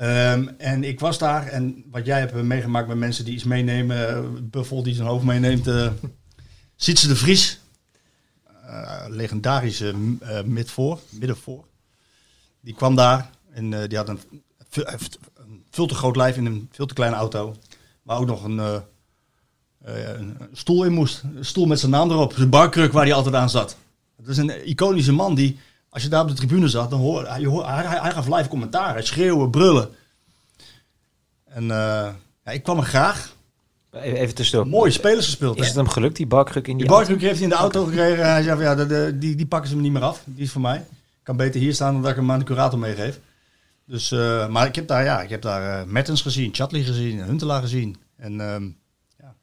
Um, 0.00 0.48
en 0.58 0.84
ik 0.84 1.00
was 1.00 1.18
daar 1.18 1.46
en 1.46 1.84
wat 1.90 2.06
jij 2.06 2.18
hebt 2.18 2.34
meegemaakt 2.42 2.88
met 2.88 2.96
mensen 2.96 3.24
die 3.24 3.34
iets 3.34 3.44
meenemen, 3.44 4.50
Buffel 4.50 4.82
die 4.82 4.94
zijn 4.94 5.08
hoofd 5.08 5.24
meeneemt, 5.24 5.70
ziet 6.76 6.98
ze 6.98 7.08
de 7.08 7.16
Vries, 7.16 7.52
uh, 7.54 7.61
legendarische 9.08 9.94
uh, 10.22 10.40
midvoor, 10.44 11.00
middenvoor. 11.10 11.64
Die 12.60 12.74
kwam 12.74 12.94
daar 12.94 13.30
en 13.50 13.72
uh, 13.72 13.88
die 13.88 13.98
had 13.98 14.08
een, 14.08 14.20
veel 15.70 15.86
te 15.86 15.94
groot 15.94 16.16
lijf 16.16 16.36
in 16.36 16.46
een 16.46 16.68
veel 16.72 16.86
te 16.86 16.94
kleine 16.94 17.16
auto. 17.16 17.56
Waar 18.02 18.18
ook 18.18 18.26
nog 18.26 18.44
een, 18.44 18.82
stoel 20.52 20.84
in 20.84 20.92
moest. 20.92 21.22
Een 21.22 21.44
stoel 21.44 21.66
met 21.66 21.80
zijn 21.80 21.92
naam 21.92 22.10
erop. 22.10 22.32
Zijn 22.32 22.50
barkruk 22.50 22.92
waar 22.92 23.04
hij 23.04 23.14
altijd 23.14 23.34
aan 23.34 23.50
zat. 23.50 23.76
Het 24.16 24.28
is 24.28 24.36
een 24.36 24.68
iconische 24.68 25.12
man 25.12 25.34
die, 25.34 25.58
als 25.88 26.02
je 26.02 26.08
daar 26.08 26.22
op 26.22 26.28
de 26.28 26.34
tribune 26.34 26.68
zat, 26.68 26.90
dan 26.90 27.00
hoor, 27.00 27.26
hij, 27.28 28.12
gaf 28.12 28.26
live 28.26 28.48
commentaar. 28.48 29.02
Schreeuwen, 29.02 29.50
brullen. 29.50 29.88
En 31.44 31.64
ja, 32.44 32.50
ik 32.50 32.62
kwam 32.62 32.78
er 32.78 32.84
graag. 32.84 33.34
Even 34.00 34.34
tussendoor. 34.34 34.68
Mooie 34.68 34.90
spelers 34.90 35.26
gespeeld. 35.26 35.58
Is 35.58 35.66
het 35.66 35.76
hem 35.76 35.88
gelukt, 35.88 36.16
die 36.16 36.26
barkruk 36.26 36.68
in 36.68 36.76
die, 36.76 36.86
die 36.86 36.96
barkruk 36.96 37.20
heeft 37.20 37.34
hij 37.34 37.42
in 37.42 37.48
de 37.48 37.54
auto 37.54 37.84
gekregen. 37.84 38.30
Hij 38.30 38.42
zei 38.42 38.56
van, 38.56 38.64
ja, 38.64 38.74
de, 38.74 38.86
de, 38.86 39.18
die, 39.18 39.36
die 39.36 39.46
pakken 39.46 39.70
ze 39.70 39.76
me 39.76 39.82
niet 39.82 39.92
meer 39.92 40.02
af. 40.02 40.22
Die 40.24 40.44
is 40.44 40.50
voor 40.50 40.60
mij. 40.60 40.76
Ik 40.78 41.22
kan 41.22 41.36
beter 41.36 41.60
hier 41.60 41.74
staan 41.74 41.92
dan 41.92 42.02
dat 42.02 42.10
ik 42.10 42.16
hem 42.16 42.30
aan 42.30 42.38
de 42.38 42.44
curator 42.44 42.78
meegeef. 42.78 43.20
Dus, 43.86 44.12
uh, 44.12 44.48
maar 44.48 44.66
ik 44.66 44.74
heb 44.74 44.86
daar, 44.86 45.04
ja, 45.04 45.22
ik 45.22 45.28
heb 45.30 45.42
daar 45.42 45.84
uh, 45.84 45.90
Mertens 45.92 46.22
gezien, 46.22 46.54
Chatley 46.54 46.82
gezien, 46.82 47.22
Huntelaar 47.22 47.60
gezien. 47.60 47.96
En, 48.16 48.40
um, 48.40 48.76
ja. 49.18 49.34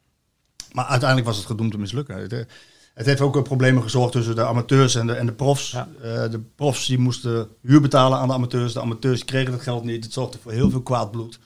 Maar 0.71 0.85
uiteindelijk 0.85 1.27
was 1.27 1.37
het 1.37 1.45
gedoemd 1.45 1.71
te 1.71 1.77
mislukken. 1.77 2.17
Het, 2.17 2.47
het 2.93 3.05
heeft 3.05 3.21
ook 3.21 3.43
problemen 3.43 3.83
gezorgd 3.83 4.11
tussen 4.11 4.35
de 4.35 4.45
amateurs 4.45 4.95
en 4.95 5.07
de, 5.07 5.13
en 5.13 5.25
de 5.25 5.33
profs. 5.33 5.71
Ja. 5.71 5.87
de 6.27 6.41
profs 6.55 6.85
die 6.85 6.97
moesten 6.97 7.47
huur 7.61 7.81
betalen 7.81 8.17
aan 8.17 8.27
de 8.27 8.33
amateurs. 8.33 8.73
De 8.73 8.81
amateurs 8.81 9.25
kregen 9.25 9.53
het 9.53 9.61
geld 9.61 9.83
niet. 9.83 10.03
Het 10.03 10.13
zorgde 10.13 10.37
voor 10.41 10.51
heel 10.51 10.69
veel 10.69 10.81
kwaad 10.81 11.11
bloed. 11.11 11.39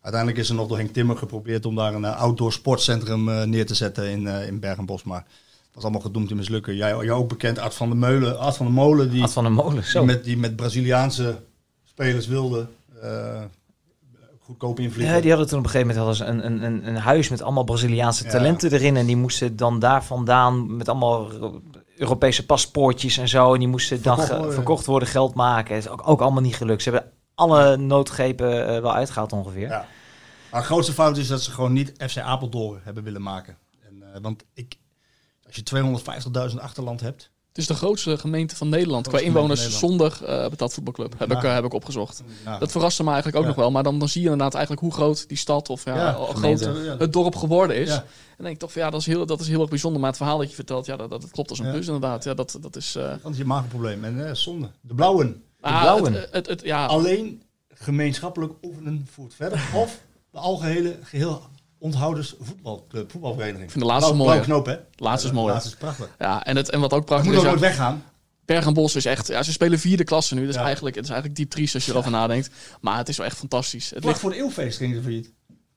Uiteindelijk 0.00 0.42
is 0.42 0.48
er 0.48 0.54
nog 0.54 0.68
door 0.68 0.76
Henk 0.76 0.92
Timmer 0.92 1.16
geprobeerd 1.16 1.66
om 1.66 1.74
daar 1.74 1.94
een 1.94 2.02
uh, 2.02 2.20
outdoor 2.20 2.52
sportcentrum 2.52 3.28
uh, 3.28 3.42
neer 3.42 3.66
te 3.66 3.74
zetten 3.74 4.10
in, 4.10 4.22
uh, 4.22 4.46
in 4.46 4.60
Bergenbos. 4.60 5.02
Maar 5.02 5.20
dat 5.20 5.74
was 5.74 5.82
allemaal 5.82 6.00
gedoemd 6.00 6.28
te 6.28 6.34
mislukken. 6.34 6.76
Jij, 6.76 6.96
jij 6.96 7.10
ook 7.10 7.28
bekend, 7.28 7.58
Art 7.58 7.74
van 7.74 7.88
de 7.88 7.94
Meulen. 7.94 8.38
Art 8.38 8.56
van 8.56 8.66
de 8.66 8.72
Molen. 8.72 9.10
Die, 9.10 9.22
Art 9.22 9.32
van 9.32 9.44
de 9.44 9.50
Molen, 9.50 9.84
zo. 9.84 9.98
Die 9.98 10.06
met, 10.06 10.24
die 10.24 10.36
met 10.36 10.56
Braziliaanse 10.56 11.38
spelers 11.84 12.26
wilde. 12.26 12.66
goedkoop 14.40 14.80
invliegen. 14.80 15.14
Ja, 15.14 15.20
die 15.20 15.30
hadden 15.30 15.48
toen 15.48 15.58
op 15.58 15.64
een 15.64 15.70
gegeven 15.70 15.94
moment 15.96 16.18
hadden 16.18 16.44
een, 16.46 16.64
een, 16.64 16.88
een 16.88 16.96
huis 16.96 17.28
met 17.28 17.42
allemaal 17.42 17.64
Braziliaanse 17.64 18.24
talenten 18.24 18.72
erin. 18.72 18.96
En 18.96 19.06
die 19.06 19.16
moesten 19.16 19.56
dan 19.56 19.78
daar 19.78 20.04
vandaan 20.04 20.76
met 20.76 20.88
allemaal 20.88 21.28
Europese 21.96 22.46
paspoortjes 22.46 23.18
en 23.18 23.28
zo. 23.28 23.52
En 23.52 23.58
die 23.58 23.68
moesten 23.68 24.02
dan 24.02 24.16
Verkocht 24.16 24.28
ge- 24.30 24.36
worden. 24.36 24.54
verkocht 24.54 24.86
worden, 24.86 25.08
geld 25.08 25.34
maken. 25.34 25.74
Dat 25.74 25.84
is 25.84 25.90
ook, 25.90 26.08
ook 26.08 26.20
allemaal 26.20 26.42
niet 26.42 26.56
gelukt. 26.56 26.82
Ze 26.82 26.90
hebben 26.90 27.10
alle 27.40 27.76
noodgrepen 27.76 28.66
eh, 28.68 28.80
wel 28.80 28.94
uitgehaald 28.94 29.32
ongeveer. 29.32 29.68
Ja. 29.68 29.86
Maar 30.50 30.64
grootste 30.64 30.92
fout 30.92 31.16
is 31.16 31.28
dat 31.28 31.42
ze 31.42 31.50
gewoon 31.50 31.72
niet 31.72 31.92
FC 32.08 32.18
Apeldoorn 32.18 32.80
hebben 32.84 33.02
willen 33.02 33.22
maken. 33.22 33.56
En, 33.88 34.02
eh, 34.14 34.20
want 34.22 34.44
ik, 34.54 34.76
als 35.46 35.56
je 35.56 35.62
250.000 35.62 36.60
achterland 36.60 37.00
hebt, 37.00 37.30
Het 37.48 37.58
is 37.58 37.66
de 37.66 37.74
grootste 37.74 38.18
gemeente 38.18 38.56
van 38.56 38.68
Nederland 38.68 39.08
qua 39.08 39.18
Grootste 39.18 39.38
inwoners 39.38 39.78
zonder 39.78 40.18
uh, 40.22 40.48
betaald 40.48 40.72
voetbalclub. 40.74 41.14
Heb, 41.18 41.30
Ja. 41.30 41.36
ik, 41.36 41.42
heb 41.42 41.64
ik 41.64 41.72
opgezocht. 41.74 42.22
Dat 42.58 42.70
verraste 42.70 43.02
me 43.02 43.08
eigenlijk 43.08 43.36
ook 43.38 43.42
Ja. 43.42 43.48
nog 43.48 43.58
wel. 43.58 43.70
Maar 43.70 43.82
dan, 43.82 43.98
dan 43.98 44.08
zie 44.08 44.22
je 44.22 44.28
inderdaad 44.30 44.54
eigenlijk 44.54 44.82
hoe 44.84 44.92
groot 44.92 45.28
die 45.28 45.36
stad 45.36 45.68
of 45.68 45.84
ja, 45.84 46.12
groot 46.12 46.60
het 46.98 47.12
dorp 47.12 47.36
geworden 47.36 47.76
is. 47.76 47.88
Ja. 47.88 47.94
En 47.94 48.02
dan 48.36 48.44
denk 48.44 48.54
ik 48.54 48.58
toch 48.58 48.72
van 48.72 48.82
ja, 48.82 48.90
dat 48.90 49.00
is 49.00 49.06
heel, 49.06 49.26
dat 49.26 49.40
is 49.40 49.48
heel 49.48 49.60
erg 49.60 49.70
bijzonder. 49.70 50.00
Maar 50.00 50.08
het 50.08 50.18
verhaal 50.18 50.38
dat 50.38 50.48
je 50.48 50.54
vertelt, 50.54 50.86
ja, 50.86 50.96
dat, 50.96 51.10
dat 51.10 51.30
klopt 51.30 51.50
als 51.50 51.58
een 51.58 51.66
Ja. 51.66 51.72
bus 51.72 51.86
inderdaad. 51.86 52.24
Ja, 52.24 52.34
dat, 52.34 52.58
dat 52.60 52.76
is... 52.76 52.94
eh, 52.96 53.12
is 53.30 53.36
je 53.36 53.44
magenprobleem. 53.44 54.04
En 54.04 54.26
eh, 54.28 54.34
zonde. 54.34 54.70
De 54.80 54.94
blauwen. 54.94 55.42
Ah, 55.60 55.80
blauwen. 55.80 56.12
het, 56.12 56.28
het, 56.32 56.46
het- 56.46 56.60
ja, 56.64 56.86
Alleen 56.86 57.42
gemeenschappelijk 57.68 58.52
oefenen 58.62 59.06
voert 59.12 59.34
verder. 59.34 59.60
Of 59.74 60.00
de 60.30 60.38
algehele 60.38 60.98
geheel 61.02 61.42
onthouders 61.78 62.34
voetbalclub, 62.40 63.10
voetbalvereniging. 63.10 63.64
Ik 63.64 63.70
vind 63.70 63.84
de 63.84 63.90
laatste 63.90 64.12
blauwe 64.14 64.40
knoop, 64.40 64.66
hè? 64.66 64.76
laatste 64.96 65.28
is 65.28 65.32
Ja, 65.34 65.38
de 65.38 65.42
mooi. 65.42 65.52
laatste 65.52 65.70
is 65.70 65.76
prachtig. 65.76 66.08
Ja, 66.18 66.44
en, 66.44 66.56
het, 66.56 66.70
en 66.70 66.80
wat 66.80 66.92
ook 66.92 67.04
prachtig 67.04 67.26
moet 67.26 67.34
is, 67.34 67.40
ook 67.40 67.44
ja, 67.46 67.50
nooit 67.60 67.64
weggaan. 67.64 68.04
Berg 68.44 68.66
en 68.66 68.74
Bos 68.74 68.94
is 68.96 69.04
echt... 69.04 69.26
Ja, 69.26 69.42
ze 69.42 69.52
spelen 69.52 69.78
vierde 69.78 70.04
klasse 70.04 70.34
nu. 70.34 70.40
Dat 70.40 70.50
is, 70.50 70.56
Ja. 70.56 70.64
eigenlijk, 70.64 70.94
het 70.94 71.04
is 71.04 71.10
eigenlijk 71.10 71.40
diep 71.40 71.50
triest 71.50 71.74
als 71.74 71.84
je 71.84 71.90
erover 71.92 72.10
nadenkt. 72.10 72.50
Maar 72.80 72.96
het 72.96 73.08
is 73.08 73.16
wel 73.16 73.26
echt 73.26 73.36
fantastisch. 73.36 73.84
Het 73.84 73.92
Vlak 73.92 74.04
ligt, 74.04 74.18
voor 74.20 74.30
de 74.30 74.36
eeuwfeest 74.36 74.76
gingen 74.78 74.96
ze 74.96 75.02
failliet. 75.02 75.32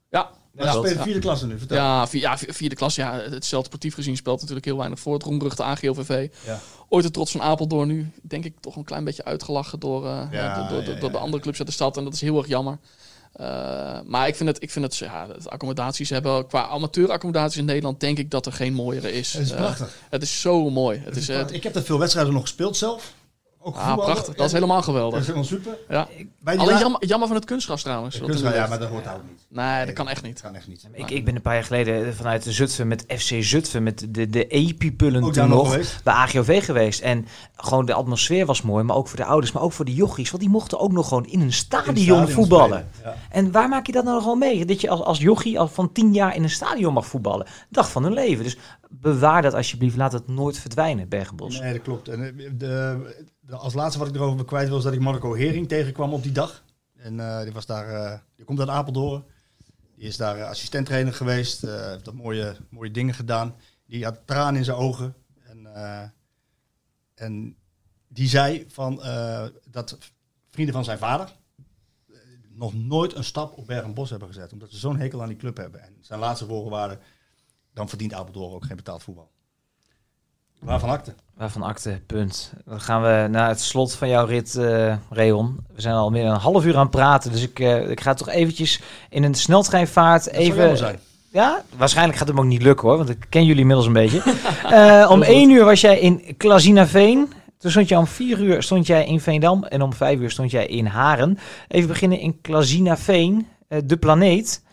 ja, 0.10 0.30
Ja, 0.58 0.72
spelen 0.72 0.94
ja. 0.94 1.04
vierde 1.04 1.20
klasse 1.20 1.48
nu, 1.48 1.58
vertel. 1.58 1.78
Ja, 1.78 2.08
vi- 2.08 2.20
ja, 2.20 2.38
vi- 2.38 2.54
vierde 2.54 2.76
klas. 2.76 2.96
Ja, 2.96 3.14
hetzelfde 3.30 3.68
sportief 3.68 3.94
gezien 3.94 4.16
speelt 4.18 4.40
natuurlijk 4.40 4.66
heel 4.66 4.78
weinig 4.78 5.00
voor. 5.00 5.14
Het 5.14 5.24
roemruchte 5.24 5.64
AGOVV. 5.64 6.28
Ja. 6.46 6.60
Ooit 6.90 7.04
de 7.06 7.12
trots 7.12 7.32
van 7.32 7.42
Apeldoorn. 7.42 7.88
Nu 7.88 8.12
denk 8.22 8.46
ik 8.46 8.54
toch 8.60 8.76
een 8.76 8.84
klein 8.84 9.04
beetje 9.04 9.26
uitgelachen 9.26 9.80
door, 9.80 10.06
eh, 10.08 10.22
Ja, 10.32 10.68
door, 11.00 11.12
de 11.12 11.18
andere 11.18 11.44
clubs 11.44 11.58
uit 11.58 11.68
de 11.68 11.74
stad. 11.74 11.98
En 11.98 12.04
dat 12.04 12.14
is 12.14 12.22
heel 12.22 12.38
erg 12.38 12.48
jammer. 12.48 12.78
Eh, 13.34 14.00
maar 14.06 14.28
ik 14.28 14.36
vind 14.36 14.50
het, 14.50 14.62
ik 14.64 14.72
vind 14.72 14.86
het 14.86 14.98
ja, 14.98 15.28
de 15.28 15.50
accommodaties 15.50 16.10
hebben. 16.10 16.48
Qua 16.48 16.68
amateuraccommodaties 16.68 17.58
in 17.58 17.66
Nederland 17.66 18.00
denk 18.00 18.18
ik 18.18 18.32
dat 18.32 18.46
er 18.46 18.54
geen 18.54 18.74
mooiere 18.74 19.12
is. 19.12 19.34
Het 19.34 19.42
is 19.42 19.52
Eh, 19.52 19.58
prachtig. 19.58 19.96
het 20.10 20.22
is 20.24 20.42
zo 20.42 20.70
mooi. 20.70 20.98
Het 20.98 21.16
Het 21.28 21.30
is. 21.52 21.56
Ik 21.56 21.64
heb 21.64 21.76
er 21.76 21.84
veel 21.84 22.00
wedstrijden 22.00 22.34
nog 22.34 22.42
gespeeld 22.42 22.78
zelf. 22.78 23.14
Ook 23.64 23.76
ah, 23.76 23.88
voetballen. 23.88 24.12
prachtig. 24.14 24.36
Dat 24.36 24.46
is 24.46 24.52
Ja, 24.52 24.58
helemaal 24.58 24.76
Dat 24.82 24.88
is 24.88 24.94
geweldig. 24.94 25.20
helemaal 25.22 25.44
super. 25.44 25.78
Ja. 25.90 26.08
Bij 26.40 26.58
Alleen 26.58 26.78
jammer, 26.78 27.06
jammer 27.06 27.28
van 27.28 27.38
het 27.38 27.46
kunstgras 27.46 27.82
trouwens. 27.82 28.20
Er 28.20 28.56
ja, 28.56 28.68
maar 28.68 28.80
dat 28.80 28.90
hoort 28.90 29.08
ook 29.08 29.22
niet. 29.30 29.46
Nee, 29.50 29.86
dat 29.86 29.96
kan 29.96 30.08
echt 30.08 30.24
niet. 30.24 30.34
Dat 30.34 30.42
kan 30.42 30.56
echt 30.56 30.68
niet. 30.68 30.88
Ik, 30.92 31.10
ik 31.10 31.26
ben 31.26 31.36
een 31.36 31.42
paar 31.42 31.54
jaar 31.54 31.64
geleden 31.64 32.16
vanuit 32.16 32.46
Zutphen 32.50 32.88
met 32.88 33.06
FC 33.08 33.34
Zutphen, 33.44 33.84
met 33.84 34.08
de, 34.10 34.30
de 34.30 34.48
Epipullen 34.48 35.32
toen 35.32 35.50
nog 35.50 35.72
geweest. 35.72 36.04
bij 36.04 36.14
AGOV 36.14 36.66
geweest. 36.66 37.02
En 37.02 37.26
gewoon 37.56 37.86
de 37.86 37.94
atmosfeer 37.94 38.46
was 38.46 38.62
mooi, 38.62 38.84
maar 38.84 38.96
ook 38.96 39.08
voor 39.08 39.18
de 39.18 39.26
ouders, 39.26 39.52
maar 39.52 39.64
ook 39.64 39.72
voor 39.74 39.86
de 39.86 39.94
jochies. 39.94 40.30
Want 40.32 40.44
die 40.44 40.52
mochten 40.52 40.80
ook 40.80 40.92
nog 40.92 41.08
gewoon 41.08 41.26
in 41.26 41.42
een 41.42 41.54
stadion, 41.54 41.96
In 41.96 41.96
het 41.96 42.04
stadion 42.04 42.30
voetballen. 42.30 42.90
Ja. 43.04 43.16
En 43.30 43.52
waar 43.52 43.70
maak 43.70 43.86
je 43.86 43.92
dat 43.92 44.04
nou 44.04 44.22
gewoon 44.22 44.38
mee? 44.40 44.66
Dat 44.66 44.82
je 44.82 44.90
als, 44.90 45.02
als 45.02 45.20
jochie 45.20 45.60
al 45.60 45.68
van 45.68 45.92
tien 45.92 46.14
jaar 46.14 46.36
in 46.36 46.44
een 46.44 46.50
stadion 46.50 46.94
mag 46.94 47.06
voetballen. 47.06 47.48
Dag 47.70 47.92
van 47.92 48.04
hun 48.04 48.14
leven. 48.14 48.44
Dus 48.44 48.58
bewaar 48.90 49.42
dat 49.42 49.54
alsjeblieft. 49.54 49.96
Laat 49.98 50.14
het 50.14 50.28
nooit 50.28 50.60
verdwijnen, 50.60 51.10
Bergenbos. 51.10 51.60
Nee, 51.60 51.74
dat 51.74 51.82
klopt. 51.82 52.08
En 52.08 52.24
eh, 52.24 52.50
de, 52.54 52.98
als 53.50 53.74
laatste 53.74 54.00
wat 54.00 54.08
ik 54.08 54.16
erover 54.16 54.46
kwijt 54.46 54.68
wil, 54.68 54.78
is 54.78 54.84
dat 54.84 54.94
ik 54.94 55.00
Marco 55.00 55.34
Hering 55.34 55.68
tegenkwam 55.68 56.14
op 56.14 56.24
die 56.24 56.32
dag. 56.32 56.64
En 56.96 57.20
eh, 57.20 57.44
die, 57.44 57.52
was 57.52 57.66
daar, 57.66 57.90
eh, 57.90 58.20
die 58.36 58.46
komt 58.46 58.60
uit 58.60 58.70
Apeldoorn. 58.70 59.24
Die 59.96 60.08
is 60.08 60.18
daar 60.18 60.38
uh, 60.38 60.48
assistenttrainer 60.48 61.14
geweest. 61.14 61.64
eh, 61.64 61.88
heeft 61.88 62.06
dat 62.06 62.14
mooie, 62.14 62.56
mooie 62.70 62.92
dingen 62.92 63.14
gedaan. 63.14 63.56
Die 63.86 64.04
had 64.04 64.20
tranen 64.26 64.56
in 64.56 64.64
zijn 64.64 64.78
ogen. 64.78 65.16
En, 65.44 65.68
en 67.16 67.56
die 68.08 68.28
zei 68.28 68.66
van, 68.70 68.96
dat 69.70 69.98
vrienden 70.50 70.74
van 70.74 70.84
zijn 70.84 70.98
vader 70.98 71.36
nog 72.50 72.74
nooit 72.74 73.16
een 73.16 73.24
stap 73.24 73.58
op 73.58 73.68
Berg 73.68 73.84
en 73.84 73.94
Bos 73.94 74.10
hebben 74.10 74.28
gezet. 74.28 74.54
Omdat 74.54 74.72
ze 74.72 74.78
zo'n 74.78 74.98
hekel 74.98 75.22
aan 75.22 75.28
die 75.28 75.38
club 75.38 75.58
hebben. 75.58 75.82
En 75.82 75.98
zijn 76.02 76.20
laatste 76.20 76.46
woorden 76.46 76.72
waren, 76.72 77.00
dan 77.74 77.90
verdient 77.90 78.14
Apeldoorn 78.14 78.54
ook 78.54 78.66
geen 78.66 78.76
betaald 78.76 79.04
voetbal. 79.04 79.32
Waarvan 80.64 80.90
akte? 80.90 81.14
Waarvan 81.38 81.62
akte, 81.62 82.00
punt. 82.08 82.54
Dan 82.66 82.82
gaan 82.82 83.02
we 83.02 83.28
naar 83.30 83.48
het 83.48 83.62
slot 83.62 83.94
van 83.94 84.10
jouw 84.10 84.26
rit, 84.26 84.56
uh, 84.56 84.96
Reon. 85.10 85.58
We 85.76 85.82
zijn 85.82 85.96
al 85.96 86.10
meer 86.10 86.24
dan 86.24 86.34
een 86.34 86.40
half 86.40 86.66
uur 86.66 86.76
aan 86.76 86.82
het 86.82 86.92
praten, 86.92 87.32
dus 87.32 87.42
ik, 87.42 87.60
uh, 87.60 87.90
ik 87.90 88.02
ga 88.02 88.14
toch 88.14 88.30
eventjes 88.30 88.82
in 89.10 89.24
een 89.24 89.36
sneltreinvaart 89.36 90.24
Dat 90.24 90.34
even... 90.34 90.78
zijn. 90.78 91.00
Ja, 91.32 91.64
waarschijnlijk 91.78 92.18
gaat 92.18 92.28
het 92.28 92.38
hem 92.38 92.46
ook 92.46 92.52
niet 92.52 92.62
lukken 92.62 92.88
hoor, 92.88 92.98
want 92.98 93.10
ik 93.10 93.26
ken 93.30 93.46
jullie 93.46 93.62
inmiddels 93.62 93.88
een 93.88 93.94
beetje. 93.94 94.24
uh, 94.72 95.10
om 95.16 95.22
één 95.22 95.50
uur 95.50 95.66
was 95.66 95.82
jij 95.82 96.00
in 96.00 96.38
Klazinaveen. 96.38 97.34
Toen 97.58 97.72
stond 97.72 97.90
je 97.90 97.98
om 97.98 98.08
vier 98.08 98.40
uur 98.40 98.64
stond 98.64 98.88
jij 98.88 99.06
in 99.06 99.20
Veendam 99.20 99.64
en 99.64 99.82
om 99.82 99.94
vijf 99.94 100.20
uur 100.20 100.32
stond 100.32 100.52
jij 100.52 100.66
in 100.68 100.86
Haren. 100.86 101.38
Even 101.68 101.88
beginnen 101.88 102.20
in 102.20 102.42
Klazinaveen, 102.42 103.48
de 103.84 103.98
planeet. 103.98 104.64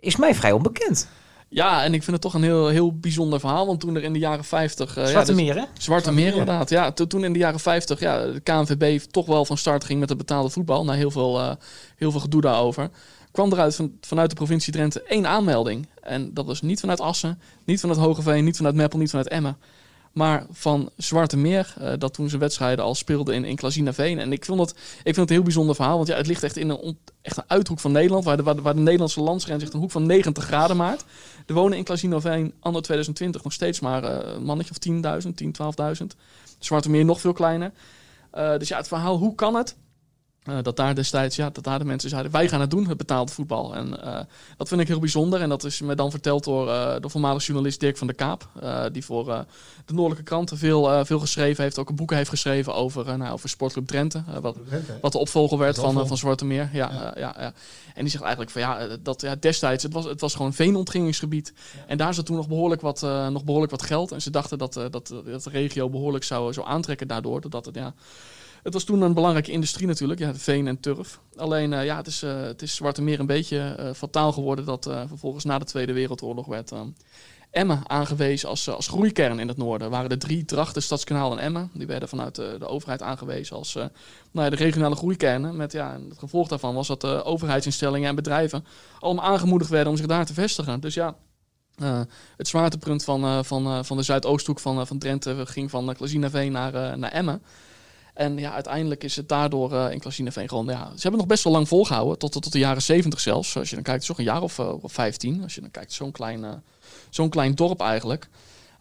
Is 0.00 0.16
mij 0.16 0.34
vrij 0.34 0.52
onbekend. 0.52 1.08
Ja, 1.54 1.84
en 1.84 1.94
ik 1.94 2.02
vind 2.02 2.12
het 2.12 2.20
toch 2.20 2.34
een 2.34 2.42
heel, 2.42 2.68
heel 2.68 2.98
bijzonder 2.98 3.40
verhaal. 3.40 3.66
Want 3.66 3.80
toen 3.80 3.96
er 3.96 4.02
in 4.02 4.12
de 4.12 4.18
jaren 4.18 4.44
50... 4.44 4.98
Uh, 4.98 5.06
Zwarte 5.06 5.30
ja, 5.30 5.36
Meer, 5.36 5.54
hè? 5.54 5.64
Zwarte 5.78 6.12
Meer, 6.12 6.30
inderdaad. 6.30 6.70
Ja, 6.70 6.92
to, 6.92 7.06
toen 7.06 7.24
in 7.24 7.32
de 7.32 7.38
jaren 7.38 7.60
50 7.60 8.00
ja, 8.00 8.26
de 8.26 8.40
KNVB 8.40 9.00
toch 9.10 9.26
wel 9.26 9.44
van 9.44 9.58
start 9.58 9.84
ging 9.84 10.00
met 10.00 10.08
het 10.08 10.18
betaalde 10.18 10.50
voetbal. 10.50 10.84
Na 10.84 10.92
heel 10.92 11.10
veel, 11.10 11.40
uh, 11.40 11.52
heel 11.96 12.10
veel 12.10 12.20
gedoe 12.20 12.40
daarover. 12.40 12.90
kwam 13.30 13.52
eruit 13.52 13.76
van, 13.76 13.92
vanuit 14.00 14.30
de 14.30 14.36
provincie 14.36 14.72
Drenthe 14.72 15.02
één 15.02 15.26
aanmelding. 15.26 15.88
En 16.02 16.34
dat 16.34 16.46
was 16.46 16.62
niet 16.62 16.80
vanuit 16.80 17.00
Assen, 17.00 17.40
niet 17.64 17.80
vanuit 17.80 17.98
Hogeveen, 17.98 18.44
niet 18.44 18.56
vanuit 18.56 18.74
Meppel, 18.74 18.98
niet 18.98 19.10
vanuit 19.10 19.28
Emmen. 19.28 19.56
Maar 20.14 20.46
van 20.50 20.90
Zwarte 20.96 21.36
Meer, 21.36 21.74
uh, 21.80 21.92
dat 21.98 22.14
toen 22.14 22.28
zijn 22.28 22.40
wedstrijden 22.40 22.84
al 22.84 22.94
speelde 22.94 23.34
in, 23.34 23.44
in. 23.44 24.18
En 24.18 24.32
ik 24.32 24.44
vind, 24.44 24.58
het, 24.58 24.70
ik 24.70 25.02
vind 25.02 25.16
het 25.16 25.28
een 25.28 25.34
heel 25.34 25.42
bijzonder 25.42 25.74
verhaal. 25.74 25.96
Want 25.96 26.08
ja, 26.08 26.16
het 26.16 26.26
ligt 26.26 26.42
echt 26.42 26.56
in 26.56 26.68
een, 26.68 26.98
echt 27.22 27.36
een 27.36 27.44
uithoek 27.46 27.80
van 27.80 27.92
Nederland. 27.92 28.24
Waar 28.24 28.36
de, 28.36 28.42
waar 28.42 28.74
de, 28.74 28.80
Nederlandse 28.80 29.20
landsgrens 29.20 29.62
echt 29.62 29.72
een 29.72 29.80
hoek 29.80 29.90
van 29.90 30.06
90 30.06 30.44
graden 30.44 30.76
maakt. 30.76 31.04
Er 31.46 31.54
wonen 31.54 31.78
in 31.78 31.84
Klazinaveen 31.84 32.52
anno 32.60 32.80
2020 32.80 33.44
nog 33.44 33.52
steeds 33.52 33.80
maar 33.80 34.04
uh, 34.04 34.34
een 34.34 34.44
mannetje 34.44 34.74
of 35.04 35.22
10.000, 35.24 35.34
10, 35.34 35.54
12.000. 36.00 36.06
Zwarte 36.58 36.90
Meer 36.90 37.04
nog 37.04 37.20
veel 37.20 37.32
kleiner. 37.32 37.72
Uh, 38.34 38.56
dus 38.58 38.68
ja, 38.68 38.76
het 38.76 38.88
verhaal, 38.88 39.16
hoe 39.16 39.34
kan 39.34 39.54
het? 39.54 39.76
Uh, 40.50 40.56
dat 40.62 40.76
daar 40.76 40.94
destijds, 40.94 41.36
ja, 41.36 41.50
dat 41.50 41.64
daar 41.64 41.78
de 41.78 41.84
mensen 41.84 42.10
zeiden, 42.10 42.32
wij 42.32 42.48
gaan 42.48 42.60
het 42.60 42.70
doen, 42.70 42.88
het 42.88 42.96
betaald 42.96 43.30
voetbal. 43.30 43.74
En 43.74 44.00
uh, 44.04 44.20
dat 44.56 44.68
vind 44.68 44.80
ik 44.80 44.88
heel 44.88 44.98
bijzonder. 44.98 45.40
En 45.40 45.48
dat 45.48 45.64
is 45.64 45.80
me 45.80 45.94
dan 45.94 46.10
verteld 46.10 46.44
door 46.44 46.68
uh, 46.68 46.94
de 47.00 47.08
voormalige 47.08 47.46
journalist 47.46 47.80
Dirk 47.80 47.96
van 47.96 48.06
der 48.06 48.16
Kaap. 48.16 48.48
die 48.92 49.04
voor 49.04 49.24
de 49.84 49.92
Noordelijke 49.92 50.24
Kranten 50.24 50.58
veel, 50.58 51.04
veel 51.04 51.18
geschreven 51.18 51.62
heeft. 51.62 51.78
Ook 51.78 51.88
een 51.88 51.94
boeken 51.96 52.16
heeft 52.16 52.28
geschreven 52.28 52.74
over, 52.74 53.18
nou, 53.18 53.32
over 53.32 53.48
Sportclub 53.48 53.86
Drenthe. 53.86 54.22
wat, 54.40 54.56
wat 55.00 55.12
de 55.12 55.18
opvolger 55.18 55.58
werd 55.58 55.78
van, 55.78 56.06
van 56.06 56.16
Zwarte 56.16 56.44
Meer. 56.44 56.68
Ja, 56.72 56.90
ja. 56.92 57.14
ja, 57.16 57.34
ja. 57.38 57.52
En 57.94 58.00
die 58.00 58.10
zegt 58.10 58.22
eigenlijk 58.22 58.52
van 58.52 58.60
ja, 58.60 58.96
dat 59.02 59.20
ja, 59.20 59.34
destijds, 59.40 59.82
het 59.82 59.92
was, 59.92 60.04
het 60.04 60.20
was 60.20 60.32
gewoon 60.32 60.46
een 60.46 60.54
veenontginningsgebied. 60.54 61.52
Ja. 61.54 61.80
En 61.86 61.96
daar 61.96 62.14
zat 62.14 62.26
toen 62.26 62.36
nog 62.36 62.48
behoorlijk 62.48 62.80
wat, 62.80 63.00
nog 63.30 63.44
behoorlijk 63.44 63.72
wat 63.72 63.82
geld. 63.82 64.12
En 64.12 64.22
ze 64.22 64.30
dachten 64.30 64.58
dat, 64.58 64.72
dat, 64.72 64.90
dat 64.90 65.42
de 65.42 65.50
regio 65.50 65.90
behoorlijk 65.90 66.24
zou, 66.24 66.52
zou 66.52 66.66
aantrekken 66.66 67.08
daardoor. 67.08 67.40
Doordat 67.40 67.64
het, 67.64 67.74
ja, 67.74 67.94
het 68.64 68.72
was 68.72 68.84
toen 68.84 69.00
een 69.00 69.14
belangrijke 69.14 69.50
industrie 69.50 69.86
natuurlijk, 69.86 70.20
ja, 70.20 70.34
veen 70.34 70.66
en 70.66 70.80
turf. 70.80 71.20
Alleen, 71.36 71.72
uh, 71.72 71.84
ja, 71.84 71.96
het 71.96 72.06
is, 72.06 72.22
uh, 72.22 72.40
het 72.40 72.62
is 72.62 72.74
Zwarte 72.74 73.02
Meer 73.02 73.20
een 73.20 73.26
beetje 73.26 73.76
uh, 73.80 73.90
fataal 73.92 74.32
geworden 74.32 74.64
dat 74.64 74.84
vervolgens 75.06 75.44
na 75.44 75.58
de 75.58 75.64
Tweede 75.64 75.92
Wereldoorlog 75.92 76.46
werd 76.46 76.72
Emmen 77.50 77.88
aangewezen 77.90 78.48
als, 78.48 78.68
als 78.68 78.88
groeikern 78.88 79.38
in 79.38 79.48
het 79.48 79.56
noorden. 79.56 79.90
Waren 79.90 80.10
er 80.10 80.18
drie 80.18 80.44
Drachten, 80.44 80.82
Stadskanaal 80.82 81.32
en 81.32 81.38
Emmen. 81.38 81.70
Die 81.72 81.86
werden 81.86 82.08
vanuit 82.08 82.34
de, 82.34 82.56
de 82.58 82.66
overheid 82.66 83.02
aangewezen 83.02 83.56
als 83.56 83.74
nou 83.74 83.90
ja, 84.32 84.50
de 84.50 84.56
regionale 84.56 84.96
groeikernen. 84.96 85.56
Met, 85.56 85.72
ja, 85.72 85.98
het 86.08 86.18
gevolg 86.18 86.48
daarvan 86.48 86.74
was 86.74 86.86
dat 86.86 87.00
de 87.00 87.24
overheidsinstellingen 87.24 88.08
en 88.08 88.14
bedrijven 88.14 88.64
allemaal 88.98 89.24
aangemoedigd 89.24 89.70
werden 89.70 89.90
om 89.90 89.96
zich 89.96 90.06
daar 90.06 90.26
te 90.26 90.34
vestigen. 90.34 90.80
Dus 90.80 90.94
ja, 90.94 91.14
uh, 91.82 92.00
het 92.36 92.48
zwaartepunt 92.48 93.04
van, 93.04 93.44
van, 93.44 93.84
van 93.84 93.96
de 93.96 94.02
Zuidoosthoek 94.02 94.60
van, 94.60 94.86
van 94.86 94.98
Drenthe 94.98 95.46
ging 95.46 95.70
van 95.70 95.88
uh, 95.88 95.94
Klazinaveen 95.94 96.52
naar, 96.52 96.98
naar 96.98 97.12
Emmen. 97.12 97.42
En 98.14 98.38
ja, 98.38 98.52
uiteindelijk 98.52 99.04
is 99.04 99.16
het 99.16 99.28
daardoor 99.28 99.72
uh, 99.72 99.90
in 99.90 99.98
Klazinaveen 99.98 100.48
gewoon... 100.48 100.66
Ja, 100.66 100.86
ze 100.86 101.02
hebben 101.02 101.18
nog 101.20 101.28
best 101.28 101.44
wel 101.44 101.52
lang 101.52 101.68
volgehouden, 101.68 102.18
tot, 102.18 102.32
tot, 102.32 102.52
de 102.52 102.58
jaren 102.58 102.82
70 102.82 103.20
zelfs. 103.20 103.56
Als 103.56 103.68
je 103.68 103.74
dan 103.74 103.84
kijkt, 103.84 104.06
toch 104.06 104.18
een 104.18 104.24
jaar 104.24 104.42
of, 104.42 104.58
uh, 104.58 104.82
of 104.84 104.92
15. 104.92 105.42
Als 105.42 105.54
je 105.54 105.60
dan 105.60 105.70
kijkt, 105.70 105.92
zo'n 105.92 106.12
klein, 106.12 106.40
uh, 106.40 106.52
zo'n 107.10 107.28
klein 107.28 107.54
dorp 107.54 107.80
eigenlijk. 107.80 108.28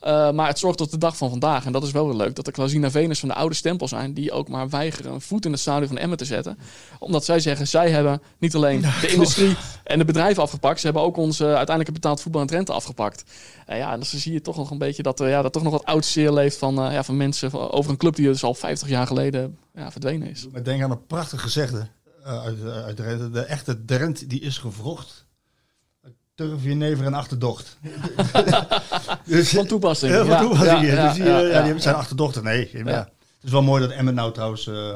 Uh, 0.05 0.31
maar 0.31 0.47
het 0.47 0.59
zorgt 0.59 0.77
tot 0.77 0.91
de 0.91 0.97
dag 0.97 1.17
van 1.17 1.29
vandaag, 1.29 1.65
en 1.65 1.71
dat 1.71 1.83
is 1.83 1.91
wel 1.91 2.05
weer 2.05 2.15
leuk, 2.15 2.35
dat 2.35 2.45
de 2.45 2.51
Klazinaveeners 2.51 3.19
van 3.19 3.29
de 3.29 3.35
oude 3.35 3.55
stempel 3.55 3.87
zijn, 3.87 4.13
die 4.13 4.31
ook 4.31 4.47
maar 4.47 4.69
weigeren 4.69 5.13
een 5.13 5.21
voet 5.21 5.45
in 5.45 5.51
het 5.51 5.59
stadion 5.59 5.87
van 5.87 5.97
Emmen 5.97 6.17
te 6.17 6.25
zetten. 6.25 6.57
Omdat 6.99 7.25
zij 7.25 7.39
zeggen, 7.39 7.67
zij 7.67 7.89
hebben 7.89 8.21
niet 8.37 8.55
alleen 8.55 8.81
de 9.01 9.07
industrie 9.07 9.55
en 9.83 9.97
de 9.97 10.05
bedrijven 10.05 10.43
afgepakt, 10.43 10.79
ze 10.79 10.85
hebben 10.85 11.03
ook 11.03 11.17
ons 11.17 11.39
uh, 11.39 11.47
uiteindelijk 11.47 11.93
betaald 11.93 12.21
voetbal 12.21 12.41
en 12.41 12.47
Drenthe 12.47 12.73
afgepakt. 12.73 13.23
Uh, 13.69 13.77
ja, 13.77 13.91
en 13.91 13.99
dan 13.99 14.05
zie 14.05 14.33
je 14.33 14.41
toch 14.41 14.57
nog 14.57 14.71
een 14.71 14.77
beetje 14.77 15.03
dat 15.03 15.19
er 15.19 15.29
ja, 15.29 15.41
dat 15.41 15.53
toch 15.53 15.63
nog 15.63 15.71
wat 15.71 15.85
oud 15.85 16.05
zeer 16.05 16.31
leeft 16.31 16.57
van, 16.57 16.75
ja, 16.75 17.03
van 17.03 17.17
mensen 17.17 17.71
over 17.71 17.91
een 17.91 17.97
club 17.97 18.15
die 18.15 18.25
dus 18.25 18.43
al 18.43 18.53
50 18.53 18.89
jaar 18.89 19.07
geleden 19.07 19.57
ja, 19.73 19.91
verdwenen 19.91 20.29
is. 20.29 20.47
Ik 20.53 20.65
denk 20.65 20.83
aan 20.83 20.91
een 20.91 21.05
prachtig 21.05 21.41
gezegde 21.41 21.87
uit, 22.23 22.63
uit 22.63 22.95
Drenthe. 22.95 23.29
De 23.29 23.41
echte 23.41 23.85
Drent 23.85 24.29
die 24.29 24.41
is 24.41 24.57
gevrocht. 24.57 25.25
Turf, 26.35 26.63
jenever 26.63 27.05
en 27.05 27.13
achterdocht. 27.13 27.77
dus, 29.25 29.49
Van 29.49 29.65
toepassing. 29.67 30.11
Heel 30.11 30.25
Ja, 30.25 30.39
toepassing. 30.39 30.81
ja, 30.85 31.05
dus 31.07 31.13
die, 31.13 31.23
ja, 31.23 31.41
eh, 31.41 31.65
die 31.65 31.79
zijn 31.79 31.95
achterdochter. 31.95 32.43
Nee. 32.43 32.69
Het 32.73 33.07
is 33.41 33.51
wel 33.51 33.61
mooi 33.61 33.81
dat 33.81 33.91
Emmen 33.91 34.13
nou 34.13 34.33
trouwens 34.33 34.67
eh, 34.67 34.95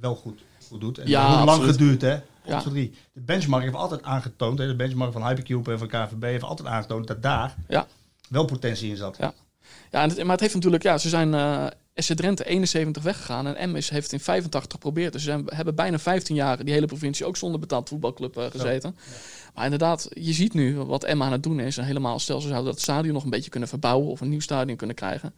wel 0.00 0.14
goed, 0.14 0.40
goed 0.68 0.80
doet. 0.80 0.98
En 0.98 1.08
Ja, 1.08 1.30
lang 1.34 1.48
absoluut. 1.48 1.70
geduurd, 1.70 2.00
hè? 2.02 2.18
Ja. 2.46 2.62
De 2.72 2.90
benchmark 3.12 3.62
heeft 3.62 3.74
altijd 3.74 4.02
aangetoond, 4.02 4.58
hè, 4.58 4.66
de 4.66 4.76
benchmark 4.76 5.12
van 5.12 5.26
Hypercube 5.26 5.72
en 5.72 5.78
van 5.78 5.88
KVB 5.88 6.22
heeft 6.22 6.44
altijd 6.44 6.68
aangetoond 6.68 7.06
dat 7.06 7.22
daar 7.22 7.54
Ja. 7.68 7.86
wel 8.28 8.44
potentie 8.44 8.90
in 8.90 8.96
zat. 8.96 9.16
Ja. 9.18 9.32
Ja, 9.90 10.02
en 10.02 10.08
het, 10.08 10.18
maar 10.22 10.30
het 10.32 10.40
heeft 10.40 10.54
natuurlijk, 10.54 10.82
ja, 10.82 10.98
ze 10.98 11.08
zijn 11.08 11.34
eh 11.34 11.66
SC 11.94 12.12
Drenthe 12.14 12.44
71 12.44 13.02
weggegaan 13.02 13.54
en 13.56 13.76
is- 13.76 13.90
heeft 13.90 14.12
in 14.12 14.20
85 14.20 14.72
geprobeerd. 14.72 15.12
Dus 15.12 15.22
ze 15.22 15.42
hebben 15.46 15.74
bijna 15.74 15.98
15 15.98 16.34
jaar 16.36 16.64
die 16.64 16.74
hele 16.74 16.86
provincie 16.86 17.26
ook 17.26 17.36
zonder 17.36 17.60
betaald 17.60 17.88
voetbalclub 17.88 18.36
eh, 18.36 18.44
gezeten. 18.50 18.96
Maar 19.54 19.64
inderdaad, 19.64 20.08
je 20.10 20.32
ziet 20.32 20.54
nu 20.54 20.76
wat 20.76 21.04
Emma 21.04 21.24
aan 21.24 21.32
het 21.32 21.42
doen 21.42 21.60
is. 21.60 21.76
En 21.76 21.84
helemaal 21.84 22.18
stel 22.18 22.40
ze 22.40 22.48
zouden 22.48 22.72
dat 22.72 22.80
stadion 22.82 23.14
nog 23.14 23.24
een 23.24 23.30
beetje 23.30 23.50
kunnen 23.50 23.68
verbouwen 23.68 24.08
of 24.08 24.20
een 24.20 24.28
nieuw 24.28 24.40
stadion 24.40 24.76
kunnen 24.76 24.96
krijgen. 24.96 25.34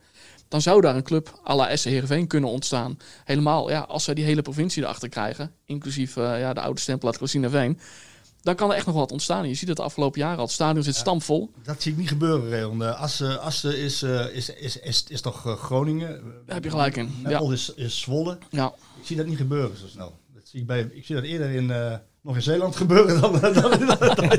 Dan 0.48 0.62
zou 0.62 0.80
daar 0.80 0.96
een 0.96 1.02
club 1.02 1.40
à 1.48 1.54
la 1.54 1.76
SC 1.76 1.84
Heerenveen 1.84 2.26
kunnen 2.26 2.50
ontstaan. 2.50 2.98
Helemaal, 3.24 3.70
ja, 3.70 3.80
als 3.80 4.04
zij 4.04 4.14
die 4.14 4.24
hele 4.24 4.42
provincie 4.42 4.82
erachter 4.82 5.09
krijgen, 5.09 5.52
inclusief 5.64 6.16
eh, 6.16 6.40
ja, 6.40 6.52
de 6.52 6.61
oude 6.61 6.80
stempel 6.80 7.09
uit. 7.09 7.78
Dan 8.47 8.55
kan 8.55 8.70
er 8.70 8.76
echt 8.76 8.86
nog 8.86 8.94
wat 8.94 9.12
ontstaan. 9.12 9.49
Je 9.49 9.55
ziet 9.55 9.68
het 9.68 9.76
de 9.76 9.82
afgelopen 9.82 10.20
jaren 10.20 10.36
al. 10.38 10.44
Het 10.44 10.53
stadion 10.53 10.82
zit 10.82 10.94
stampvol. 10.94 11.51
Dat 11.62 11.82
zie 11.82 11.92
ik 11.92 11.99
niet 11.99 12.09
gebeuren, 12.09 12.49
Reon. 12.49 12.78
De 12.78 12.94
Assen, 12.94 13.40
Assen 13.40 13.78
is, 13.78 14.03
eh, 14.03 14.34
is, 14.34 14.49
is, 14.51 14.78
is, 14.80 15.05
is 15.09 15.20
toch 15.20 15.47
eh, 15.47 15.57
Groningen? 15.57 16.09
Daar 16.47 16.55
heb 16.55 16.64
je 16.64 16.70
gelijk 16.70 16.97
in. 16.97 17.14
Ja. 17.28 17.40
Is, 17.40 17.74
is 17.74 18.01
Zwolle. 18.01 18.38
Ja. 18.51 18.72
Ik 19.01 19.07
zie 19.07 19.16
dat 19.16 19.26
niet 19.26 19.36
gebeuren 19.36 19.76
zo 19.76 19.86
snel. 19.86 20.18
Dat 20.34 20.42
zie 20.49 20.61
ik, 20.61 20.66
bij, 20.66 20.80
ik 20.92 21.07
zie 21.07 21.14
dat 21.14 21.24
eerder 21.24 21.51
in, 21.51 21.70
eh, 21.70 21.94
nog 22.20 22.34
in 22.34 22.42
Zeeland 22.42 22.76
gebeuren 22.86 23.20
dan... 23.20 23.40
dan, 23.40 23.53
dan- 23.55 24.38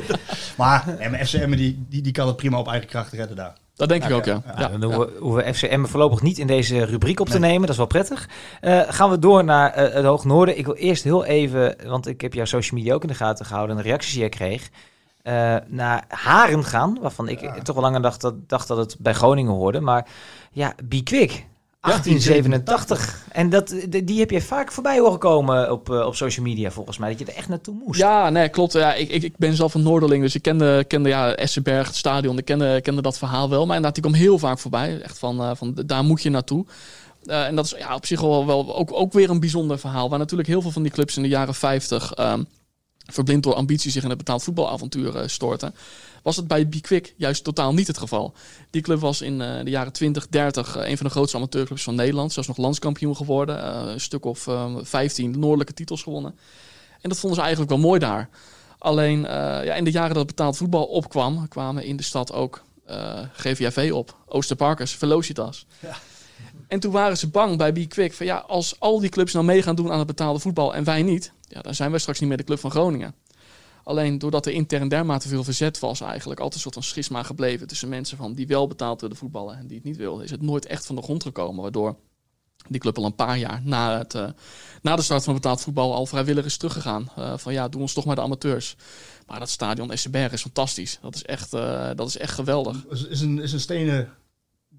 maar, 0.58 0.96
nee, 0.98 1.08
maar 1.08 1.26
FCM 1.26 1.50
die, 1.56 1.84
die, 1.88 2.02
die 2.02 2.12
kan 2.12 2.26
het 2.26 2.36
prima 2.36 2.58
op 2.58 2.68
eigen 2.68 2.88
kracht 2.88 3.12
redden 3.12 3.36
daar. 3.36 3.56
Dat 3.78 3.88
denk 3.88 4.04
ik 4.04 4.12
ook, 4.12 4.24
ja. 4.24 4.42
ja. 4.56 4.68
Dan 4.68 4.82
hoeven, 4.82 5.00
we- 5.14 5.18
hoeven 5.20 5.44
we 5.44 5.54
FCM 5.54 5.84
voorlopig 5.84 6.22
niet 6.22 6.38
in 6.38 6.46
deze 6.46 6.84
rubriek 6.84 7.20
op 7.20 7.28
te 7.28 7.38
nemen. 7.38 7.60
Dat 7.60 7.70
is 7.70 7.76
wel 7.76 7.86
prettig. 7.86 8.28
Eh, 8.60 8.80
gaan 8.88 9.10
we 9.10 9.18
door 9.18 9.44
naar 9.44 9.72
eh, 9.72 9.94
het 9.94 10.04
Hoog 10.04 10.24
Noorden. 10.24 10.58
Ik 10.58 10.64
wil 10.66 10.74
eerst 10.74 11.04
heel 11.04 11.24
even, 11.24 11.76
want 11.86 12.06
ik 12.06 12.20
heb 12.20 12.34
jouw 12.34 12.44
social 12.44 12.80
media 12.80 12.94
ook 12.94 13.02
in 13.02 13.08
de 13.08 13.14
gaten 13.14 13.46
gehouden 13.46 13.76
en 13.76 13.82
de 13.82 13.88
reacties 13.88 14.10
die 14.12 14.20
jij 14.20 14.28
kreeg. 14.28 14.68
eh, 15.22 15.56
naar 15.66 16.04
Haren 16.08 16.64
gaan, 16.64 16.98
waarvan 17.00 17.28
ik 17.28 17.40
Ja. 17.40 17.54
toch 17.62 17.74
wel 17.74 17.84
langer 17.84 18.02
dacht 18.02 18.20
dat, 18.20 18.34
dacht 18.48 18.68
dat 18.68 18.76
het 18.78 18.96
bij 18.98 19.12
Groningen 19.14 19.52
hoorde. 19.52 19.80
Maar 19.80 20.06
ja, 20.52 20.74
Be 20.84 21.02
Quick. 21.02 21.46
1887. 21.80 23.26
En 23.32 23.50
dat, 23.50 23.74
die 24.04 24.18
heb 24.18 24.30
je 24.30 24.40
vaak 24.40 24.72
voorbij 24.72 24.98
horen 24.98 25.18
komen 25.18 25.72
op, 25.72 25.90
eh, 25.90 26.06
op 26.06 26.14
social 26.14 26.46
media 26.46 26.70
volgens 26.70 26.98
mij. 26.98 27.08
Dat 27.08 27.18
je 27.18 27.24
er 27.24 27.36
echt 27.36 27.48
naartoe 27.48 27.74
moest. 27.84 28.00
Ja, 28.00 28.30
nee, 28.30 28.48
klopt. 28.48 28.72
Ja, 28.72 28.94
ik, 28.94 29.08
ik, 29.08 29.22
ik 29.22 29.36
ben 29.36 29.54
zelf 29.54 29.74
een 29.74 29.82
Noorderling, 29.82 30.22
dus 30.22 30.34
ik 30.34 30.42
kende, 30.42 30.84
kende 30.84 31.08
ja, 31.08 31.34
Essenberg, 31.34 31.86
het 31.86 31.96
stadion. 31.96 32.38
Ik 32.38 32.44
kende, 32.44 32.80
kende 32.80 33.02
dat 33.02 33.18
verhaal 33.18 33.48
wel. 33.48 33.66
Maar 33.66 33.76
inderdaad, 33.76 33.94
die 33.94 34.02
kwam 34.02 34.14
heel 34.14 34.38
vaak 34.38 34.58
voorbij. 34.58 35.00
Echt 35.00 35.18
van, 35.18 35.40
eh, 35.40 35.50
van 35.54 35.74
daar 35.86 36.04
moet 36.04 36.22
je 36.22 36.30
naartoe. 36.30 36.66
Eh, 37.24 37.46
en 37.46 37.54
dat 37.54 37.64
is 37.64 37.74
ja, 37.78 37.94
op 37.94 38.06
zich 38.06 38.20
wel, 38.20 38.46
wel 38.46 38.76
ook, 38.76 38.92
ook 38.92 39.12
weer 39.12 39.30
een 39.30 39.40
bijzonder 39.40 39.78
verhaal. 39.78 40.08
Waar 40.08 40.18
natuurlijk 40.18 40.48
heel 40.48 40.62
veel 40.62 40.70
van 40.70 40.82
die 40.82 40.92
clubs 40.92 41.16
in 41.16 41.22
de 41.22 41.28
jaren 41.28 41.54
50 41.54 42.12
ehm, 42.12 42.42
verblind 43.12 43.42
door 43.42 43.54
ambitie 43.54 43.90
zich 43.90 44.02
in 44.02 44.08
het 44.08 44.18
betaald 44.18 44.42
voetbalavontuur 44.42 45.16
eh, 45.16 45.28
storten. 45.28 45.74
Was 46.22 46.36
het 46.36 46.48
bij 46.48 46.68
Quick 46.80 47.14
juist 47.16 47.44
totaal 47.44 47.74
niet 47.74 47.86
het 47.86 47.98
geval. 47.98 48.34
Die 48.70 48.82
club 48.82 49.00
was 49.00 49.20
in 49.20 49.40
eh, 49.40 49.64
de 49.64 49.70
jaren 49.70 49.92
20, 49.92 50.28
30 50.28 50.76
eh, 50.76 50.90
een 50.90 50.96
van 50.96 51.06
de 51.06 51.12
grootste 51.12 51.36
amateurclubs 51.36 51.82
van 51.82 51.94
Nederland. 51.94 52.32
Zelfs 52.32 52.48
nog 52.48 52.56
landskampioen 52.56 53.16
geworden. 53.16 53.88
een 53.88 54.00
stuk 54.00 54.24
of 54.24 54.46
eh 54.46 54.76
15 54.82 55.38
noordelijke 55.38 55.74
titels 55.74 56.02
gewonnen. 56.02 56.38
En 57.00 57.08
dat 57.08 57.18
vonden 57.18 57.38
ze 57.38 57.44
eigenlijk 57.44 57.70
wel 57.72 57.80
mooi 57.80 58.00
daar. 58.00 58.28
Alleen 58.78 59.20
ja, 59.20 59.74
in 59.74 59.84
de 59.84 59.90
jaren 59.90 60.14
dat 60.14 60.26
betaald 60.26 60.56
voetbal 60.56 60.84
opkwam, 60.84 61.48
kwamen 61.48 61.84
in 61.84 61.96
de 61.96 62.02
stad 62.02 62.32
ook 62.32 62.64
GVAV 63.32 63.90
op. 63.92 64.16
Oosterparkers, 64.26 64.92
Velocitas. 64.92 65.66
En 66.68 66.80
toen 66.80 66.92
waren 66.92 67.18
ze 67.18 67.28
bang 67.28 67.56
bij 67.56 67.72
Be 67.72 67.86
Quick 67.86 68.12
van 68.12 68.26
ja, 68.26 68.36
als 68.36 68.80
al 68.80 69.00
die 69.00 69.10
clubs 69.10 69.32
nou 69.32 69.44
mee 69.44 69.62
gaan 69.62 69.76
doen 69.76 69.90
aan 69.90 69.98
het 69.98 70.06
betaalde 70.06 70.38
voetbal 70.38 70.74
en 70.74 70.84
wij 70.84 71.02
niet, 71.02 71.32
ja, 71.48 71.60
dan 71.60 71.74
zijn 71.74 71.90
wij 71.90 72.00
straks 72.00 72.20
niet 72.20 72.28
meer 72.28 72.38
de 72.38 72.44
club 72.44 72.58
van 72.58 72.70
Groningen. 72.70 73.14
Alleen 73.84 74.18
doordat 74.18 74.46
er 74.46 74.52
intern 74.52 74.88
dermate 74.88 75.28
veel 75.28 75.44
verzet 75.44 75.78
was 75.78 76.00
eigenlijk, 76.00 76.40
altijd 76.40 76.54
een 76.54 76.60
soort 76.60 76.74
van 76.74 76.82
schisma 76.82 77.22
gebleven 77.22 77.66
tussen 77.66 77.88
mensen 77.88 78.16
van 78.16 78.34
die 78.34 78.46
wel 78.46 78.66
betaald 78.66 79.00
wilden 79.00 79.18
voetballen 79.18 79.56
en 79.56 79.66
die 79.66 79.76
het 79.76 79.86
niet 79.86 79.96
wilden, 79.96 80.24
is 80.24 80.30
het 80.30 80.42
nooit 80.42 80.66
echt 80.66 80.86
van 80.86 80.96
de 80.96 81.02
grond 81.02 81.22
gekomen. 81.22 81.62
Waardoor 81.62 81.96
die 82.68 82.80
club 82.80 82.98
al 82.98 83.04
een 83.04 83.14
paar 83.14 83.38
jaar 83.38 83.60
na, 83.64 83.98
het, 83.98 84.14
eh, 84.14 84.28
na 84.82 84.96
de 84.96 85.02
start 85.02 85.24
van 85.24 85.34
betaald 85.34 85.60
voetbal 85.60 85.94
al 85.94 86.06
vrijwillig 86.06 86.44
is 86.44 86.56
teruggegaan. 86.56 87.10
Eh, 87.16 87.32
van 87.36 87.52
ja, 87.52 87.68
doe 87.68 87.80
ons 87.80 87.92
toch 87.92 88.04
maar 88.04 88.14
de 88.14 88.22
amateurs. 88.22 88.76
Maar 89.26 89.38
dat 89.38 89.50
stadion 89.50 89.92
Essenberg 89.92 90.32
is 90.32 90.42
fantastisch. 90.42 90.98
Dat 91.02 91.14
is 91.14 91.22
echt, 91.22 91.52
eh, 91.52 91.90
dat 91.94 92.08
is 92.08 92.16
echt 92.16 92.34
geweldig. 92.34 92.84
Is, 93.08 93.20
een, 93.20 93.38
is 93.38 93.52
een 93.52 93.60
stenen 93.60 94.12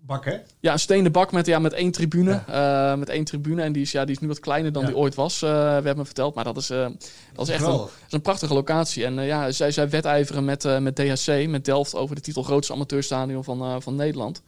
bak, 0.02 0.26
hè? 0.26 0.38
Ja, 0.60 0.72
een 0.74 0.80
stenen 0.80 1.12
bak 1.12 1.32
met, 1.32 1.46
ja, 1.46 1.60
met 1.60 1.74
één 1.74 1.92
tribune. 1.92 2.42
eh, 2.48 2.96
met 2.96 3.10
één 3.10 3.24
tribune. 3.24 3.62
En 3.62 3.72
die 3.72 3.82
is, 3.82 3.92
ja, 3.92 4.06
die 4.06 4.16
is 4.16 4.22
nu 4.22 4.28
wat 4.28 4.40
kleiner 4.40 4.72
dan 4.72 4.82
Ja. 4.82 4.88
die 4.88 4.98
ooit 4.98 5.16
was, 5.16 5.42
eh, 5.42 5.50
we 5.50 5.56
hebben 5.56 5.98
me 5.98 6.06
verteld. 6.06 6.36
Maar 6.36 6.44
dat 6.44 6.58
is, 6.58 6.70
eh, 6.70 6.88
dat 7.34 7.48
is 7.48 7.54
echt 7.54 7.64
een, 7.66 7.72
dat 7.78 7.90
is 8.08 8.14
een 8.14 8.22
prachtige 8.22 8.54
locatie. 8.54 9.06
En 9.06 9.14
ja, 9.14 9.52
zij, 9.52 9.72
zij 9.72 9.90
wedijveren 9.90 10.46
met, 10.46 10.80
met 10.82 10.96
DHC, 10.96 11.48
met 11.48 11.66
Delft, 11.66 11.96
over 11.96 12.16
de 12.16 12.22
titel 12.22 12.44
grootste 12.44 12.74
amateurstadion 12.74 13.44
van, 13.44 13.82
van 13.82 13.96
Nederland. 13.96 14.42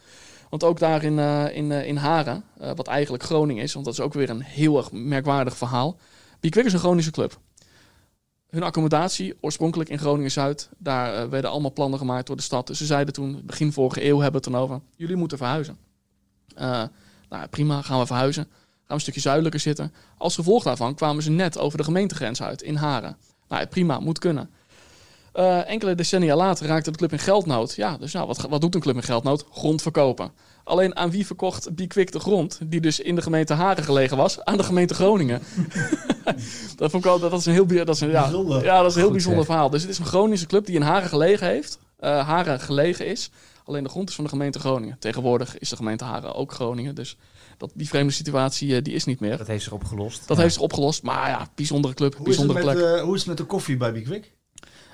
Want 0.50 0.64
ook 0.64 0.80
daar 0.80 1.04
in, 1.04 1.20
in, 1.54 1.72
in 1.72 1.96
Haren, 1.98 2.44
wat 2.76 2.88
eigenlijk 2.88 3.24
Groningen 3.24 3.64
is, 3.64 3.74
want 3.74 3.86
dat 3.86 3.94
is 3.94 4.00
ook 4.00 4.14
weer 4.14 4.30
een 4.30 4.42
heel 4.44 4.78
erg 4.78 4.92
merkwaardig 4.92 5.58
verhaal. 5.58 5.98
Bikwik 6.40 6.66
is 6.66 6.74
een 6.74 6.80
Groningse 6.80 7.12
club. 7.12 7.38
Hun 8.52 8.64
accommodatie, 8.64 9.38
oorspronkelijk 9.42 9.90
in 9.90 9.98
Groningen-Zuid, 9.98 10.70
daar 10.78 11.16
eh, 11.16 11.30
werden 11.30 11.50
allemaal 11.50 11.74
plannen 11.74 12.00
gemaakt 12.00 12.28
door 12.28 12.36
de 12.36 12.42
stad. 12.42 12.68
Dus 12.68 12.78
ze 12.78 12.86
zeiden 12.86 13.14
toen, 13.14 13.42
begin 13.46 13.74
vorige 13.74 14.06
eeuw 14.06 14.20
hebben 14.20 14.42
het 14.42 14.52
dan 14.52 14.62
over, 14.62 14.82
jullie 14.96 15.16
moeten 15.16 15.38
verhuizen. 15.38 15.78
Eh, 16.56 16.84
nou, 17.30 17.48
prima, 17.48 17.82
gaan 17.82 18.00
we 18.00 18.06
verhuizen. 18.06 18.44
Gaan 18.44 18.54
we 18.88 18.94
een 18.94 19.00
stukje 19.00 19.20
zuidelijker 19.20 19.60
zitten. 19.60 19.94
Als 20.18 20.36
gevolg 20.36 20.64
daarvan 20.64 20.96
kwamen 20.96 21.24
ze 21.24 21.32
net 21.32 21.58
over 21.58 21.78
de 21.78 21.84
gemeentegrens 21.84 22.42
uit 22.42 22.62
in 22.62 22.76
Haren. 22.76 23.18
Nou, 23.48 23.66
prima, 23.66 24.00
moet 24.00 24.20
kunnen. 24.20 24.50
Eh, 25.34 25.70
enkele 25.70 25.96
decennia 25.96 26.36
later 26.36 26.68
raakte 26.68 26.92
de 26.92 26.98
club 26.98 27.12
in 27.12 27.20
geldnood. 27.20 27.76
Ja, 27.76 27.98
dus 27.98 28.14
nou, 28.14 28.28
wat, 28.28 28.42
wat 28.50 28.62
doet 28.62 28.76
een 28.76 28.82
club 28.82 28.96
in 28.96 29.04
geldnood? 29.04 29.46
Grond 29.52 29.82
verkopen. 29.82 30.32
Alleen 30.64 30.96
aan 30.96 31.12
wie 31.12 31.26
verkocht 31.26 31.76
Bikwik 31.76 32.12
de 32.12 32.20
grond, 32.20 32.60
die 32.64 32.82
dus 32.82 33.00
in 33.00 33.16
de 33.16 33.22
gemeente 33.22 33.54
Haren 33.54 33.84
gelegen 33.84 34.18
was? 34.18 34.44
Aan 34.44 34.58
de 34.58 34.64
gemeente 34.64 34.94
Groningen. 34.94 35.42
dat, 36.76 36.92
vond 36.92 36.94
ik 36.94 37.04
wel, 37.04 37.20
dat 37.20 37.34
is 37.40 37.46
een 37.46 37.54
heel, 37.54 37.68
dat 37.68 37.90
is 37.96 38.02
een, 38.02 38.10
ja, 38.10 38.22
Bijzonder. 38.22 38.64
ja, 38.64 38.78
dat 38.82 38.86
is 38.90 38.92
een 38.92 38.98
heel 39.00 39.04
Goed, 39.04 39.12
bijzonder 39.18 39.44
zeg. 39.44 39.52
verhaal. 39.54 39.70
Dus 39.70 39.82
het 39.82 39.92
is 39.92 40.00
een 40.00 40.06
Groningse 40.06 40.46
club 40.46 40.66
die 40.66 40.76
in 40.76 40.82
Haren 40.82 41.10
gelegen 41.10 41.48
heeft. 41.48 41.80
eh, 42.00 42.28
Haren 42.28 42.60
gelegen 42.60 43.06
is. 43.08 43.32
Alleen 43.66 43.84
de 43.84 43.90
grond 43.90 44.10
is 44.10 44.16
van 44.16 44.24
de 44.24 44.30
gemeente 44.30 44.60
Groningen. 44.60 44.96
Tegenwoordig 45.00 45.58
is 45.58 45.70
de 45.70 45.76
gemeente 45.76 46.04
Haren 46.04 46.36
ook 46.36 46.52
Groningen. 46.52 46.96
Dus 46.96 47.18
dat, 47.58 47.72
die 47.76 47.88
vreemde 47.88 48.14
situatie 48.14 48.76
eh, 48.76 48.84
die 48.84 48.94
is 48.94 49.06
niet 49.06 49.20
meer. 49.20 49.38
Dat 49.38 49.48
heeft 49.48 49.64
zich 49.64 49.74
opgelost. 49.74 50.28
Dat 50.28 50.38
Ja. 50.38 50.44
heeft 50.44 50.54
zich 50.56 50.64
opgelost. 50.64 51.04
Maar 51.04 51.30
ja, 51.30 51.48
bijzondere 51.56 51.94
club, 51.94 52.16
Hoe 52.16 52.28
is, 52.28 52.38
het 52.38 52.46
bijzondere 52.48 52.74
met, 52.76 52.84
plek. 52.86 52.98
eh, 53.00 53.04
hoe 53.04 53.14
is 53.14 53.20
het 53.20 53.28
met 53.30 53.38
de 53.38 53.44
koffie 53.44 53.78
bij 53.78 53.92
Bikwik? 53.94 54.34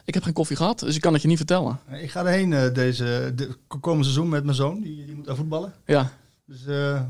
Ik 0.05 0.13
heb 0.13 0.23
geen 0.23 0.33
koffie 0.33 0.55
gehad, 0.55 0.79
dus 0.79 0.95
ik 0.95 1.01
kan 1.01 1.13
het 1.13 1.21
je 1.21 1.27
niet 1.27 1.37
vertellen. 1.37 1.79
Ik 2.01 2.11
ga 2.11 2.19
erheen 2.25 2.53
eh, 2.53 2.73
deze 2.73 3.31
de, 3.35 3.57
komende 3.79 4.03
seizoen 4.03 4.29
met 4.29 4.43
mijn 4.43 4.55
zoon. 4.55 4.81
Die, 4.81 5.05
die 5.05 5.15
moet 5.15 5.25
daar 5.25 5.35
voetballen. 5.35 5.73
Ja, 5.85 6.11
Dus 6.45 6.65
eh, 6.65 7.01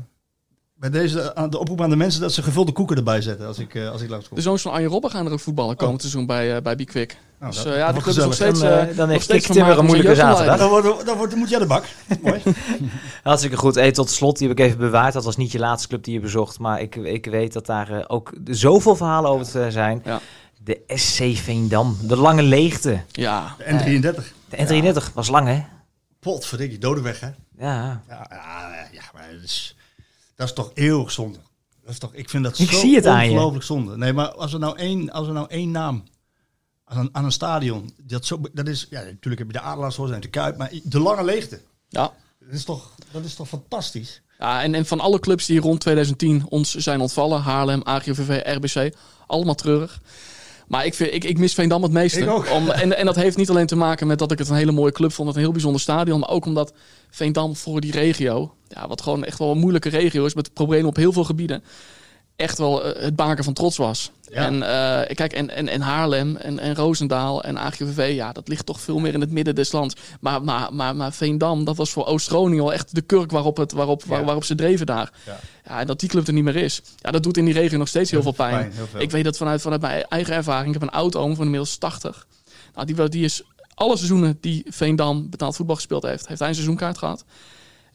bij 0.78 0.90
deze 0.90 1.34
aan 1.34 1.50
de 1.50 1.58
oproep 1.58 1.80
aan 1.82 1.90
de 1.90 1.96
mensen 1.96 2.20
dat 2.20 2.32
ze 2.32 2.42
gevulde 2.42 2.72
koeken 2.72 2.96
erbij 2.96 3.20
zetten 3.20 3.46
als 3.46 3.58
ik, 3.58 3.74
eh, 3.74 3.90
als 3.90 4.02
ik 4.02 4.08
langskom. 4.10 4.36
de 4.36 4.42
zoons 4.42 4.62
van 4.62 4.72
Arjen 4.72 4.90
Robben 4.90 5.10
gaan 5.10 5.26
er 5.26 5.32
ook 5.32 5.40
voetballen 5.40 5.76
komend 5.76 6.00
seizoen 6.00 6.26
bij, 6.26 6.56
eh 6.56 6.62
bij 6.62 6.76
Bikwik. 6.76 7.16
Nou, 7.40 7.52
dus 7.52 7.62
dat- 7.62 7.72
eh, 7.72 7.78
ja, 7.78 7.92
de 7.92 8.00
club 8.00 8.16
is 8.16 8.24
nog 8.24 8.34
steeds... 8.34 8.60
Dan, 8.60 8.68
eh, 8.70 8.90
eh, 8.90 8.96
dan 8.96 9.08
nog 9.08 9.22
steeds 9.22 9.44
Kik 9.46 9.54
Timmer 9.54 9.78
een 9.78 9.84
moeilijke 9.84 10.14
zaterdag. 10.14 10.58
Dan 10.58 10.68
wordt, 10.68 11.06
dan 11.06 11.16
wordt, 11.16 11.34
moet 11.34 11.48
jij 11.48 11.58
de 11.58 11.66
bak. 11.66 11.84
Mooi. 12.22 12.42
Hartstikke 13.22 13.56
goed. 13.56 13.74
Hey, 13.74 13.92
tot 13.92 14.10
slot, 14.10 14.38
die 14.38 14.48
heb 14.48 14.58
ik 14.58 14.64
even 14.64 14.78
bewaard. 14.78 15.12
Dat 15.12 15.24
was 15.24 15.36
niet 15.36 15.52
je 15.52 15.58
laatste 15.58 15.88
club 15.88 16.04
die 16.04 16.14
je 16.14 16.20
bezocht. 16.20 16.58
Maar 16.58 16.80
ik, 16.80 16.96
ik 16.96 17.26
weet 17.26 17.52
dat 17.52 17.66
daar 17.66 17.90
eh, 17.90 18.04
ook 18.06 18.32
zoveel 18.44 18.96
verhalen 18.96 19.30
over 19.30 19.46
te 19.50 19.66
zijn. 19.70 20.02
Ja. 20.04 20.20
De 20.64 20.80
SC 20.86 21.22
Veendam. 21.36 21.96
De 22.02 22.16
lange 22.16 22.42
leegte. 22.42 23.00
Ja, 23.12 23.54
De 23.58 23.64
N33. 23.64 24.24
De 24.48 24.92
N33 24.92 25.12
was 25.14 25.28
lang, 25.28 25.46
hè? 25.48 25.62
Potverdikkie, 26.20 26.78
Dodeweg, 26.78 27.20
hè? 27.20 27.26
Ja. 27.58 28.02
Ja, 28.08 28.26
ja, 28.30 28.88
ja 28.92 29.02
maar 29.14 29.28
dat 29.32 29.42
is, 29.42 29.76
dat 30.38 30.46
is 30.48 30.52
toch 30.54 30.70
eeuwig 30.74 31.10
zonde. 31.10 31.38
Dat 31.82 31.90
is 31.92 31.98
toch, 31.98 32.14
ik 32.14 32.30
vind 32.30 32.44
dat 32.44 32.58
Ik 32.58 32.70
zo 32.70 32.78
zie 32.78 32.94
het 32.94 33.06
aan 33.06 33.24
je. 33.24 33.30
ongelooflijk 33.30 33.64
zonde. 33.64 33.96
Nee, 33.96 34.12
maar 34.12 34.28
als 34.30 34.52
er 34.52 34.58
nou 34.58 34.76
één, 34.78 35.10
als 35.10 35.26
er 35.26 35.32
nou 35.32 35.46
één 35.48 35.70
naam 35.70 36.04
aan 36.84 36.98
een, 36.98 37.08
aan 37.12 37.24
een 37.24 37.32
stadion, 37.32 37.94
dat, 38.02 38.26
zo, 38.26 38.40
dat 38.52 38.68
is, 38.68 38.86
ja, 38.90 39.00
natuurlijk 39.02 39.38
heb 39.38 39.46
je 39.46 39.52
de 39.58 39.60
Adelaarshorst 39.60 40.12
en 40.14 40.20
de 40.20 40.28
Kuip, 40.28 40.56
maar 40.56 40.70
de 40.82 40.98
lange 41.00 41.24
leegte. 41.24 41.60
ja. 41.88 42.12
Dat 42.38 42.56
is 42.56 42.64
toch, 42.64 42.90
dat 43.10 43.24
is 43.24 43.34
toch 43.34 43.48
fantastisch? 43.48 44.22
Ja, 44.38 44.62
en, 44.62 44.74
en 44.74 44.86
van 44.86 45.00
alle 45.00 45.18
clubs 45.20 45.46
die 45.46 45.60
rond 45.60 45.80
2010 45.80 46.44
ons 46.48 46.74
zijn 46.74 47.00
ontvallen, 47.00 47.40
Haarlem, 47.40 47.80
AGVV, 47.84 48.40
RBC, 48.44 48.94
allemaal 49.26 49.54
treurig. 49.54 50.00
Maar 50.68 50.86
ik, 50.86 50.94
vind, 50.94 51.14
ik, 51.14 51.24
ik 51.24 51.38
mis 51.38 51.54
Veendam 51.54 51.82
het 51.82 51.92
meeste. 51.92 52.20
Ik 52.20 52.28
ook. 52.28 52.50
Om, 52.50 52.70
en, 52.70 52.96
en 52.96 53.06
dat 53.06 53.14
heeft 53.16 53.36
niet 53.36 53.50
alleen 53.50 53.66
te 53.66 53.76
maken 53.76 54.06
met 54.06 54.18
dat 54.18 54.32
ik 54.32 54.38
het 54.38 54.48
een 54.48 54.54
hele 54.56 54.72
mooie 54.72 54.92
club 54.92 55.12
vond, 55.12 55.28
het 55.28 55.36
een 55.36 55.42
heel 55.42 55.52
bijzonder 55.52 55.80
stadion, 55.80 56.20
maar 56.20 56.28
ook 56.28 56.44
omdat 56.44 56.72
Veendam 57.10 57.56
voor 57.56 57.80
die 57.80 57.92
regio, 57.92 58.54
ja, 58.68 58.88
wat 58.88 59.02
gewoon 59.02 59.24
echt 59.24 59.38
wel 59.38 59.50
een 59.50 59.58
moeilijke 59.58 59.88
regio 59.88 60.24
is 60.24 60.34
met 60.34 60.52
problemen 60.52 60.88
op 60.88 60.96
heel 60.96 61.12
veel 61.12 61.24
gebieden, 61.24 61.64
echt 62.36 62.58
wel 62.58 62.84
eh, 62.84 63.02
het 63.02 63.16
baken 63.16 63.44
van 63.44 63.52
trots 63.52 63.76
was. 63.76 64.10
Ja. 64.30 64.44
En 64.46 64.62
eh, 64.62 65.14
kijk, 65.16 65.32
en, 65.32 65.50
en, 65.50 65.68
en 65.68 65.80
Haarlem 65.80 66.36
en, 66.36 66.58
en 66.58 66.74
Roosendaal 66.74 67.42
en 67.42 67.58
AGVV, 67.58 68.12
ja, 68.14 68.32
dat 68.32 68.48
ligt 68.48 68.66
toch 68.66 68.80
veel 68.80 68.98
meer 68.98 69.14
in 69.14 69.20
het 69.20 69.30
midden 69.30 69.54
des 69.54 69.72
lands. 69.72 69.96
Maar, 70.20 70.42
maar, 70.42 70.74
maar, 70.74 70.96
maar 70.96 71.12
Veendam, 71.12 71.64
dat 71.64 71.76
was 71.76 71.90
voor 71.90 72.06
Oost-Groningen 72.06 72.64
wel 72.64 72.72
echt 72.72 72.94
de 72.94 73.00
kurk 73.00 73.30
waarop, 73.30 73.56
het, 73.56 73.72
waarop, 73.72 74.04
waar- 74.04 74.24
waarop 74.24 74.44
ze 74.44 74.54
dreven 74.54 74.86
daar. 74.86 75.12
Ja. 75.26 75.38
Ja, 75.66 75.80
en 75.80 75.86
dat 75.86 76.00
die 76.00 76.08
club 76.08 76.26
er 76.26 76.32
niet 76.32 76.44
meer 76.44 76.56
is. 76.56 76.82
Ja, 76.96 77.10
dat 77.10 77.22
doet 77.22 77.36
in 77.36 77.44
die 77.44 77.54
regio 77.54 77.78
nog 77.78 77.88
steeds 77.88 78.10
heel 78.10 78.22
veel 78.22 78.32
pijn. 78.32 78.54
Pijn, 78.58 78.72
heel 78.72 78.86
veel. 78.86 79.00
Ik 79.00 79.10
weet 79.10 79.24
dat 79.24 79.36
vanuit, 79.36 79.60
vanuit 79.60 79.80
mijn 79.80 80.04
eigen 80.08 80.34
ervaring. 80.34 80.74
Ik 80.74 80.80
heb 80.80 80.82
een 80.90 80.94
oud-oom 80.96 81.34
van 81.34 81.44
inmiddels 81.44 81.76
80. 81.76 82.26
Nou, 82.74 82.86
die, 82.86 83.08
die 83.08 83.24
is 83.24 83.42
alle 83.74 83.96
seizoenen 83.96 84.38
die 84.40 84.66
Veendam 84.68 85.30
betaald 85.30 85.56
voetbal 85.56 85.76
gespeeld 85.76 86.02
heeft, 86.02 86.26
heeft 86.28 86.40
hij 86.40 86.48
een 86.48 86.54
seizoenkaart 86.54 86.98
gehad. 86.98 87.24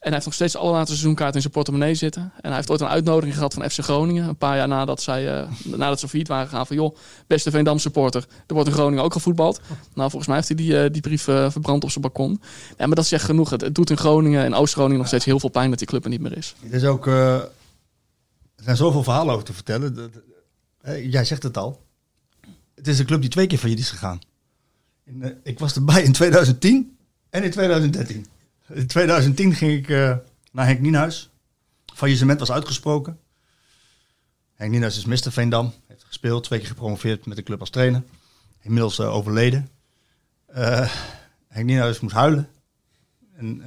En 0.03 0.09
hij 0.09 0.13
heeft 0.13 0.25
nog 0.25 0.33
steeds 0.33 0.53
de 0.53 0.59
allerlaatste 0.59 0.93
seizoenkaart 0.95 1.35
in 1.35 1.41
zijn 1.41 1.53
portemonnee 1.53 1.95
zitten. 1.95 2.21
En 2.21 2.47
hij 2.47 2.55
heeft 2.55 2.69
ooit 2.69 2.81
een 2.81 2.87
uitnodiging 2.87 3.33
gehad 3.35 3.53
van 3.53 3.69
FC 3.69 3.79
Groningen. 3.79 4.27
Een 4.27 4.35
paar 4.35 4.57
jaar 4.57 4.67
nadat, 4.67 5.01
zij, 5.01 5.39
eh, 5.41 5.49
nadat 5.81 5.99
ze 5.99 6.07
failliet 6.07 6.27
waren 6.27 6.47
gegaan. 6.47 6.67
Van 6.67 6.75
joh, 6.75 6.95
beste 7.27 7.51
Veendam 7.51 7.79
supporter. 7.79 8.25
Er 8.47 8.53
wordt 8.53 8.69
in 8.69 8.75
Groningen 8.75 9.03
ook 9.03 9.13
gevoetbald. 9.13 9.61
Nou, 9.93 10.09
volgens 10.09 10.27
mij 10.27 10.35
heeft 10.35 10.47
hij 10.47 10.57
die, 10.57 10.79
eh, 10.83 10.91
die 10.91 11.01
brief 11.01 11.27
eh, 11.27 11.51
verbrand 11.51 11.83
op 11.83 11.89
zijn 11.89 12.01
balkon. 12.01 12.41
Ja, 12.77 12.85
maar 12.85 12.95
dat 12.95 13.05
zegt 13.05 13.23
genoeg. 13.23 13.49
Het, 13.49 13.61
het 13.61 13.75
doet 13.75 13.89
in 13.89 13.97
Groningen 13.97 14.43
en 14.43 14.53
Oost-Groningen 14.53 14.97
nog 14.97 15.07
steeds 15.07 15.25
heel 15.25 15.39
veel 15.39 15.49
pijn 15.49 15.69
dat 15.69 15.79
die 15.79 15.87
club 15.87 16.03
er 16.03 16.09
niet 16.09 16.21
meer 16.21 16.37
is. 16.37 16.55
Er, 16.69 16.73
is 16.73 16.83
ook, 16.83 17.07
er 17.07 17.49
zijn 18.55 18.77
zoveel 18.77 19.03
verhalen 19.03 19.33
over 19.33 19.45
te 19.45 19.53
vertellen. 19.53 19.95
Dat- 19.95 20.11
jij 21.03 21.25
zegt 21.25 21.43
het 21.43 21.57
al. 21.57 21.81
Het 22.75 22.87
is 22.87 22.99
een 22.99 23.05
club 23.05 23.21
die 23.21 23.29
twee 23.29 23.47
keer 23.47 23.57
failliet 23.57 23.79
is 23.79 23.89
gegaan. 23.89 24.19
In, 25.05 25.39
ik 25.43 25.59
was 25.59 25.75
erbij 25.75 26.03
in 26.03 26.11
2010 26.11 26.97
en 27.29 27.43
in 27.43 27.51
2013. 27.51 28.25
In 28.67 28.87
2010 28.87 29.53
ging 29.53 29.71
ik 29.71 29.89
eh, 29.89 30.17
naar 30.51 30.65
Henk 30.65 30.79
Nienhuis. 30.79 31.29
Faillissement 31.93 32.39
was 32.39 32.51
uitgesproken. 32.51 33.19
Henk 34.53 34.71
Nienhuis 34.71 34.97
is 34.97 35.05
Mr. 35.05 35.31
Veendam. 35.31 35.73
Heeft 35.87 36.03
gespeeld, 36.03 36.43
twee 36.43 36.59
keer 36.59 36.67
gepromoveerd 36.67 37.25
met 37.25 37.37
de 37.37 37.43
club 37.43 37.59
als 37.59 37.69
trainer. 37.69 38.03
Inmiddels 38.61 38.99
eh, 38.99 39.13
overleden. 39.13 39.69
Eh, 40.45 40.91
Henk 41.47 41.65
Nienhuis 41.65 41.99
moest 41.99 42.15
huilen. 42.15 42.49
En, 43.35 43.61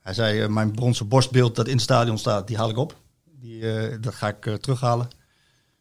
hij 0.00 0.14
zei, 0.14 0.48
mijn 0.48 0.70
bronzen 0.70 1.08
borstbeeld 1.08 1.56
dat 1.56 1.66
in 1.66 1.72
het 1.74 1.82
stadion 1.82 2.18
staat, 2.18 2.46
die 2.46 2.56
haal 2.56 2.70
ik 2.70 2.76
op. 2.76 2.96
Die, 3.24 4.00
dat 4.00 4.14
ga 4.14 4.28
ik 4.28 4.56
terughalen. 4.60 5.08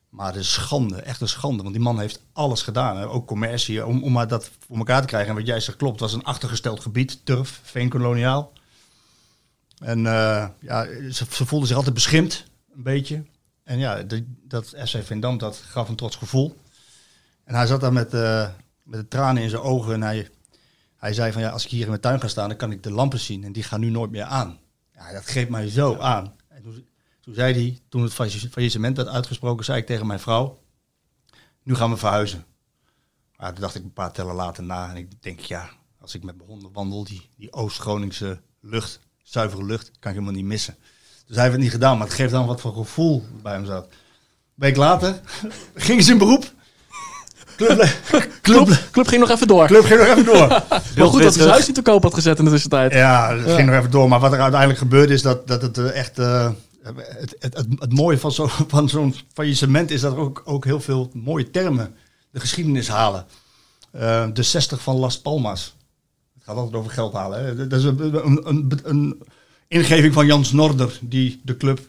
Maar 0.09 0.33
de 0.33 0.43
schande, 0.43 1.01
echt 1.01 1.21
een 1.21 1.27
schande. 1.27 1.63
Want 1.63 1.75
die 1.75 1.83
man 1.83 1.99
heeft 1.99 2.21
alles 2.33 2.61
gedaan. 2.61 2.97
Hè. 2.97 3.07
Ook 3.07 3.27
commercie, 3.27 3.85
om, 3.85 4.03
om 4.03 4.11
maar 4.11 4.27
dat 4.27 4.51
voor 4.67 4.77
elkaar 4.77 5.01
te 5.01 5.07
krijgen. 5.07 5.29
En 5.29 5.35
wat 5.35 5.47
jij 5.47 5.59
zegt 5.59 5.77
klopt, 5.77 5.99
het 5.99 6.09
was 6.09 6.13
een 6.13 6.25
achtergesteld 6.25 6.79
gebied. 6.79 7.25
Turf, 7.25 7.59
veenkoloniaal. 7.63 8.51
En 9.79 10.05
eh, 10.05 10.47
ja, 10.59 10.85
ze, 11.11 11.25
ze 11.29 11.45
voelden 11.45 11.67
zich 11.67 11.77
altijd 11.77 11.95
beschimd, 11.95 12.45
een 12.75 12.83
beetje. 12.83 13.23
En 13.63 13.79
ja, 13.79 14.03
dat 14.43 14.73
SC 14.83 14.97
Veendam, 15.03 15.37
dat 15.37 15.57
gaf 15.57 15.89
een 15.89 15.95
trots 15.95 16.15
gevoel. 16.15 16.57
En 17.43 17.55
hij 17.55 17.67
zat 17.67 17.81
daar 17.81 17.93
met, 17.93 18.13
eh, 18.13 18.49
met 18.83 18.99
de 18.99 19.07
tranen 19.07 19.43
in 19.43 19.49
zijn 19.49 19.61
ogen. 19.61 19.93
En 19.93 20.01
hij, 20.01 20.29
hij 20.97 21.13
zei 21.13 21.31
van 21.31 21.41
ja, 21.41 21.49
als 21.49 21.63
ik 21.63 21.69
hier 21.69 21.81
in 21.81 21.89
mijn 21.89 22.01
tuin 22.01 22.21
ga 22.21 22.27
staan, 22.27 22.49
dan 22.49 22.57
kan 22.57 22.71
ik 22.71 22.83
de 22.83 22.91
lampen 22.91 23.19
zien. 23.19 23.43
En 23.43 23.51
die 23.51 23.63
gaan 23.63 23.79
nu 23.79 23.89
nooit 23.89 24.11
meer 24.11 24.23
aan. 24.23 24.59
Ja, 24.93 25.13
dat 25.13 25.25
greep 25.25 25.49
mij 25.49 25.69
zo 25.69 25.97
aan. 25.97 26.35
En 26.47 26.61
toen, 26.63 26.87
toen 27.29 27.37
zei 27.37 27.53
hij, 27.53 27.79
toen 27.89 28.03
het 28.03 28.13
failliss- 28.13 28.47
faillissement 28.51 28.97
werd 28.97 29.09
uitgesproken, 29.09 29.65
zei 29.65 29.77
ik 29.79 29.85
tegen 29.85 30.07
mijn 30.07 30.19
vrouw, 30.19 30.57
nu 31.63 31.75
gaan 31.75 31.89
we 31.89 31.97
verhuizen. 31.97 32.45
Maar 33.37 33.51
toen 33.53 33.61
dacht 33.61 33.75
ik 33.75 33.83
een 33.83 33.93
paar 33.93 34.11
tellen 34.11 34.35
later 34.35 34.63
na 34.63 34.89
en 34.89 34.95
ik 34.95 35.07
denk, 35.21 35.39
ja, 35.39 35.69
als 36.01 36.15
ik 36.15 36.23
met 36.23 36.37
mijn 36.37 36.49
honden 36.49 36.69
wandel, 36.73 37.03
die, 37.03 37.29
die 37.37 37.53
Oost-Groningse 37.53 38.39
lucht, 38.61 38.99
zuivere 39.23 39.65
lucht, 39.65 39.85
kan 39.99 40.11
ik 40.11 40.17
helemaal 40.17 40.31
niet 40.41 40.45
missen. 40.45 40.75
Dus 41.25 41.35
hij 41.35 41.43
heeft 41.43 41.55
het 41.55 41.63
niet 41.63 41.73
gedaan, 41.73 41.97
maar 41.97 42.07
het 42.07 42.15
geeft 42.15 42.31
dan 42.31 42.45
wat 42.45 42.61
voor 42.61 42.73
gevoel 42.73 43.23
bij 43.43 43.53
hem 43.53 43.65
zat. 43.65 43.83
Een 43.85 43.89
week 44.55 44.75
later 44.75 45.19
gingen 45.75 46.03
ze 46.03 46.11
in 46.11 46.17
beroep. 46.17 46.51
Club, 47.55 47.77
club, 48.09 48.31
club, 48.41 48.87
Club 48.91 49.07
ging 49.07 49.21
nog 49.21 49.29
even 49.29 49.47
door. 49.47 49.67
club 49.67 49.83
ging 49.83 49.99
nog 49.99 50.07
even 50.09 50.25
door. 50.25 50.37
Wel 50.95 51.09
goed 51.09 51.21
dat 51.23 51.33
ze 51.33 51.39
zijn 51.39 51.51
huis 51.51 51.65
niet 51.65 51.75
te 51.75 51.81
koop 51.81 52.03
had 52.03 52.13
gezet 52.13 52.39
in 52.39 52.45
de 52.45 52.51
tussentijd. 52.51 52.93
Ja, 52.93 53.35
dat 53.35 53.55
ging 53.55 53.67
nog 53.69 53.77
even 53.77 53.91
door. 53.91 54.07
Maar 54.09 54.19
wat 54.19 54.33
er 54.33 54.39
uiteindelijk 54.39 54.79
gebeurde 54.79 55.13
is 55.13 55.21
dat, 55.21 55.47
dat 55.47 55.61
het 55.61 55.77
eh, 55.77 55.95
echt... 55.97 56.19
eh, 56.19 56.49
het, 56.95 57.35
het, 57.39 57.57
het, 57.57 57.65
het 57.79 57.93
mooie 57.93 58.17
van 58.17 58.31
zo- 58.31 58.49
van 58.67 58.89
zo'n 58.89 59.15
faillissement 59.33 59.91
is 59.91 60.01
dat 60.01 60.11
er 60.13 60.19
ook, 60.19 60.41
ook 60.45 60.65
heel 60.65 60.79
veel 60.81 61.09
mooie 61.13 61.49
termen 61.51 61.95
de 62.31 62.39
geschiedenis 62.39 62.87
halen. 62.87 63.25
Eh, 63.91 64.27
de 64.33 64.43
60 64.43 64.81
van 64.81 64.95
Las 64.95 65.19
Palmas. 65.21 65.75
Het 66.33 66.43
gaat 66.43 66.55
altijd 66.55 66.75
over 66.75 66.91
geld 66.91 67.13
halen. 67.13 67.45
Hè. 67.45 67.67
Dat 67.67 67.79
is 67.79 67.85
een, 67.85 68.25
een, 68.47 68.79
een, 68.83 69.21
ingeving 69.67 70.13
van 70.13 70.25
Jans 70.25 70.51
Norder, 70.51 70.97
die 71.01 71.41
de 71.43 71.57
club 71.57 71.79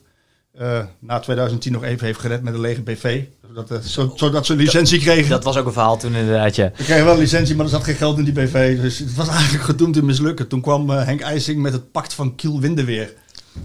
eh, 0.53 0.85
na 0.99 1.19
2010 1.21 1.73
nog 1.73 1.85
even 1.85 2.07
heeft 2.07 2.21
gered 2.21 2.43
met 2.43 2.55
een 2.55 2.61
lege 2.61 2.83
BV. 2.83 3.23
Zodat, 3.49 3.71
eh, 3.71 3.79
zo- 3.79 4.13
zodat 4.17 4.47
ze 4.47 4.53
een 4.53 4.59
licentie 4.59 4.99
kregen. 5.01 5.31
Dat 5.31 5.45
was 5.45 5.57
ook 5.57 5.67
een 5.67 5.73
verhaal 5.73 5.99
toen 5.99 6.15
inderdaad, 6.15 6.57
ja. 6.57 6.73
We 6.77 6.85
kregen 6.85 7.05
wel 7.05 7.15
een 7.15 7.19
licentie, 7.21 7.55
maar 7.57 7.65
er 7.65 7.71
zat 7.71 7.85
geen 7.85 7.95
geld 7.95 8.19
in 8.19 8.25
die 8.25 8.33
BV. 8.33 8.81
Dus 8.81 8.99
het 8.99 9.15
was 9.15 9.29
eigenlijk 9.29 9.65
gedoemd 9.65 9.95
te 9.95 10.03
mislukken. 10.05 10.49
Toen 10.49 10.61
kwam 10.61 10.91
Henk 10.91 11.21
IJsing 11.21 11.63
met 11.63 11.73
het 11.73 11.91
pact 11.93 12.15
van 12.15 12.35
Kiel 12.35 12.61
Windeweer. 12.61 13.13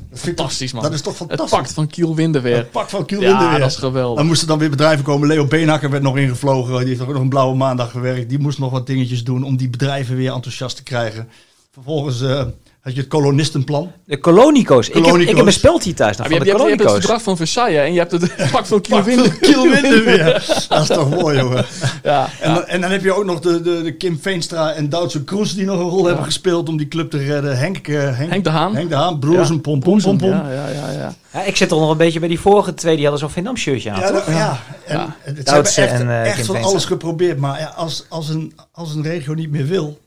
Dat 0.09 0.19
Fantastisch, 0.19 0.73
man. 0.73 0.83
Dat 0.83 0.93
is 0.93 1.01
toch 1.01 1.19
Het 1.19 1.27
fantastisch. 1.27 1.57
pakt 1.57 1.73
van 1.73 1.87
Kiel 1.87 2.15
Winden 2.15 2.41
weer. 2.41 2.55
Het 2.55 2.71
pact 2.71 2.89
van 2.91 3.05
Kiel 3.05 3.21
Ja, 3.21 3.29
Windeweer. 3.29 3.59
dat 3.59 3.69
is 3.71 3.75
geweldig. 3.77 4.17
Dan 4.17 4.25
moesten 4.27 4.47
dan 4.47 4.59
weer 4.59 4.69
bedrijven 4.69 5.03
komen. 5.05 5.27
Leo 5.27 5.45
Beenhakker 5.45 5.89
werd 5.89 6.03
nog 6.03 6.17
ingevlogen. 6.17 6.79
Die 6.79 6.87
heeft 6.87 7.01
ook 7.01 7.07
nog 7.13 7.21
een 7.21 7.29
blauwe 7.29 7.55
maandag 7.55 7.91
gewerkt. 7.91 8.29
Die 8.29 8.39
moest 8.39 8.59
nog 8.59 8.71
wat 8.71 8.87
dingetjes 8.87 9.23
doen 9.23 9.43
om 9.43 9.57
die 9.57 9.69
bedrijven 9.69 10.15
weer 10.15 10.31
enthousiast 10.33 10.75
te 10.75 10.83
krijgen. 10.83 11.29
Vervolgens 11.71 12.21
eh, 12.21 12.45
had 12.85 12.93
je 12.93 12.99
het 12.99 13.09
kolonistenplan. 13.09 13.91
De 14.05 14.17
kolonico's. 14.19 14.89
Ik 14.89 15.05
heb, 15.05 15.15
ik 15.15 15.37
heb 15.37 15.45
een 15.45 15.51
thuis 15.93 16.17
nog 16.17 16.27
Ja, 16.27 16.35
van 16.37 16.45
je, 16.45 16.51
de 16.53 16.57
hebt, 16.59 16.61
je, 16.61 16.67
hebt, 16.67 16.69
je 16.69 16.69
hebt 16.69 16.79
het 16.79 16.81
kolonico's. 16.81 16.91
verdrag 16.91 17.21
van 17.21 17.37
Versailles 17.37 17.79
en 17.85 17.93
je 17.93 17.99
hebt 17.99 18.11
het 18.11 18.35
pak 18.51 18.65
van 18.65 18.81
Kiel 18.81 19.03
Windeweer. 19.69 20.45
dat 20.69 20.81
is 20.81 20.87
toch 20.87 21.09
mooi, 21.09 21.37
jongen. 21.37 21.65
Ja, 22.03 22.27
En, 22.41 22.53
dan, 22.53 22.65
en 22.65 22.81
dan 22.81 22.91
heb 22.91 23.03
je 23.03 23.13
ook 23.13 23.25
nog 23.25 23.39
de, 23.39 23.61
de, 23.61 23.81
de 23.81 23.93
Kim 23.95 24.19
Veenstra 24.21 24.71
en 24.73 24.89
Duitse 24.89 25.23
Kroes 25.23 25.55
die 25.55 25.65
nog 25.65 25.79
een 25.79 25.89
rol 25.89 26.05
hebben 26.05 26.23
gespeeld 26.25 26.69
om 26.69 26.77
die 26.77 26.87
club 26.87 27.09
te 27.11 27.17
redden. 27.17 27.57
Henk, 27.57 27.87
eh, 27.87 27.95
Henk, 28.17 28.29
Henk 28.29 28.43
de 28.43 28.49
Haan. 28.49 28.75
Henk 28.75 28.89
de 28.89 28.95
Haan, 28.95 29.19
broers 29.19 29.49
en. 29.49 29.61
Ja, 30.29 30.49
ja, 30.51 30.67
ja, 30.69 30.91
ja. 30.91 31.13
Ja, 31.33 31.43
ik 31.43 31.55
zit 31.55 31.69
toch 31.69 31.79
nog 31.79 31.89
een 31.91 31.97
beetje 31.97 32.19
bij 32.19 32.27
die 32.29 32.39
vorige 32.39 32.73
twee, 32.73 32.93
die 32.95 33.01
hadden 33.03 33.19
zo'n 33.21 33.29
Vietnam 33.29 33.57
shirtje 33.57 33.91
aan, 33.91 33.99
Ja, 33.99 34.11
toch? 34.11 34.27
ja. 34.29 34.59
En 34.85 34.97
Ja. 34.97 35.15
het- 35.19 35.45
Duitse 35.45 35.81
hebben 35.81 35.89
echt, 35.91 36.01
en, 36.01 36.09
eh, 36.09 36.25
echt 36.25 36.35
Kim 36.35 36.45
van 36.45 36.63
alles 36.63 36.85
geprobeerd. 36.85 37.37
Maar 37.39 37.59
ja, 37.59 37.73
als, 37.75 38.05
als, 38.09 38.29
een, 38.29 38.53
als 38.71 38.95
een 38.95 39.03
regio 39.03 39.33
niet 39.33 39.51
meer 39.51 39.65
wil. 39.67 39.99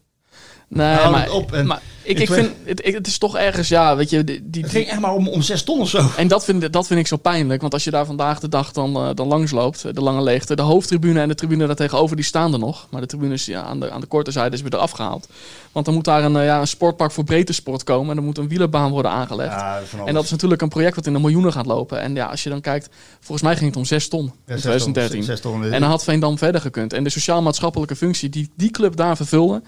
Nee, 0.68 0.95
Hou 0.95 1.11
maar, 1.11 1.22
het 1.22 1.31
op 1.31 1.53
en- 1.53 1.66
maar 1.66 1.81
ik, 2.09 2.18
ik 2.18 2.32
vind, 2.32 2.50
het, 2.64 2.84
het 2.84 3.06
is 3.06 3.18
toch 3.18 3.36
ergens, 3.36 3.68
ja, 3.68 3.96
weet 3.96 4.11
je, 4.11 4.24
die, 4.24 4.50
die, 4.50 4.62
Het 4.62 4.70
ging 4.70 4.86
echt 4.86 5.00
maar 5.00 5.12
om, 5.12 5.28
om 5.28 5.42
zes 5.42 5.62
ton 5.62 5.80
of 5.80 5.88
zo. 5.88 6.11
En 6.16 6.28
dat 6.28 6.44
vind, 6.44 6.72
dat 6.72 6.86
vind 6.86 7.00
ik 7.00 7.06
zo 7.06 7.16
pijnlijk, 7.16 7.61
want 7.61 7.72
als 7.72 7.84
je 7.84 7.90
daar 7.90 8.06
vandaag 8.06 8.40
de 8.40 8.48
dag 8.48 8.72
dan, 8.72 8.96
eh, 8.96 9.09
dan 9.14 9.26
langs 9.26 9.50
loopt, 9.50 9.84
eh, 9.84 9.92
de 9.92 10.00
lange 10.00 10.22
leegte, 10.22 10.56
de 10.56 10.62
hoofdtribune 10.62 11.20
en 11.20 11.28
de 11.28 11.34
tribune 11.34 11.66
daar 11.66 11.76
tegenover, 11.76 12.16
die 12.16 12.24
staan 12.24 12.52
er 12.52 12.59
nog. 12.59 12.86
Maar 12.90 13.00
de 13.00 13.06
tribunes 13.06 13.46
ja, 13.46 13.62
aan, 13.62 13.80
de, 13.80 13.90
aan 13.90 14.00
de 14.00 14.06
korte 14.06 14.30
zijde 14.30 14.56
is 14.56 14.62
weer 14.62 14.74
eraf 14.74 14.90
gehaald. 14.90 15.28
Want 15.72 15.84
dan 15.84 15.94
moet 15.94 16.04
daar 16.04 16.24
een, 16.24 16.36
eh, 16.36 16.44
ja, 16.44 16.61
een 16.61 16.66
sportpark 16.66 17.12
voor 17.12 17.24
breedte 17.24 17.52
sport 17.52 17.84
komen 17.84 18.11
en 18.11 18.16
er 18.16 18.22
moet 18.22 18.38
een 18.38 18.48
wielerbaan 18.48 18.90
worden 18.90 19.11
aangelegd. 19.11 19.61
Ja, 19.61 19.80
En 20.04 20.14
dat 20.14 20.24
is 20.24 20.30
natuurlijk 20.30 20.62
een 20.62 20.68
project 20.68 20.96
wat 20.96 21.06
in 21.06 21.12
de 21.12 21.18
miljoenen 21.18 21.52
gaat 21.52 21.66
lopen. 21.66 22.00
En 22.00 22.14
ja, 22.14 22.26
als 22.26 22.42
je 22.42 22.50
dan 22.50 22.61
kijkt, 22.61 22.88
volgens 23.20 23.42
mij 23.42 23.56
ging 23.56 23.68
het 23.68 23.78
om 23.78 23.84
6 23.84 24.09
ton 24.09 24.24
in 24.46 24.56
2013. 24.56 25.22
Zes 25.22 25.40
ton, 25.40 25.64
En 25.64 25.80
dan 25.80 25.90
had 25.90 26.04
Veendam 26.04 26.38
verder 26.38 26.61
gekund. 26.61 26.92
En 26.92 27.04
de 27.04 27.11
sociaal-maatschappelijke 27.11 27.96
functie 27.96 28.28
die 28.28 28.50
die 28.56 28.70
club 28.70 28.96
daar 28.96 29.16
vervulde, 29.16 29.62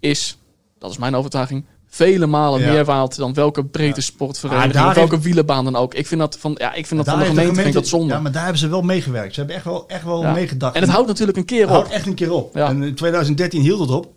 is, 0.00 0.38
dat 0.78 0.90
is 0.90 0.98
mijn 0.98 1.14
overtuiging, 1.14 1.64
vele 1.94 2.26
malen 2.26 2.60
Ja. 2.60 2.72
meer 2.72 2.84
waard 2.84 3.16
dan 3.16 3.34
welke 3.34 3.64
breedte 3.64 4.00
sportvereniging 4.00 4.86
of 4.86 4.94
welke 4.94 5.10
heeft- 5.14 5.24
wielerbaan 5.24 5.64
dan 5.64 5.76
ook. 5.76 5.94
Ik 5.94 6.06
vind 6.06 6.20
dat 6.20 6.38
van, 6.38 6.54
ja, 6.58 6.72
ik 6.74 6.86
vind 6.86 7.04
dat 7.04 7.08
van 7.14 7.18
de 7.18 7.24
gemeente, 7.28 7.54
vind 7.54 7.66
ik 7.66 7.72
dat 7.72 7.86
zonde. 7.86 8.12
Ja, 8.14 8.20
maar 8.20 8.32
daar 8.32 8.42
hebben 8.42 8.60
ze 8.60 8.68
wel 8.68 8.82
meegewerkt. 8.82 9.32
Ze 9.34 9.38
hebben 9.38 9.56
echt 9.56 9.64
wel, 9.64 9.88
echt 9.88 10.04
wel 10.04 10.20
Ja. 10.22 10.32
meegedacht. 10.32 10.74
En 10.74 10.80
het 10.82 10.90
houdt 10.90 11.06
natuurlijk 11.08 11.38
een 11.38 11.44
keer 11.44 11.60
Het 11.60 11.68
houdt 11.70 11.86
op. 11.86 11.92
echt 11.92 12.06
een 12.06 12.14
keer 12.14 12.32
op. 12.32 12.56
En 12.56 12.82
in 12.82 12.94
2013 12.94 13.60
hield 13.60 13.80
het 13.80 13.90
op. 13.90 14.12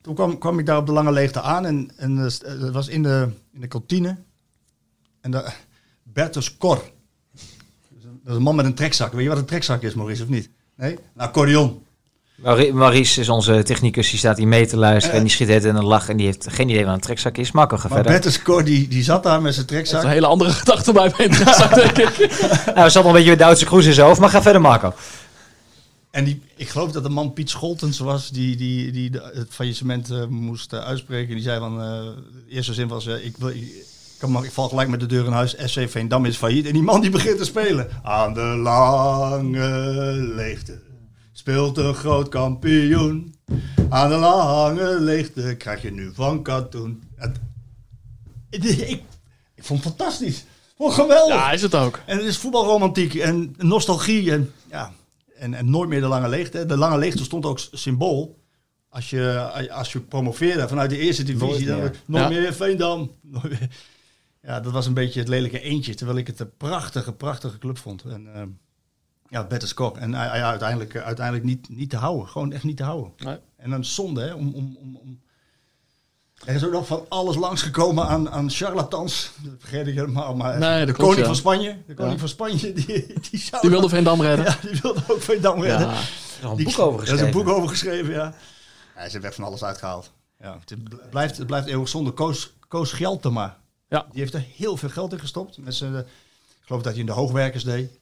Toen 0.00 0.14
kwam, 0.14 0.38
kwam 0.38 0.58
ik 0.58 0.66
daar 0.66 0.76
op 0.78 0.86
de 0.86 0.92
lange 0.92 1.12
leegte 1.12 1.40
aan 1.40 1.66
en, 1.66 1.90
en 1.96 2.18
eh, 2.18 2.28
st- 2.28 2.42
eh, 2.42 2.60
dat 2.60 2.70
was 2.72 2.88
in 2.88 3.02
de, 3.02 3.28
in 3.52 3.60
de 3.60 3.66
kantine. 3.68 4.16
En 5.20 5.30
daar, 5.30 5.56
Bertus 6.02 6.56
Cor. 6.56 6.76
Dat 8.22 8.32
is 8.32 8.34
een 8.36 8.42
man 8.42 8.56
met 8.56 8.64
een 8.64 8.74
trekzak. 8.74 9.12
Weet 9.12 9.22
je 9.22 9.28
wat 9.28 9.38
een 9.38 9.44
trekzak 9.44 9.82
is, 9.82 9.94
Maurice, 9.94 10.22
of 10.22 10.28
niet? 10.28 10.50
Nee? 10.76 10.92
Een 10.92 10.98
accordeon. 11.22 11.82
Marie- 12.36 12.72
Maurice 12.72 13.20
is 13.20 13.28
onze 13.28 13.62
technicus, 13.62 14.10
die 14.10 14.18
staat 14.18 14.36
hier 14.38 14.48
mee 14.48 14.66
te 14.66 14.76
luisteren. 14.76 15.16
En 15.18 15.22
die 15.24 15.32
schiet 15.32 15.48
het 15.48 15.64
in 15.64 15.74
een 15.76 15.84
lach 15.84 16.08
en 16.08 16.16
die 16.16 16.26
heeft 16.26 16.46
geen 16.50 16.68
idee 16.68 16.84
wat 16.84 16.94
een 16.94 17.00
trekzak 17.00 17.36
is. 17.36 17.52
Maar 17.52 17.68
verder. 17.78 18.02
Bertus 18.02 18.42
Cor, 18.42 18.64
die, 18.64 18.88
die 18.88 19.02
zat 19.02 19.22
daar 19.22 19.42
met 19.42 19.54
zijn 19.54 19.66
Dat 19.66 19.74
is 19.76 19.82
trekzak. 19.82 20.02
een 20.04 20.14
hele 20.14 20.26
andere 20.26 20.50
gedachte 20.50 20.92
bij 20.92 21.12
mij. 21.16 21.26
interessant, 21.26 21.74
denk 21.94 21.96
ik. 21.98 22.18
Nou, 22.74 22.84
we 22.84 22.90
zat 22.90 22.94
nog 22.94 23.04
een 23.06 23.12
beetje 23.12 23.30
met 23.30 23.38
Duitse 23.38 23.64
Kroes 23.64 23.86
in 23.86 23.92
zijn 23.92 24.06
hoofd, 24.06 24.20
maar 24.20 24.28
ga 24.28 24.42
verder, 24.42 24.60
Marco. 24.60 24.92
En 26.10 26.24
die, 26.24 26.42
ik 26.56 26.68
geloof 26.68 26.90
dat 26.92 27.02
de 27.02 27.08
man 27.08 27.32
Piet 27.32 27.50
Scholtens 27.50 27.98
was 27.98 28.30
die, 28.30 28.56
die, 28.56 28.92
die 28.92 29.10
het 29.34 29.48
faillissement 29.50 30.10
eh, 30.10 30.24
moest 30.26 30.72
eh, 30.72 30.78
uitspreken. 30.80 31.34
Die 31.34 31.44
zei 31.44 31.58
van, 31.58 31.80
eh, 31.80 31.86
de 32.48 32.54
eerste 32.54 32.74
zin 32.74 32.88
was, 32.88 33.06
eh, 33.06 33.24
ik, 33.24 33.36
wil, 33.38 33.48
ik, 33.48 33.72
kan 34.18 34.30
maar, 34.30 34.44
ik 34.44 34.50
val 34.52 34.68
gelijk 34.68 34.88
met 34.88 35.00
de 35.00 35.06
deur 35.06 35.24
in 35.26 35.32
huis, 35.32 35.54
SC 35.64 35.80
Veendam 35.88 36.24
is 36.24 36.36
failliet. 36.36 36.66
En 36.66 36.72
die 36.72 36.82
man 36.82 37.00
die 37.00 37.10
begint 37.10 37.38
te 37.38 37.44
spelen. 37.44 37.88
Aan 38.02 38.34
de 38.34 38.40
lange 38.40 39.68
leegte 40.34 40.78
speelt 41.44 41.78
een 41.78 41.94
groot 41.94 42.28
kampioen. 42.28 43.34
Aan 43.88 44.08
de 44.08 44.14
lange 44.16 45.00
leegte 45.00 45.54
krijg 45.58 45.82
je 45.82 45.90
nu 45.92 46.10
van 46.14 46.42
katoen. 46.42 47.02
Het, 47.16 47.40
ik, 48.50 48.64
ik, 48.64 49.02
ik 49.54 49.64
vond 49.64 49.84
het 49.84 49.88
fantastisch. 49.94 50.44
Oh, 50.76 50.92
geweldig. 50.94 51.34
Ja, 51.34 51.52
is 51.52 51.62
het 51.62 51.74
ook. 51.74 52.00
En 52.06 52.16
het 52.16 52.26
is 52.26 52.36
voetbalromantiek 52.38 53.14
en 53.14 53.54
nostalgie. 53.58 54.32
En, 54.32 54.52
ja, 54.70 54.92
en, 55.36 55.54
en 55.54 55.70
nooit 55.70 55.88
meer 55.88 56.00
de 56.00 56.06
lange 56.06 56.28
leegte. 56.28 56.66
De 56.66 56.76
lange 56.76 56.98
leegte 56.98 57.24
stond 57.24 57.46
ook 57.46 57.58
symbool. 57.72 58.38
Als 58.88 59.10
je, 59.10 59.50
als 59.72 59.92
je 59.92 60.00
promoveerde 60.00 60.68
vanuit 60.68 60.90
de 60.90 60.98
eerste 60.98 61.22
divisie, 61.22 61.48
Nooit 61.48 61.66
dan 61.66 61.78
meer. 61.78 61.94
nooit 62.06 62.22
Ja. 62.32 62.40
meer 62.40 62.54
Veendam. 62.54 63.10
Nooit 63.22 63.48
meer. 63.48 63.68
Ja, 64.42 64.60
dat 64.60 64.72
was 64.72 64.86
een 64.86 64.94
beetje 64.94 65.20
het 65.20 65.28
lelijke 65.28 65.60
eentje. 65.60 65.94
Terwijl 65.94 66.18
ik 66.18 66.26
het 66.26 66.40
een 66.40 66.56
prachtige, 66.56 67.12
prachtige 67.12 67.58
club 67.58 67.78
vond. 67.78 68.02
En 68.04 68.34
ehm, 68.34 68.48
ja, 69.28 69.44
better 69.46 69.68
score. 69.68 70.00
En 70.00 70.14
eh, 70.14 70.20
ja, 70.20 70.48
uiteindelijk, 70.50 70.94
eh, 70.94 71.02
uiteindelijk 71.02 71.46
niet, 71.46 71.68
niet 71.68 71.90
te 71.90 71.96
houden. 71.96 72.28
Gewoon 72.28 72.52
echt 72.52 72.64
niet 72.64 72.76
te 72.76 72.82
houden. 72.82 73.12
Nee. 73.16 73.36
En 73.56 73.70
dan 73.70 73.84
zonde, 73.84 74.20
hè. 74.22 74.32
Om, 74.34 74.54
om, 74.54 74.76
om, 74.80 74.96
om. 74.96 75.22
Er 76.44 76.54
is 76.54 76.64
ook 76.64 76.72
nog 76.72 76.86
van 76.86 77.06
alles 77.08 77.36
langsgekomen 77.36 78.06
aan, 78.08 78.30
aan 78.30 78.50
charlatans. 78.50 79.30
Dat 79.42 79.52
vergeet 79.58 79.86
ik 79.86 79.94
helemaal. 79.94 80.34
Maar 80.36 80.58
Nee, 80.58 80.78
de 80.86 80.92
klopt, 80.92 80.98
koning 80.98 81.18
ja. 81.18 81.24
van 81.26 81.36
Spanje. 81.36 81.76
De 81.86 81.94
koning 81.94 82.14
Ja. 82.14 82.20
van 82.20 82.28
Spanje, 82.28 82.72
die, 82.72 83.06
die, 83.30 83.38
zou 83.40 83.60
Die 83.62 83.70
wilde 83.70 83.88
Veendam 83.88 84.20
redden. 84.22 84.44
Ja, 84.52 84.56
die 84.70 84.80
wilde 84.80 85.02
ook 85.08 85.20
Veendam 85.22 85.62
redden. 85.62 85.86
Ja. 85.88 85.94
Er 85.94 86.00
is 86.00 86.42
een 86.42 86.56
Die- 86.56 86.64
boek 86.66 86.78
over 86.78 86.98
Er 87.00 87.04
is 87.04 87.10
geschreven. 87.10 87.38
een 87.40 87.44
boek 87.44 87.54
over 87.56 87.68
geschreven, 87.68 88.12
ja. 88.12 88.34
Hij 88.94 89.06
is 89.06 89.14
er 89.14 89.20
weg 89.20 89.34
van 89.34 89.44
alles 89.44 89.64
uitgehaald. 89.64 90.12
Ja, 90.40 90.58
het, 90.64 90.84
bl- 90.84 90.96
blijft, 91.10 91.36
het 91.38 91.46
blijft 91.46 91.66
eeuwig 91.66 91.88
zonde. 91.88 92.10
Koos, 92.10 92.52
Koos 92.68 92.92
Gjeltema. 92.92 93.58
Ja. 93.88 94.06
Die 94.10 94.20
heeft 94.20 94.34
er 94.34 94.44
heel 94.56 94.76
veel 94.76 94.88
geld 94.88 95.12
in 95.12 95.18
gestopt. 95.20 95.58
Met 95.58 95.74
zijn, 95.74 95.94
ik 95.96 96.06
geloof 96.60 96.82
dat 96.82 96.92
hij 96.92 97.00
in 97.00 97.06
de 97.06 97.12
hoogwerkers 97.12 97.64
deed. 97.64 97.98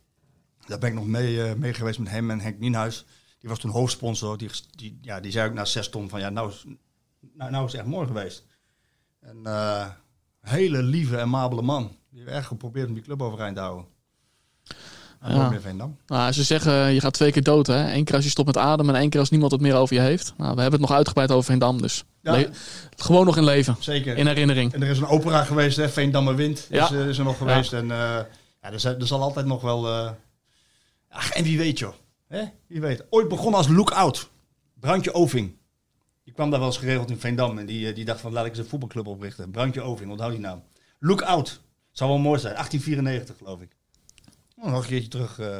Daar 0.66 0.78
ben 0.78 0.88
ik 0.88 0.94
nog 0.94 1.06
mee, 1.06 1.42
eh, 1.42 1.54
mee 1.54 1.74
geweest 1.74 1.98
met 1.98 2.08
hem 2.10 2.30
en 2.30 2.40
Henk 2.40 2.58
Nienhuis. 2.58 3.04
Die 3.38 3.48
was 3.50 3.58
toen 3.58 3.70
hoofdsponsor. 3.70 4.38
Die, 4.38 4.50
die, 4.70 4.98
ja, 5.02 5.20
die 5.20 5.32
zei 5.32 5.48
ook 5.48 5.54
na 5.54 5.64
zes 5.64 5.88
ton 5.88 6.08
van 6.08 6.20
ja, 6.20 6.28
nou 6.28 6.50
is, 6.50 6.64
nou, 7.34 7.50
nou 7.50 7.64
is 7.66 7.72
het 7.72 7.80
echt 7.80 7.90
mooi 7.90 8.06
geweest. 8.06 8.44
En 9.20 9.36
eh, 9.44 9.86
hele 10.40 10.82
lieve 10.82 11.16
en 11.16 11.28
mabele 11.28 11.62
man. 11.62 11.96
Die 12.10 12.20
heeft 12.20 12.32
erg 12.32 12.46
geprobeerd 12.46 12.88
om 12.88 12.94
die 12.94 13.02
club 13.02 13.22
overeind 13.22 13.56
te 13.56 13.62
houden. 13.62 13.84
Ja. 15.26 15.90
Nou, 16.06 16.32
ze 16.32 16.42
zeggen 16.42 16.92
je 16.92 17.00
gaat 17.00 17.12
twee 17.12 17.32
keer 17.32 17.42
dood. 17.42 17.66
Hè? 17.66 17.92
Eén 17.94 18.04
keer 18.04 18.14
als 18.14 18.24
je 18.24 18.30
stopt 18.30 18.46
met 18.46 18.56
ademen 18.56 18.94
en 18.94 19.00
één 19.00 19.10
keer 19.10 19.20
als 19.20 19.30
niemand 19.30 19.52
het 19.52 19.60
meer 19.60 19.74
over 19.74 19.94
je 19.96 20.00
heeft. 20.02 20.34
Nou, 20.36 20.54
we 20.54 20.60
hebben 20.60 20.80
het 20.80 20.88
nog 20.88 20.96
uitgebreid 20.98 21.30
over 21.30 21.44
Veendam. 21.44 21.80
Dus 21.82 22.04
Ja. 22.22 22.44
gewoon 22.96 23.26
nog 23.26 23.36
in 23.36 23.44
leven. 23.44 23.76
Zeker. 23.80 24.16
In 24.16 24.26
herinnering. 24.26 24.72
En 24.72 24.82
er 24.82 24.88
is 24.88 24.98
een 24.98 25.06
opera 25.06 25.44
geweest, 25.44 25.76
hè? 25.76 25.88
Veendammer 25.88 26.34
Wind 26.36 26.66
Ja. 26.70 26.84
is, 26.84 26.90
eh, 26.92 27.08
is 27.08 27.18
er 27.18 27.24
nog 27.24 27.36
geweest. 27.36 27.72
En 27.72 27.86
ja, 27.86 28.26
er, 28.60 28.80
zal- 28.80 28.94
er 28.98 29.06
zal 29.06 29.20
altijd 29.22 29.46
nog 29.46 29.62
wel... 29.62 29.86
Ach, 31.12 31.30
en 31.30 31.44
wie 31.44 31.58
weet 31.58 31.78
joh. 31.78 31.94
Hè? 32.28 32.44
Wie 32.66 32.80
weet. 32.80 33.06
Ooit 33.10 33.28
begonnen 33.28 33.54
als 33.54 33.68
lookout. 33.68 34.30
Brandje 34.74 35.14
Oving. 35.14 35.56
Die 36.24 36.32
kwam 36.32 36.50
daar 36.50 36.58
wel 36.58 36.68
eens 36.68 36.78
geregeld 36.78 37.10
in 37.10 37.18
Veendam. 37.18 37.58
En 37.58 37.66
die, 37.66 37.88
eh, 37.88 37.94
die 37.94 38.04
dacht 38.04 38.20
van 38.20 38.32
laat 38.32 38.44
ik 38.44 38.50
eens 38.50 38.58
een 38.58 38.66
voetbalclub 38.66 39.06
oprichten. 39.06 39.50
Brandje 39.50 39.80
Oving, 39.80 40.10
onthoud 40.10 40.30
die 40.30 40.40
naam. 40.40 40.62
Lookout. 40.98 41.60
Zou 41.90 42.10
wel 42.10 42.18
mooi 42.18 42.40
zijn. 42.40 42.54
1894 42.54 43.36
geloof 43.36 43.60
ik. 43.60 43.76
Oh, 44.56 44.64
nog 44.64 44.82
een 44.82 44.88
keertje 44.88 45.08
terug, 45.08 45.38
eh, 45.38 45.58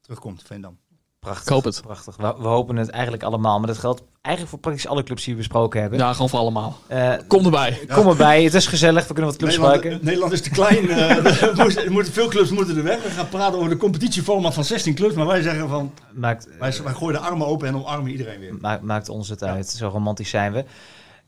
terugkomt, 0.00 0.42
Veendam. 0.42 0.78
Prachtig. 1.18 1.42
Ik 1.42 1.48
hoop 1.48 1.64
het. 1.64 1.80
Prachtig. 1.80 2.16
We, 2.16 2.22
we 2.22 2.48
hopen 2.48 2.76
het 2.76 2.88
eigenlijk 2.88 3.22
allemaal. 3.22 3.58
Maar 3.58 3.66
dat 3.66 3.78
geldt 3.78 4.02
eigenlijk 4.22 4.48
voor 4.54 4.58
praktisch 4.62 4.86
alle 4.86 5.02
clubs 5.02 5.24
die 5.24 5.32
we 5.34 5.38
besproken 5.38 5.80
hebben. 5.80 5.98
Ja, 5.98 6.12
gewoon 6.12 6.28
voor 6.28 6.38
allemaal. 6.38 6.78
Eh, 6.86 7.12
Kom 7.26 7.44
erbij. 7.44 7.78
Kom 7.94 8.08
erbij. 8.08 8.42
Het 8.44 8.54
is 8.54 8.66
gezellig. 8.66 9.06
We 9.06 9.12
kunnen 9.14 9.30
wat 9.30 9.36
clubs 9.36 9.56
Nederland, 9.56 9.80
gebruiken. 9.82 10.06
Nederland 10.06 10.32
is 10.32 10.40
te 10.42 10.50
klein. 10.50 10.88
eh, 10.90 11.42
er 11.42 11.52
moet- 11.56 11.84
er 11.84 11.90
moeten, 11.92 12.12
veel 12.12 12.28
clubs 12.28 12.50
moeten 12.50 12.76
er 12.76 12.82
weg. 12.82 13.02
We 13.02 13.10
gaan 13.10 13.28
praten 13.28 13.58
over 13.58 13.70
de 13.70 13.76
competitieformat 13.76 14.54
van 14.54 14.64
16 14.64 14.94
clubs. 14.94 15.14
Maar 15.14 15.26
wij 15.26 15.42
zeggen 15.42 15.68
van, 15.68 15.92
Maakt, 16.12 16.48
wij, 16.58 16.72
wij 16.84 16.92
gooien 16.92 17.20
de 17.20 17.26
armen 17.26 17.46
open 17.46 17.68
en 17.68 17.74
omarmen 17.76 18.10
iedereen 18.10 18.40
weer. 18.40 18.54
maakt, 18.60 18.82
maakt 18.82 19.08
ons 19.08 19.28
het 19.28 19.42
uit. 19.42 19.68
Zo 19.68 19.88
romantisch 19.88 20.30
zijn 20.30 20.52
we. 20.52 20.64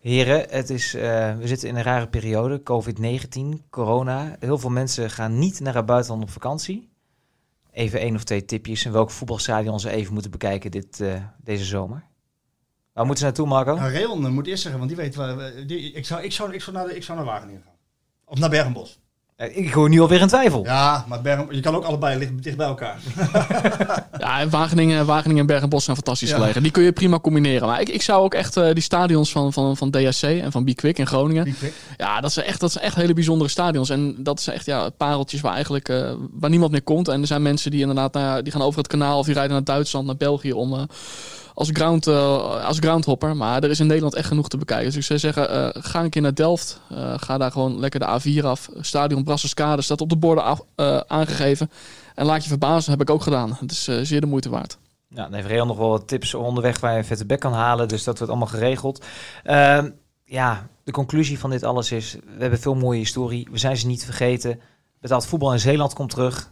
Heren, 0.00 0.46
het 0.50 0.70
is, 0.70 0.94
eh, 0.94 1.02
we 1.38 1.46
zitten 1.46 1.68
in 1.68 1.76
een 1.76 1.82
rare 1.82 2.06
periode. 2.08 2.62
COVID-19, 2.62 3.62
corona. 3.70 4.36
Heel 4.38 4.58
veel 4.58 4.70
mensen 4.70 5.10
gaan 5.10 5.38
niet 5.38 5.60
naar 5.60 5.74
het 5.74 5.86
buitenland 5.86 6.22
op 6.22 6.30
vakantie. 6.30 6.88
Even 7.72 8.00
één 8.00 8.14
of 8.14 8.24
twee 8.24 8.44
tipjes. 8.44 8.84
En 8.84 8.92
welk 8.92 9.10
voetbalstadion 9.10 9.80
ze 9.80 9.90
even 9.90 10.12
moeten 10.12 10.30
bekijken 10.30 10.70
dit, 10.70 11.00
eh, 11.00 11.12
deze 11.44 11.64
zomer. 11.64 12.04
Waar 12.94 13.04
moeten 13.06 13.16
ze 13.18 13.24
naartoe, 13.24 13.46
Marco? 13.46 13.74
Nou, 13.74 13.90
Reon 13.92 14.24
eh, 14.26 14.30
moet 14.30 14.46
eerst 14.46 14.62
zeggen, 14.62 14.80
want 14.80 14.92
die 14.92 15.00
weet 15.02 15.14
waar. 15.14 15.36
Die, 15.66 15.92
ik, 15.92 16.06
zou, 16.06 16.22
ik, 16.22 16.32
zou, 16.32 16.52
ik, 16.54 16.62
zou 16.62 16.76
naar 16.76 16.86
de, 16.86 16.96
ik 16.96 17.02
zou 17.02 17.18
naar 17.18 17.26
Wageningen 17.26 17.62
gaan. 17.64 17.72
Of 18.24 18.38
naar 18.38 18.50
Bergenbos. 18.50 18.98
Eh, 19.36 19.56
Ik 19.56 19.72
hoor 19.72 19.88
nu 19.88 20.00
alweer 20.00 20.20
in 20.20 20.26
twijfel. 20.28 20.64
Ja, 20.64 21.04
maar 21.08 21.22
Bergen, 21.22 21.46
je 21.50 21.60
kan 21.60 21.74
ook 21.74 21.84
allebei 21.84 22.18
liggen 22.18 22.40
dicht 22.42 22.56
bij 22.56 22.66
elkaar. 22.66 22.98
Ja, 24.18 24.40
en 24.40 24.50
Wageningen, 24.50 25.06
Wageningen 25.06 25.40
en 25.40 25.46
Bergen-Bos 25.46 25.84
zijn 25.84 25.96
fantastisch 25.96 26.28
Ja. 26.30 26.36
gelegen. 26.36 26.62
Die 26.62 26.70
kun 26.70 26.82
je 26.82 26.92
prima 26.92 27.18
combineren. 27.20 27.68
Maar 27.68 27.80
ik, 27.80 27.88
ik 27.88 28.02
zou 28.02 28.22
ook 28.22 28.34
echt 28.34 28.56
eh, 28.56 28.72
die 28.72 28.82
stadions 28.82 29.32
van, 29.32 29.52
van, 29.52 29.76
van 29.76 29.90
DSC 29.90 30.22
en 30.22 30.52
van 30.52 30.64
Bikwik 30.64 30.98
in 30.98 31.06
Groningen. 31.06 31.54
Ja, 31.96 32.20
dat 32.20 32.32
zijn 32.32 32.46
echt, 32.46 32.60
dat 32.60 32.72
zijn 32.72 32.84
echt 32.84 32.96
hele 32.96 33.12
bijzondere 33.14 33.50
stadions. 33.50 33.90
En 33.90 34.16
dat 34.18 34.40
zijn 34.40 34.56
echt 34.56 34.66
ja, 34.66 34.90
pareltjes 34.90 35.40
waar 35.40 35.52
eigenlijk 35.52 35.88
eh, 35.88 36.12
waar 36.32 36.50
niemand 36.50 36.70
meer 36.72 36.82
komt. 36.82 37.08
En 37.08 37.20
er 37.20 37.26
zijn 37.26 37.42
mensen 37.42 37.70
die 37.70 37.80
inderdaad 37.80 38.12
naar, 38.12 38.42
die 38.42 38.52
gaan 38.52 38.62
over 38.62 38.78
het 38.78 38.88
kanaal 38.88 39.18
of 39.18 39.24
die 39.24 39.34
rijden 39.34 39.52
naar 39.52 39.64
Duitsland, 39.64 40.06
naar 40.06 40.16
België 40.16 40.52
om 40.52 40.72
eh, 40.72 40.82
als, 41.54 41.70
ground, 41.72 42.06
eh, 42.06 42.64
als 42.64 42.78
groundhopper. 42.78 43.36
Maar 43.36 43.62
er 43.62 43.70
is 43.70 43.80
in 43.80 43.86
Nederland 43.86 44.14
echt 44.14 44.26
genoeg 44.26 44.48
te 44.48 44.56
bekijken. 44.56 44.86
Dus 44.86 44.96
ik 44.96 45.02
zou 45.02 45.18
zeggen, 45.18 45.50
eh, 45.50 45.82
ga 45.82 46.02
een 46.02 46.10
keer 46.10 46.22
naar 46.22 46.34
Delft. 46.34 46.80
Eh, 46.90 47.14
ga 47.16 47.38
daar 47.38 47.52
gewoon 47.52 47.78
lekker 47.78 48.00
de 48.00 48.06
A4 48.06 48.46
af. 48.46 48.68
Stadion 48.80 49.24
Brasserskade 49.24 49.82
staat 49.82 50.00
op 50.00 50.08
de 50.08 50.16
borden 50.16 50.58
aangegeven. 51.06 51.70
En 52.14 52.26
laat 52.26 52.42
je 52.42 52.48
verbazen, 52.48 52.90
heb 52.90 53.00
ik 53.00 53.10
ook 53.10 53.22
gedaan. 53.22 53.56
Het 53.60 53.70
is 53.70 53.84
zeer 53.84 54.20
de 54.20 54.26
moeite 54.26 54.48
waard. 54.48 54.78
Ja, 55.08 55.22
dan 55.22 55.32
heeft 55.32 55.46
Real 55.46 55.66
nog 55.66 55.76
wel 55.76 55.88
wat 55.88 56.08
tips 56.08 56.34
onderweg 56.34 56.80
waar 56.80 56.92
je 56.92 56.98
een 56.98 57.04
vette 57.04 57.26
bek 57.26 57.40
kan 57.40 57.52
halen. 57.52 57.88
Dus 57.88 58.04
dat 58.04 58.18
wordt 58.18 58.32
allemaal 58.32 58.50
geregeld. 58.50 59.04
Ehm, 59.42 59.90
ja, 60.24 60.68
de 60.84 60.92
conclusie 60.92 61.38
van 61.38 61.50
dit 61.50 61.64
alles 61.64 61.92
is... 61.92 62.12
We 62.12 62.40
hebben 62.40 62.60
veel 62.60 62.74
mooie 62.74 62.98
historie. 62.98 63.48
We 63.50 63.58
zijn 63.58 63.76
ze 63.76 63.86
niet 63.86 64.04
vergeten. 64.04 64.60
Betaald 65.00 65.26
voetbal 65.26 65.52
in 65.52 65.60
Zeeland 65.60 65.92
komt 65.92 66.10
terug. 66.10 66.50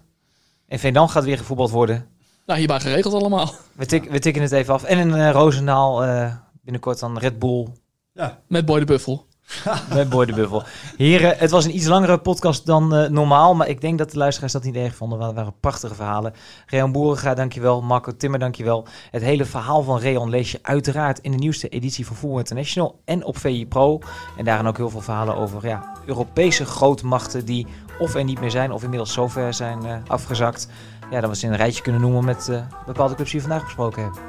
En 0.66 0.78
Veendam 0.78 1.09
gaat 1.09 1.24
weer 1.24 1.38
gevoetbald 1.38 1.70
worden. 1.70 2.07
Nou, 2.47 2.59
hierbij 2.59 2.80
geregeld 2.80 3.14
allemaal. 3.14 3.55
We, 3.72 3.86
tik- 3.86 4.11
we 4.11 4.18
tikken 4.18 4.43
het 4.43 4.53
even 4.53 4.74
af. 4.74 4.84
En 4.84 4.99
in 4.99 5.30
Roosendaal 5.30 6.05
eh, 6.05 6.34
binnenkort 6.62 6.99
dan 6.99 7.18
Red 7.18 7.38
Bull 7.38 7.68
Ja, 8.12 8.38
Met 8.47 8.64
Boy 8.66 8.78
de 8.78 8.84
Buffel. 8.86 9.26
met 9.95 10.09
Boy 10.09 10.26
de 10.26 10.32
Buffel. 10.32 10.62
Heren, 10.97 11.36
het 11.38 11.51
was 11.51 11.64
een 11.64 11.74
iets 11.76 11.86
langere 11.86 12.18
podcast 12.18 12.66
dan 12.66 12.95
eh, 12.95 13.09
normaal. 13.11 13.55
Maar 13.55 13.68
ik 13.68 13.80
denk 13.80 13.99
dat 13.99 14.11
de 14.11 14.16
luisteraars 14.18 14.53
dat 14.53 14.64
niet 14.64 14.74
erg 14.76 14.95
vonden. 14.95 15.18
Want 15.18 15.30
het 15.30 15.38
waren 15.40 15.61
prachtige 15.61 15.95
verhalen. 15.95 16.34
Reon 16.66 16.93
Boerenga, 16.93 17.34
dankjewel. 17.34 17.82
Marco 17.82 18.16
Timmer, 18.16 18.38
dankjewel. 18.38 18.86
Het 19.11 19.22
hele 19.22 19.45
verhaal 19.45 19.82
van 19.82 19.99
Reon 19.99 20.28
lees 20.30 20.53
je 20.53 20.59
uiteraard 20.62 21.18
in 21.18 21.30
de 21.30 21.36
nieuwste 21.38 21.68
editie 21.68 22.07
van 22.07 22.16
Voetbal 22.16 22.38
International. 22.38 23.01
En 23.05 23.24
op 23.24 23.38
VI 23.38 23.66
Pro. 23.66 24.01
En 24.36 24.45
daarin 24.45 24.66
ook 24.66 24.76
heel 24.76 24.90
veel 24.90 25.01
verhalen 25.01 25.36
over 25.36 25.66
ja, 25.66 25.93
Europese 26.07 26.64
grootmachten 26.64 27.45
die 27.45 27.66
of 27.99 28.14
er 28.14 28.24
niet 28.24 28.40
meer 28.40 28.51
zijn. 28.51 28.72
Of 28.72 28.82
inmiddels 28.82 29.12
zover 29.12 29.55
zijn 29.55 29.84
eh, 29.86 29.97
afgezakt. 30.07 30.68
Ja, 31.12 31.20
dat 31.20 31.30
we 31.30 31.36
ze 31.36 31.46
in 31.46 31.52
een 31.52 31.58
rijtje 31.58 31.82
kunnen 31.82 32.00
noemen 32.00 32.24
met 32.24 32.48
eh, 32.48 32.60
bepaalde 32.86 33.14
clubs 33.14 33.30
die 33.30 33.40
we 33.40 33.46
vandaag 33.46 33.64
besproken 33.64 34.02
hebben. 34.02 34.20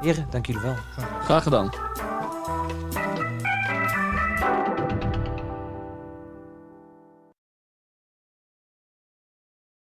Heren, 0.00 0.26
dank 0.30 0.46
jullie 0.46 0.62
wel. 0.62 0.74
Graag 1.22 1.42
gedaan. 1.42 1.70